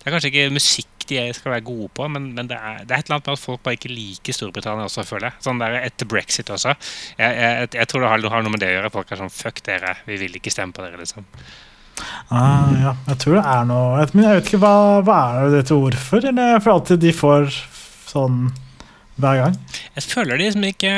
det 0.00 0.06
er 0.08 0.14
kanskje 0.14 0.30
ikke 0.30 0.52
musikk 0.54 1.04
de 1.10 1.20
skal 1.36 1.52
være 1.52 1.64
gode 1.66 1.90
på, 1.94 2.06
men, 2.08 2.30
men 2.34 2.48
det, 2.48 2.56
er, 2.56 2.78
det, 2.82 2.88
er, 2.88 3.02
et 3.02 3.10
eller 3.10 3.18
annet 3.18 3.28
med 3.28 3.36
at 3.36 3.42
folk 3.42 3.60
bare 3.62 3.76
ikke 3.76 3.92
liker 3.92 4.34
Storbritannia 4.34 4.88
også, 4.88 5.04
føler 5.06 5.28
jeg. 5.28 5.44
Sånn 5.44 5.60
der 5.60 5.76
Etter 5.82 6.08
brexit 6.08 6.50
også. 6.50 6.72
Jeg, 7.20 7.36
jeg, 7.36 7.68
jeg 7.76 7.90
tror 7.92 8.02
det 8.02 8.10
har, 8.10 8.26
har, 8.32 8.46
noe 8.46 8.54
med 8.54 8.64
det 8.64 8.72
å 8.72 8.76
gjøre. 8.78 8.92
Folk 8.96 9.12
er 9.12 9.20
sånn 9.20 9.34
Fuck 9.36 9.60
dere, 9.68 9.92
vi 10.08 10.16
vil 10.24 10.40
ikke 10.40 10.54
stemme 10.54 10.72
på 10.72 10.86
dere, 10.86 10.98
liksom. 11.04 11.28
Ah, 12.32 12.72
ja, 12.80 12.96
jeg 13.12 13.20
tror 13.22 13.38
det 13.38 13.42
er 13.48 13.68
noe 13.70 14.02
Men 14.10 14.26
jeg 14.26 14.36
vet 14.36 14.48
ikke 14.50 14.58
hva, 14.60 14.72
hva 15.06 15.20
er 15.36 15.54
det 15.54 15.62
til 15.68 15.84
ord 15.86 16.00
for? 16.00 16.24
Eller 16.32 16.58
for 16.60 16.74
alltid 16.74 17.04
de 17.04 17.12
får 17.16 17.46
sånn 18.08 18.48
hver 19.16 19.38
gang? 19.40 19.54
Jeg 19.96 20.04
føler 20.04 20.36
de 20.36 20.44
liksom 20.44 20.64
ikke 20.68 20.92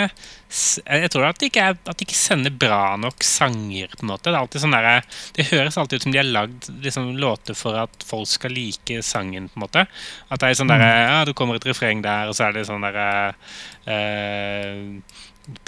Jeg 0.88 1.10
tror 1.12 1.26
at 1.28 1.38
de 1.38 1.46
ikke, 1.50 1.60
er, 1.70 1.76
at 1.76 2.00
de 2.00 2.06
ikke 2.06 2.16
sender 2.16 2.50
bra 2.50 2.96
nok 2.98 3.22
sanger. 3.22 3.92
på 3.94 4.02
en 4.02 4.10
måte 4.10 4.30
Det 4.30 4.34
er 4.34 4.40
alltid 4.40 4.64
sånn 4.64 4.74
der, 4.74 5.06
det 5.36 5.46
høres 5.52 5.78
alltid 5.78 6.00
ut 6.00 6.06
som 6.06 6.14
de 6.14 6.20
har 6.20 6.26
lagd 6.26 6.70
liksom, 6.82 7.12
låter 7.20 7.58
for 7.58 7.78
at 7.78 8.06
folk 8.08 8.28
skal 8.30 8.56
like 8.56 9.02
sangen. 9.06 9.48
på 9.52 9.60
en 9.60 9.66
måte 9.66 9.86
At 10.28 10.40
det 10.40 10.50
er 10.50 10.58
sånn 10.58 10.72
der, 10.72 10.82
mm. 10.82 11.02
ja, 11.12 11.24
det 11.28 11.36
kommer 11.38 11.60
et 11.60 11.68
refreng 11.68 12.02
der, 12.02 12.30
og 12.30 12.38
så 12.38 12.48
er 12.48 12.58
det 12.58 12.66
sånn 12.66 12.86
derre 12.88 13.08
eh, 13.86 14.82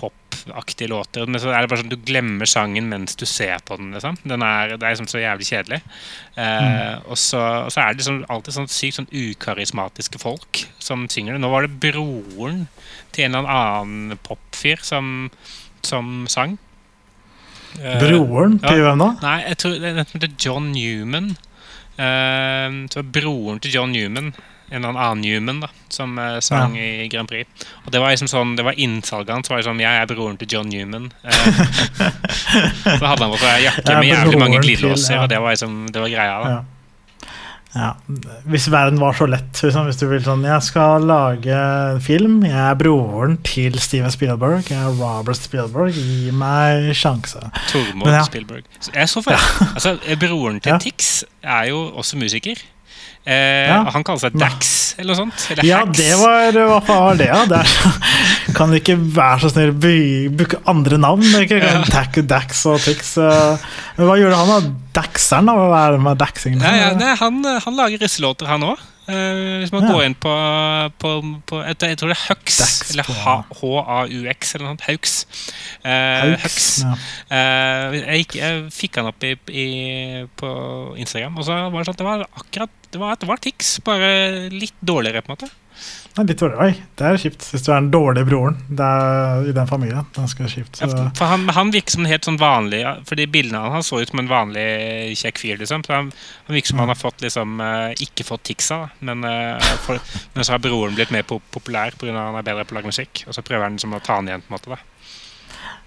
popaktige 0.00 0.88
låter. 0.88 1.26
Men 1.26 1.40
så 1.40 1.50
er 1.52 1.62
det 1.62 1.70
bare 1.70 1.82
sånn 1.82 1.92
du 1.92 1.98
glemmer 2.06 2.48
sangen 2.48 2.88
mens 2.90 3.16
du 3.18 3.26
ser 3.28 3.62
på 3.66 3.78
den. 3.80 3.92
Liksom. 3.96 4.18
den 4.22 4.44
er, 4.46 4.76
det 4.76 4.86
er 4.86 4.94
liksom 4.94 5.10
så 5.10 5.22
jævlig 5.22 5.48
kjedelig. 5.48 5.80
Eh, 6.34 6.64
mm. 6.64 7.06
og, 7.06 7.18
så, 7.18 7.42
og, 7.66 7.72
så, 7.74 7.82
er 7.82 7.92
det 7.92 8.02
liksom 8.02 8.22
alltid 8.32 8.56
sånn 8.56 8.72
sykt 8.72 8.98
sånn 9.00 9.12
ukarismatiske 9.12 10.22
folk 10.22 10.64
som 10.82 11.06
synger 11.12 11.36
det. 11.36 11.44
Nå 11.44 11.52
var 11.52 11.66
det 11.66 11.76
broren 11.82 12.66
til 13.14 13.28
en 13.28 13.40
eller 13.40 13.54
annen 13.54 14.20
popfyr 14.26 14.82
som, 14.86 15.30
som 15.86 16.24
sang. 16.30 16.58
Eh, 17.78 18.00
broren 18.02 18.58
til 18.64 18.82
hvem 18.84 19.04
da? 19.04 19.12
Nei, 19.22 19.38
jeg 19.48 19.62
tror 19.62 19.78
det 19.78 19.94
heter 20.00 20.34
John 20.40 20.72
Newman. 20.74 21.34
Uh, 22.00 22.86
så 22.88 23.02
broren 23.04 23.58
til 23.60 23.74
John 23.74 23.90
Newman 23.92 24.30
en 24.70 24.84
eller 24.84 24.98
annen 24.98 25.22
Newman 25.24 25.60
da, 25.64 25.70
som 25.90 26.18
uh, 26.18 26.38
sang 26.44 26.76
ja. 26.78 26.86
i 27.04 27.08
Grand 27.12 27.28
Prix. 27.28 27.68
Og 27.84 27.92
det 27.94 28.02
var 28.02 28.14
liksom 28.14 28.30
sånn, 28.30 28.56
det 28.58 28.66
var 28.66 28.78
innsalget 28.78 29.34
hans. 29.34 29.50
var 29.50 29.62
liksom, 29.62 29.82
Jeg 29.82 30.02
er 30.02 30.10
broren 30.10 30.38
til 30.40 30.50
John 30.56 30.70
Newman. 30.70 31.10
Uh, 31.24 31.30
så 33.00 33.04
hadde 33.04 33.24
han 33.24 33.38
seg 33.38 33.64
jakke 33.66 33.96
med 33.98 34.12
jævlig 34.12 34.42
mange 34.44 34.60
glidelåser, 34.62 35.16
ja. 35.18 35.24
og 35.24 35.32
det 35.32 35.40
var 35.42 35.56
liksom, 35.56 35.80
det 35.90 36.04
var 36.06 36.14
greia. 36.14 36.36
da. 36.44 36.52
Ja. 36.58 36.60
Ja, 37.70 37.94
Hvis 38.50 38.66
verden 38.70 38.98
var 38.98 39.14
så 39.14 39.28
lett, 39.30 39.54
liksom, 39.62 39.84
hvis 39.86 40.00
du 40.00 40.08
vil 40.10 40.22
sånn 40.24 40.42
Jeg 40.42 40.58
skal 40.66 41.04
lage 41.06 41.58
film. 42.02 42.40
Jeg 42.42 42.58
er 42.58 42.74
broren 42.78 43.36
til 43.46 43.78
Steven 43.78 44.10
Spielberg. 44.10 44.64
Jeg 44.72 44.80
er 44.80 44.96
Robert 44.98 45.38
Spielberg. 45.38 45.94
Gi 45.94 46.34
meg 46.34 46.90
sjanse. 46.98 47.44
Tormod 47.70 48.10
ja. 48.10 48.24
Spielberg. 48.26 48.66
Jeg 48.90 49.12
så 49.12 49.22
for, 49.22 49.36
ja. 49.38 49.70
altså, 49.70 49.94
Broren 50.18 50.58
til 50.64 50.82
Tix 50.82 51.12
er 51.46 51.70
jo 51.70 51.86
også 51.94 52.18
musiker. 52.18 52.58
Eh, 53.24 53.68
ja. 53.68 53.82
Han 53.92 54.04
kaller 54.06 54.22
seg 54.22 54.36
Dax 54.40 54.70
eller 55.00 55.12
noe 55.12 55.18
sånt. 55.18 55.42
Eller 55.52 55.66
ja, 55.68 55.80
Hacks. 55.84 55.98
det 55.98 56.14
var 56.18 56.56
Hva 56.70 56.78
faen 56.84 57.02
var 57.04 57.18
det? 57.20 57.28
Ja? 57.28 57.62
kan 58.58 58.72
ikke 58.76 58.96
være 58.96 59.42
så 59.44 59.50
snill 59.52 59.74
bruke 59.76 60.60
andre 60.70 60.98
navn? 61.00 61.24
Ikke? 61.42 61.60
Ja. 61.60 61.82
Dax 62.30 62.64
og 62.68 62.80
Tix. 62.84 63.14
Men 63.20 64.08
hva 64.08 64.16
gjorde 64.20 64.40
han, 64.40 64.54
da? 64.54 64.76
Daxeren, 65.00 65.50
da? 65.50 65.56
Hva 65.56 65.82
er 65.86 65.96
det 65.96 66.04
med 66.04 66.20
daxingen? 66.20 66.64
Ja, 66.64 66.72
ja, 66.76 66.94
nei, 66.98 67.12
han, 67.20 67.42
han 67.66 67.78
lager 67.78 68.02
russelåter, 68.02 68.48
han 68.50 68.66
òg. 68.72 68.88
Uh, 69.10 69.58
hvis 69.58 69.72
man 69.74 69.82
ja. 69.86 69.90
går 69.90 70.04
inn 70.06 70.14
på, 70.22 70.32
på, 71.02 71.12
på 71.50 71.60
jeg, 71.66 71.78
tror 71.98 72.12
det 72.12 72.16
er 72.16 72.26
Hux, 72.28 72.58
eller 72.92 73.08
H-A-U-X, 73.10 74.54
eller 74.54 74.68
noe 74.68 74.76
sånt. 74.76 74.86
Haux. 74.86 75.16
Uh, 75.82 76.36
Hux. 76.44 76.68
Ja. 76.84 76.92
Uh, 77.32 77.96
jeg, 77.98 78.28
jeg, 78.38 78.66
fikk 78.74 79.00
han 79.00 79.10
opp 79.10 79.26
i, 79.26 79.34
i, 79.50 79.68
på 80.38 80.52
Instagram, 81.00 81.40
og 81.40 81.48
så 81.48 81.58
var 81.66 81.80
det 81.80 81.88
sånn 81.88 81.98
at 81.98 82.04
det 82.04 82.10
var 82.10 82.28
akkurat 82.30 82.76
det 82.90 82.98
var, 82.98 83.18
det 83.22 83.28
var 83.30 83.38
Tix, 83.42 83.76
bare 83.86 84.12
litt 84.50 84.78
dårligere, 84.82 85.22
på 85.22 85.30
en 85.30 85.36
måte. 85.36 85.50
Nei, 86.16 86.24
litt 86.26 86.40
dårlig. 86.42 86.56
Oi, 86.58 86.72
det 86.98 87.06
er 87.06 87.20
kjipt 87.22 87.44
hvis 87.52 87.62
du 87.62 87.68
er 87.70 87.76
den 87.78 87.90
dårlige 87.94 88.26
broren 88.26 88.56
er, 88.74 89.44
i 89.46 89.54
den 89.54 89.68
familien. 89.70 90.08
Ganske 90.16 90.48
kjipt. 90.50 90.80
Ja, 90.82 90.88
for 91.16 91.30
han, 91.30 91.46
han, 91.54 91.70
virker 91.70 91.94
som 91.94 92.02
en 92.02 92.10
helt 92.10 92.26
sånn 92.26 92.40
vanlig 92.40 92.82
Fordi 93.06 93.28
bildene 93.30 93.62
han 93.76 93.86
så 93.86 94.00
ut 94.02 94.10
som 94.10 94.22
en 94.22 94.30
vanlig 94.30 94.66
kjekk 95.20 95.38
fyr. 95.38 95.60
liksom 95.60 95.86
så 95.86 95.94
Han, 95.94 96.10
han 96.48 96.58
virker 96.58 96.72
som 96.72 96.80
mm. 96.80 96.84
han 96.84 96.94
har 96.94 96.98
fått 96.98 97.22
liksom 97.22 97.62
uh, 97.62 98.02
ikke 98.02 98.26
fått 98.26 98.48
tiksa, 98.50 98.80
men, 99.06 99.22
for, 99.86 100.02
men 100.34 100.46
så 100.46 100.56
har 100.56 100.64
broren 100.64 100.98
blitt 100.98 101.14
mer 101.14 101.26
populær 101.28 101.94
pga. 101.94 102.10
at 102.10 102.24
han 102.32 102.40
er 102.42 102.48
bedre 102.50 102.66
på 102.66 102.74
å 102.74 102.80
lage 102.80 102.90
musikk. 102.90 103.24
Og 103.28 103.36
så 103.36 103.46
prøver 103.46 103.68
han 103.68 103.78
liksom 103.78 103.94
å 103.94 104.02
ta 104.02 104.18
han 104.18 104.30
igjen. 104.30 104.42
på 104.46 104.50
en 104.50 104.58
måte 104.58 104.74
da 104.74 104.82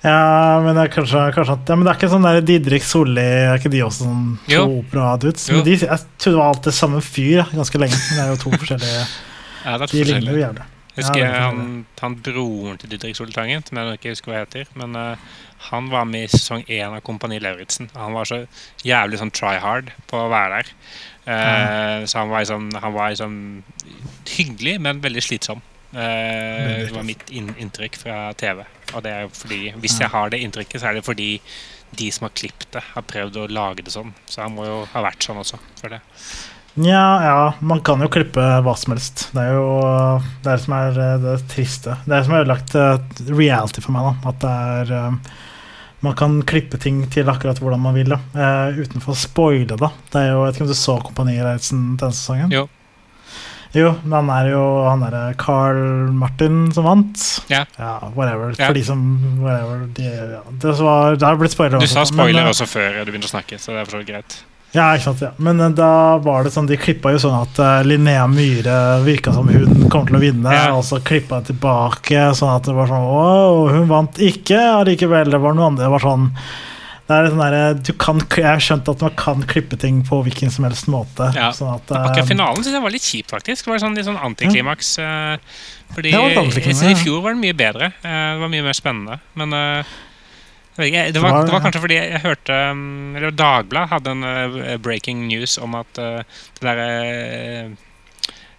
ja, 0.03 0.59
men 0.59 0.75
det 0.75 0.81
er 0.81 0.89
kanskje, 0.91 1.19
kanskje 1.31 1.53
at, 1.55 1.69
ja, 1.71 1.75
men 1.79 1.85
det 1.87 1.93
er 1.93 1.99
ikke 2.01 2.09
sånn 2.11 2.25
der 2.27 2.41
Didrik 2.43 2.83
Solli 2.83 3.23
Er 3.23 3.55
ikke 3.55 3.69
de 3.71 3.85
også 3.85 4.03
sånn 4.03 4.25
to 4.49 4.63
opera-dudes? 4.81 5.45
Jeg 5.47 5.85
trodde 5.87 6.33
det 6.33 6.33
var 6.41 6.49
alltid 6.49 6.75
samme 6.75 6.99
fyr 6.99 7.45
ganske 7.53 7.79
lenge. 7.79 7.99
Men 8.09 8.19
det 8.19 8.25
er 8.25 8.33
jo 8.33 8.41
to 8.41 8.51
forskjellige 8.65 9.05
ja, 9.63 9.77
det 9.77 9.89
er 9.89 9.91
De 9.93 10.05
ligner 10.11 10.33
jo 10.35 10.41
jævlig. 10.43 10.69
Husker 10.93 11.23
ja, 11.23 11.47
han, 11.47 11.85
han, 11.97 12.15
broren 12.21 12.77
til 12.77 12.91
Didrik 12.91 13.17
Soltangen, 13.17 13.63
som 13.65 13.79
jeg 13.79 13.97
ikke 13.97 14.11
husker 14.13 14.29
hva 14.29 14.43
heter. 14.43 14.69
Men 14.77 14.93
uh, 14.93 15.39
han 15.71 15.89
var 15.89 16.05
med 16.05 16.27
i 16.27 16.29
sesong 16.35 16.61
én 16.67 16.93
av 16.93 17.01
Kompani 17.05 17.39
Lauritzen. 17.41 17.89
Han 17.97 18.13
var 18.13 18.29
så 18.29 18.43
jævlig 18.85 19.17
sånn 19.21 19.33
try 19.33 19.55
hard 19.63 19.89
på 20.11 20.21
å 20.21 20.29
være 20.29 20.59
der. 20.59 20.71
Uh, 21.25 21.33
mm. 21.33 22.07
Så 22.11 22.19
han 22.21 22.29
var, 22.29 22.45
liksom, 22.45 22.69
han 22.83 22.93
var 22.93 23.13
liksom 23.15 23.35
hyggelig, 24.35 24.77
men 24.85 25.01
veldig 25.01 25.25
slitsom. 25.25 25.65
Uh, 25.93 26.85
det 26.85 26.93
var 26.93 27.09
mitt 27.09 27.25
inntrykk 27.33 27.97
fra 28.05 28.19
TV. 28.37 28.61
Og 28.93 29.01
det 29.05 29.17
er 29.17 29.33
fordi, 29.33 29.63
hvis 29.81 29.97
jeg 30.03 30.13
har 30.13 30.29
det 30.29 30.43
inntrykket, 30.45 30.77
så 30.81 30.91
er 30.91 30.99
det 30.99 31.07
fordi 31.09 31.31
de 31.97 32.09
som 32.13 32.27
har 32.27 32.37
klippet 32.37 32.69
det, 32.73 32.85
har 32.93 33.05
prøvd 33.09 33.41
å 33.41 33.49
lage 33.49 33.85
det 33.85 33.93
sånn. 33.93 34.13
Så 34.29 34.45
han 34.45 34.53
må 34.53 34.65
jo 34.69 34.81
ha 34.93 35.07
vært 35.09 35.25
sånn 35.25 35.41
også. 35.41 35.57
for 35.81 35.93
det. 35.93 36.03
Nja, 36.73 37.25
ja, 37.25 37.53
man 37.61 37.83
kan 37.85 38.01
jo 38.01 38.09
klippe 38.09 38.41
hva 38.65 38.73
som 38.79 38.95
helst. 38.95 39.27
Det 39.35 39.41
er 39.43 39.53
jo 39.53 39.65
det, 40.41 40.55
er 40.55 40.61
som 40.63 40.75
er 40.77 40.99
eh, 41.05 41.15
det 41.21 41.33
triste. 41.51 41.97
Det 42.05 42.09
er 42.09 42.15
det 42.15 42.25
som 42.25 42.33
har 42.33 42.45
ødelagt 42.45 42.77
uh, 42.77 43.25
reality 43.29 43.83
for 43.83 43.93
meg. 43.93 44.07
da 44.09 44.31
At 44.31 44.39
det 44.41 44.53
er 44.53 44.93
uh, 44.97 45.33
Man 46.03 46.15
kan 46.19 46.39
klippe 46.43 46.79
ting 46.81 47.03
til 47.13 47.29
akkurat 47.29 47.61
hvordan 47.61 47.83
man 47.83 47.93
vil. 47.93 48.15
da 48.15 48.17
uh, 48.33 48.79
Utenfor 48.79 49.13
å 49.13 49.19
spoile, 49.21 49.77
da. 49.77 49.91
Det 50.09 50.23
er 50.23 50.31
jo, 50.31 50.39
Jeg 50.39 50.47
vet 50.47 50.57
ikke 50.57 50.65
om 50.65 50.71
du 50.71 50.79
så 50.79 50.95
Kompanireisen 51.09 51.83
denne 52.01 52.17
sesongen? 52.17 52.55
Jo. 52.55 52.65
Jo, 53.73 53.89
men 54.03 54.13
han 54.19 54.29
er 54.29 54.51
jo 54.51 54.63
han 54.85 55.01
derre 55.01 55.21
Carl 55.41 56.11
Martin 56.13 56.67
som 56.73 56.85
vant. 56.85 57.21
Ja. 57.49 57.63
ja 57.77 57.93
whatever. 58.13 58.53
Ja. 58.53 58.67
For 58.67 58.77
de 58.77 58.83
som 58.85 59.01
whatever, 59.41 59.85
de, 59.97 60.09
ja. 60.09 60.41
Det, 60.61 60.75
var, 60.77 61.17
det 61.17 61.25
har 61.25 61.39
blitt 61.41 61.55
spoiler. 61.55 61.81
Du 61.81 61.89
sa 61.89 62.05
spoiler 62.05 62.43
men, 62.43 62.51
eh, 62.51 62.53
også 62.53 62.69
før 62.69 63.01
du 63.01 63.09
begynte 63.09 63.31
å 63.31 63.33
snakke, 63.33 63.57
så 63.61 63.73
det 63.73 63.81
er 63.81 63.89
for 63.89 63.97
så 63.97 64.03
vidt 64.03 64.11
greit. 64.13 64.37
Ja, 64.73 64.87
ikke 64.97 65.11
sant, 65.11 65.21
ja. 65.21 65.29
Men 65.37 65.61
uh, 65.61 65.69
da 65.73 66.17
var 66.23 66.45
det 66.45 66.53
sånn, 66.55 66.67
de 66.69 66.79
klippa 66.81 67.13
jo 67.13 67.21
sånn 67.21 67.37
at 67.37 67.59
uh, 67.61 67.79
Linnea 67.85 68.25
Myhre 68.29 68.77
virka 69.05 69.33
som 69.35 69.49
hun 69.49 69.85
kom 69.93 70.07
til 70.09 70.17
å 70.17 70.21
vinne, 70.23 70.49
ja. 70.49 70.71
og 70.73 70.81
så 70.87 70.97
klippa 71.05 71.41
de 71.41 71.51
tilbake 71.51 72.25
sånn 72.37 72.55
at 72.55 72.65
det 72.65 72.73
var 72.77 72.89
sånn 72.89 73.05
Å, 73.05 73.25
hun 73.75 73.89
vant 73.91 74.17
ikke 74.17 74.57
allikevel. 74.79 75.29
Det 75.33 75.41
var 75.43 75.57
noe 75.57 75.69
annet. 75.69 75.83
Det 75.85 75.91
var 75.93 76.03
sånn 76.03 76.31
det 77.03 77.17
er 77.19 77.25
sånn 77.27 77.41
der, 77.43 77.55
du 77.83 77.89
kan, 77.99 78.21
Jeg 78.31 78.47
har 78.47 78.61
skjønt 78.63 78.87
at 78.87 79.01
man 79.03 79.11
kan 79.19 79.41
klippe 79.45 79.75
ting 79.77 79.99
på 80.07 80.21
hvilken 80.23 80.53
som 80.55 80.65
helst 80.65 80.87
måte. 80.89 81.27
Ja. 81.35 81.49
Sånn 81.53 81.73
at, 81.75 81.91
Akkurat 81.91 82.29
finalen 82.31 82.63
synes 82.63 82.77
jeg 82.79 82.85
var 82.85 82.95
litt 82.95 83.05
kjipt, 83.05 83.33
faktisk. 83.35 83.67
Det 83.67 83.73
var 83.73 83.83
sånn, 83.83 83.97
litt 83.99 84.07
sånn 84.07 84.21
antiklimaks. 84.23 84.95
Ja. 85.03 85.27
Fordi 85.93 86.15
I 86.15 86.95
fjor 87.03 87.19
var 87.21 87.35
det 87.35 87.43
mye 87.43 87.57
bedre. 87.59 87.91
Det 88.01 88.39
var 88.39 88.49
mye 88.49 88.65
mer 88.65 88.77
spennende. 88.79 89.19
Men 89.37 89.53
ikke, 90.73 91.05
det, 91.13 91.21
var, 91.21 91.43
det, 91.45 91.53
var, 91.53 91.61
kanskje 91.61 91.81
fordi 91.83 91.97
jeg 91.99 92.21
hørte 92.23 92.55
mm, 92.73 93.15
Eller 93.19 93.35
Dagbladet 93.37 93.91
hadde 93.91 94.13
en 94.15 94.81
breaking 94.81 95.27
news 95.29 95.59
om 95.61 95.75
at 95.77 95.91
det 95.93 96.65
derre 96.65 96.87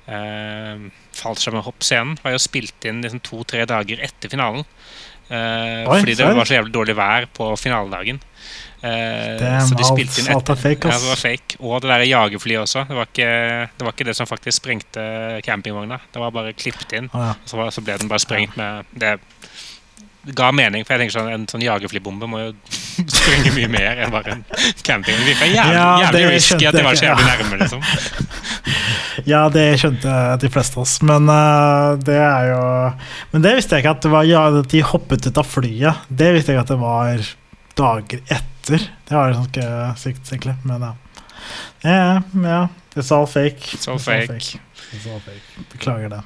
uh, 0.08 0.84
fallskjermhoppscenen 1.14 2.18
var 2.22 2.36
jo 2.36 2.42
spilt 2.42 2.86
inn 2.88 3.02
liksom 3.04 3.22
to-tre 3.24 3.64
dager 3.68 4.02
etter 4.04 4.32
finalen. 4.32 4.64
Uh, 5.30 5.88
Oi, 5.88 6.00
fordi 6.02 6.16
det 6.18 6.28
var 6.36 6.48
så 6.48 6.58
jævlig 6.58 6.74
dårlig 6.74 6.96
vær 6.98 7.26
på 7.32 7.48
finaledagen. 7.56 8.20
Uh, 8.84 9.40
Damn, 9.40 9.62
så 9.64 9.76
de 9.78 9.86
spilte 9.88 10.20
inn 10.20 10.28
alt 10.34 10.50
fake, 10.60 10.90
ja, 10.90 10.98
det 11.00 11.08
var 11.08 11.20
fake. 11.20 11.58
Og 11.62 11.78
det 11.80 11.88
der 11.88 12.04
jagerflyet 12.10 12.66
også. 12.66 12.84
Det 12.90 12.98
var, 12.98 13.08
ikke, 13.08 13.30
det 13.78 13.86
var, 13.86 13.94
ikke, 13.96 14.08
det 14.10 14.16
som 14.18 14.28
faktisk 14.28 14.60
sprengte 14.60 15.06
campingvogna. 15.46 16.02
Det 16.12 16.20
var 16.20 16.34
bare 16.34 16.52
klippet 16.52 16.92
inn. 16.98 17.08
Ah, 17.14 17.30
ja. 17.30 17.36
så, 17.48 17.60
var, 17.60 17.72
så, 17.72 17.84
ble 17.84 17.96
den 18.02 18.12
bare 18.12 18.24
sprengt 18.24 18.58
med 18.60 18.90
det 18.92 19.16
ga 20.32 20.50
mening, 20.56 20.84
for 20.86 20.94
jeg 20.94 21.04
tenker 21.04 21.14
sånn 21.18 21.30
en 21.32 21.44
sånn 21.50 21.64
jagerflybombe 21.64 22.28
må 22.30 22.40
jo 22.40 22.50
sprenge 23.02 23.52
mye 23.56 23.68
mer 23.72 24.00
enn 24.04 24.12
bare 24.14 24.36
en 24.36 24.42
camping. 24.86 25.16
Det 25.18 25.26
virka 25.28 25.48
jævlig, 25.50 25.76
ja, 25.76 25.86
jævlig 26.06 26.24
risky 26.32 26.68
at 26.68 26.78
det 26.78 26.84
var 26.86 26.98
så 26.98 27.08
jævlig 27.10 27.26
nærme, 27.28 27.58
liksom. 27.60 27.84
ja, 29.32 29.42
det 29.52 29.66
skjønte 29.82 30.16
de 30.40 30.50
fleste 30.54 30.78
av 30.80 30.86
oss, 30.86 30.96
men 31.04 31.28
uh, 31.28 31.94
det 32.00 32.18
er 32.18 32.50
jo 32.54 32.64
Men 33.34 33.44
det 33.44 33.54
visste 33.58 33.76
jeg 33.76 33.84
ikke 33.84 33.96
at 33.98 34.04
det 34.06 34.12
var 34.14 34.28
ja, 34.28 34.44
de 34.74 34.84
hoppet 34.94 35.28
ut 35.28 35.40
av 35.40 35.48
flyet. 35.48 36.04
Det 36.08 36.32
visste 36.36 36.52
jeg 36.52 36.60
ikke 36.60 36.66
at 36.66 36.74
det 36.74 36.80
var 36.82 37.32
dager 37.84 38.36
etter. 38.38 38.90
Det 39.04 39.16
var 39.16 39.34
ganske 39.34 39.70
sykt, 40.00 40.28
egentlig. 40.32 40.56
Men 40.64 40.88
ja. 40.88 40.94
Yeah, 41.84 42.22
yeah, 42.34 42.68
it's 42.96 43.12
all 43.12 43.26
fake. 43.26 43.74
It's 43.74 43.88
all, 43.88 43.96
it's 43.96 44.08
all 44.08 44.20
fake. 44.26 44.32
fake. 44.32 44.60
It's 44.94 45.06
all 45.06 45.20
fake. 45.20 45.66
Beklager 45.72 46.08
det. 46.08 46.22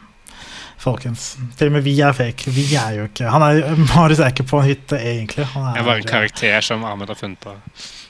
Folkens. 0.79 1.33
Til 1.59 1.71
og 1.71 1.77
med 1.77 1.87
vi 1.87 1.95
er 2.05 2.15
fake. 2.17 2.53
Vi 2.55 2.67
er 2.79 2.97
jo 3.01 3.09
ikke 3.09 3.31
han 3.33 3.45
er, 3.45 3.61
Marius 3.91 4.23
er 4.23 4.33
ikke 4.33 4.47
på 4.49 4.63
en 4.63 4.69
hytte, 4.71 4.99
egentlig. 4.99 5.47
Han 5.55 5.67
er, 5.67 5.77
Jeg 5.77 5.83
er 5.83 5.89
bare 5.91 6.03
en 6.03 6.11
karakter 6.13 6.65
som 6.65 6.85
Ahmed 6.87 7.11
har 7.13 7.19
funnet 7.19 7.41
på. 7.43 7.55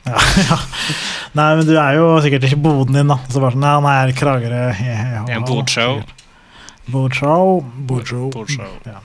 Ja, 0.08 0.22
ja. 0.50 0.60
Nei, 1.38 1.48
men 1.58 1.66
du 1.68 1.74
er 1.76 1.98
jo 1.98 2.12
sikkert 2.24 2.48
ikke 2.48 2.60
boden 2.68 3.00
din, 3.00 3.10
da. 3.12 3.18
Så 3.28 3.42
bare 3.42 3.56
sånn, 3.56 3.68
han 3.68 3.90
er 3.92 4.14
Kragerø. 4.16 4.64
Det 4.78 4.94
er 4.94 5.36
en 5.36 5.48
sikkert. 5.48 6.14
Bordshow. 6.88 7.60
Bordshow. 7.88 8.30
Bordshow. 8.32 8.74
Ja. 8.88 9.02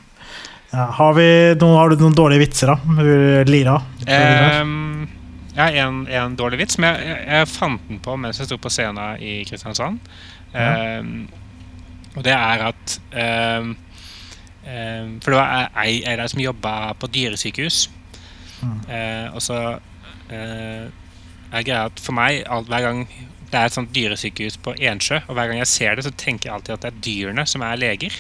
Ja, 0.74 0.88
har, 0.98 1.12
vi 1.14 1.26
noen, 1.62 1.76
har 1.78 1.92
du 1.92 2.02
noen 2.02 2.16
dårlige 2.18 2.48
vitser, 2.48 2.72
da? 2.72 3.04
Lira? 3.46 3.76
Um, 4.10 5.04
ja, 5.54 5.68
en, 5.84 6.00
en 6.10 6.38
dårlig 6.40 6.64
vits, 6.64 6.80
men 6.82 6.98
jeg, 6.98 7.20
jeg 7.28 7.50
fant 7.52 7.84
den 7.92 8.00
på 8.02 8.16
mens 8.18 8.42
jeg 8.42 8.50
sto 8.50 8.58
på 8.58 8.72
scenen 8.74 9.22
i 9.22 9.36
Kristiansand. 9.46 10.02
Ja. 10.56 10.98
Um, 10.98 11.28
og 12.16 12.24
det 12.26 12.34
er 12.36 12.64
at 12.70 12.96
um, 13.60 13.74
um, 14.68 15.14
For 15.24 15.34
det 15.34 15.40
var 15.40 15.72
ei, 15.84 16.02
ei 16.06 16.18
der 16.20 16.30
som 16.30 16.42
jobba 16.44 16.94
på 17.00 17.10
dyresykehus. 17.14 17.88
Mm. 18.62 18.80
Uh, 18.88 19.36
og 19.36 19.42
så 19.42 19.60
uh, 19.76 20.86
er 21.54 21.66
greia 21.66 21.86
at 21.90 22.02
for 22.02 22.16
meg, 22.18 22.44
alt, 22.50 22.70
hver 22.72 22.86
gang 22.86 23.08
det 23.54 23.60
er 23.60 23.70
et 23.70 23.76
sånt 23.76 23.92
dyresykehus 23.94 24.58
på 24.66 24.74
Ensjø, 24.82 25.20
og 25.28 25.38
hver 25.38 25.50
gang 25.50 25.60
jeg 25.62 25.70
ser 25.70 25.96
det, 25.96 26.06
så 26.08 26.14
tenker 26.18 26.50
jeg 26.50 26.56
alltid 26.56 26.74
at 26.74 26.86
det 26.86 26.90
er 26.90 27.02
dyrene 27.06 27.46
som 27.50 27.66
er 27.66 27.78
leger. 27.78 28.16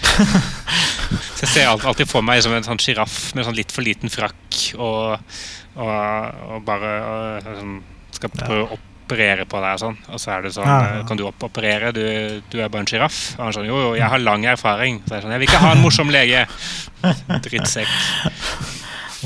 så 1.36 1.44
jeg 1.44 1.50
ser 1.52 1.68
alltid, 1.68 2.08
for 2.08 2.24
meg 2.24 2.40
som 2.44 2.54
en 2.56 2.64
sånn 2.64 2.80
sjiraff 2.80 3.34
med 3.36 3.44
sånn 3.44 3.58
litt 3.58 3.74
for 3.74 3.84
liten 3.84 4.12
frakk 4.12 4.60
og, 4.80 5.34
og, 5.76 5.90
og 6.54 6.64
bare 6.64 6.94
og, 7.04 7.50
sånn, 7.58 7.76
skal 8.16 8.32
prøve 8.38 8.78
å 8.78 8.80
operere 9.10 9.44
på 9.50 9.60
deg 9.62 9.76
og 9.76 9.82
sånn. 9.82 9.96
Og 10.14 10.20
så 10.22 10.32
er 10.36 10.44
det 10.46 10.52
sånn 10.54 10.68
Ja, 10.68 10.78
ja. 10.86 10.98
eh, 11.00 11.06
Kan 11.08 11.18
du 11.20 11.24
operere? 11.28 11.90
Du, 11.96 12.02
du 12.52 12.58
er 12.60 12.70
bare 12.70 12.84
en 12.84 12.90
sjiraff. 12.90 13.18
Og 13.38 13.44
han 13.48 13.56
sånn 13.56 13.68
Jo, 13.68 13.78
jo, 13.82 13.92
jeg 13.98 14.08
har 14.12 14.22
lang 14.22 14.46
erfaring. 14.48 15.00
Så 15.04 15.14
jeg 15.14 15.18
er 15.20 15.26
sånn 15.26 15.34
Jeg 15.34 15.42
vil 15.42 15.50
ikke 15.50 15.62
ha 15.64 15.72
en 15.74 15.82
morsom 15.84 16.12
lege. 16.14 16.44
Drittsekk. 17.46 17.94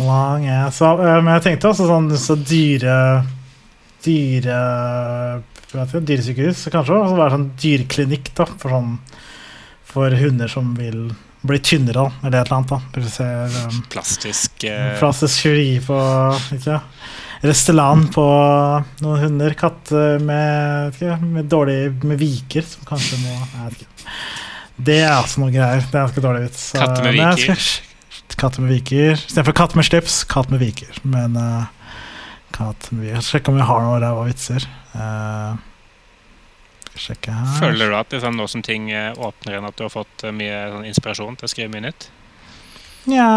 Lang 0.05 0.49
ass. 0.51 0.81
Så, 0.81 0.91
eh, 1.05 1.21
Men 1.23 1.37
jeg 1.37 1.47
tenkte 1.51 1.71
også 1.73 1.89
sånn 1.91 2.11
så 2.19 2.39
dyre 2.41 2.97
Dyre 4.05 4.61
Dyresykehus. 5.75 6.65
så 6.67 6.71
Kanskje 6.71 6.97
også 7.01 7.17
være 7.19 7.35
sånn 7.35 7.47
dyreklinikk 7.59 8.29
da, 8.39 8.45
for, 8.47 8.75
sånn, 8.77 8.99
for 9.89 10.15
hunder 10.21 10.51
som 10.51 10.75
vil 10.79 11.09
bli 11.45 11.59
tynnere, 11.61 12.05
da, 12.07 12.27
eller 12.29 12.41
et 12.41 12.51
eller 12.53 12.61
annet. 12.61 12.71
da. 12.95 13.09
Ser 13.11 13.57
um, 13.67 13.81
Plastisk 13.93 14.65
uh... 14.69 14.95
plastisk 15.01 15.43
kirurgi 15.45 15.81
på 15.85 15.99
ikke, 16.57 16.79
Restauran 17.45 18.07
på 18.13 18.25
noen 19.05 19.21
hunder. 19.21 19.57
Katter 19.59 20.23
med, 20.25 20.97
med 21.21 21.51
dårlig 21.53 21.79
med 22.05 22.21
viker, 22.21 22.65
som 22.67 22.87
kanskje 22.89 23.21
må 23.21 23.35
jeg 23.35 23.67
vet 23.67 23.83
ikke. 23.85 24.15
Det 24.89 24.97
er 25.03 25.13
altså 25.13 25.43
noe 25.43 25.53
greier. 25.55 25.85
Det 25.85 25.93
er 25.93 26.07
ganske 26.07 26.25
dårlig 26.25 26.47
vits. 26.47 26.65
Katter 26.75 27.05
med 27.05 27.19
viker. 27.19 27.69
Katter 28.35 28.65
med 28.65 28.75
viker. 28.75 29.13
Istedenfor 29.21 29.57
katt 29.61 29.77
med 29.79 29.87
slips, 29.87 30.23
katt 30.31 30.51
med 30.51 30.65
viker. 30.65 30.97
Men 31.05 31.37
uh, 31.39 31.69
katt 32.57 32.89
med 32.91 33.07
viker. 33.07 33.29
Sjekk 33.29 33.53
om 33.53 33.61
vi 33.61 33.69
har 33.69 33.87
noen 33.87 34.03
ræva 34.03 34.27
vitser. 34.27 34.67
Uh, 34.97 35.55
sjekke 36.99 37.35
her. 37.35 37.55
Føler 37.59 37.93
du 37.93 37.99
at 37.99 38.11
det 38.13 38.23
sånn, 38.25 38.37
nå 38.39 38.47
som 38.51 38.63
ting 38.65 38.89
eh, 38.95 39.13
åpner 39.15 39.57
igjen, 39.57 39.69
at 39.69 39.79
du 39.79 39.85
har 39.87 39.93
fått 39.93 40.25
eh, 40.27 40.35
mye 40.35 40.61
sånn, 40.73 40.89
inspirasjon 40.91 41.39
til 41.41 41.49
å 41.49 41.51
skrive 41.51 41.73
mye 41.73 41.89
nytt? 41.89 42.09
Nja, 43.11 43.29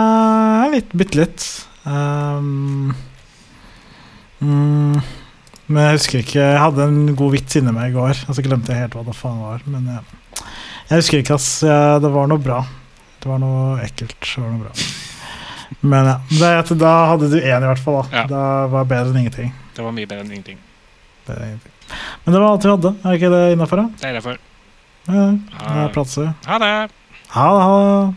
litt, 0.72 0.94
bitte 0.96 1.20
litt. 1.20 1.48
Um, 1.84 2.94
mm, 4.42 5.02
men 5.68 5.84
jeg 5.84 5.98
husker 5.98 6.20
ikke 6.24 6.40
Jeg 6.40 6.60
hadde 6.62 6.84
en 6.88 7.16
god 7.20 7.32
vits 7.34 7.58
inni 7.60 7.74
meg 7.76 7.92
i 7.92 7.96
går, 7.98 8.22
og 8.30 8.36
så 8.38 8.44
glemte 8.46 8.72
jeg 8.72 8.86
helt 8.86 8.94
hva 8.96 9.04
det 9.08 9.16
faen 9.18 9.40
var. 9.44 9.64
Men 9.68 9.90
jeg, 9.92 10.44
jeg 10.90 11.02
husker 11.02 11.24
ikke, 11.24 11.36
ass. 11.36 11.50
Ja, 11.68 11.98
Det 12.00 12.12
var 12.14 12.28
noe 12.32 12.40
bra. 12.40 12.62
Det 13.20 13.28
var 13.32 13.40
noe 13.44 13.78
ekkelt. 13.84 14.16
Det 14.22 14.44
var 14.44 14.54
noe 14.54 14.64
bra. 14.64 14.74
Men 15.82 16.08
ja, 16.08 16.16
det, 16.64 16.78
da 16.80 16.92
hadde 17.12 17.28
du 17.34 17.38
én, 17.42 17.64
i 17.64 17.68
hvert 17.72 17.84
fall. 17.84 18.04
Da 18.12 18.22
Ja. 18.22 18.28
Det 18.32 18.44
var 18.72 18.86
bedre 18.88 19.12
enn 19.12 19.20
ingenting. 19.26 19.52
Det 19.76 19.84
var 19.84 19.92
mye 19.92 20.08
bedre 20.08 20.24
enn 20.24 20.32
ingenting. 20.32 20.62
Det 21.28 21.36
ingenting. 21.36 21.74
Men 22.24 22.34
det 22.34 22.40
var 22.42 22.52
alt 22.54 22.64
vi 22.66 22.72
hadde. 22.72 22.94
Er 23.04 23.18
ikke 23.20 23.32
det 23.34 23.42
innafor? 23.56 23.84
Det 24.00 24.08
er 24.08 24.16
derfor. 24.20 24.38
Ja, 25.08 25.26
Ja. 25.28 25.74
da 25.76 25.88
prates. 25.96 26.16
Ha 26.48 26.58
det! 26.64 26.72
Ha 27.36 27.48
det. 27.52 27.64
Ha 27.68 27.76
det. 27.84 28.16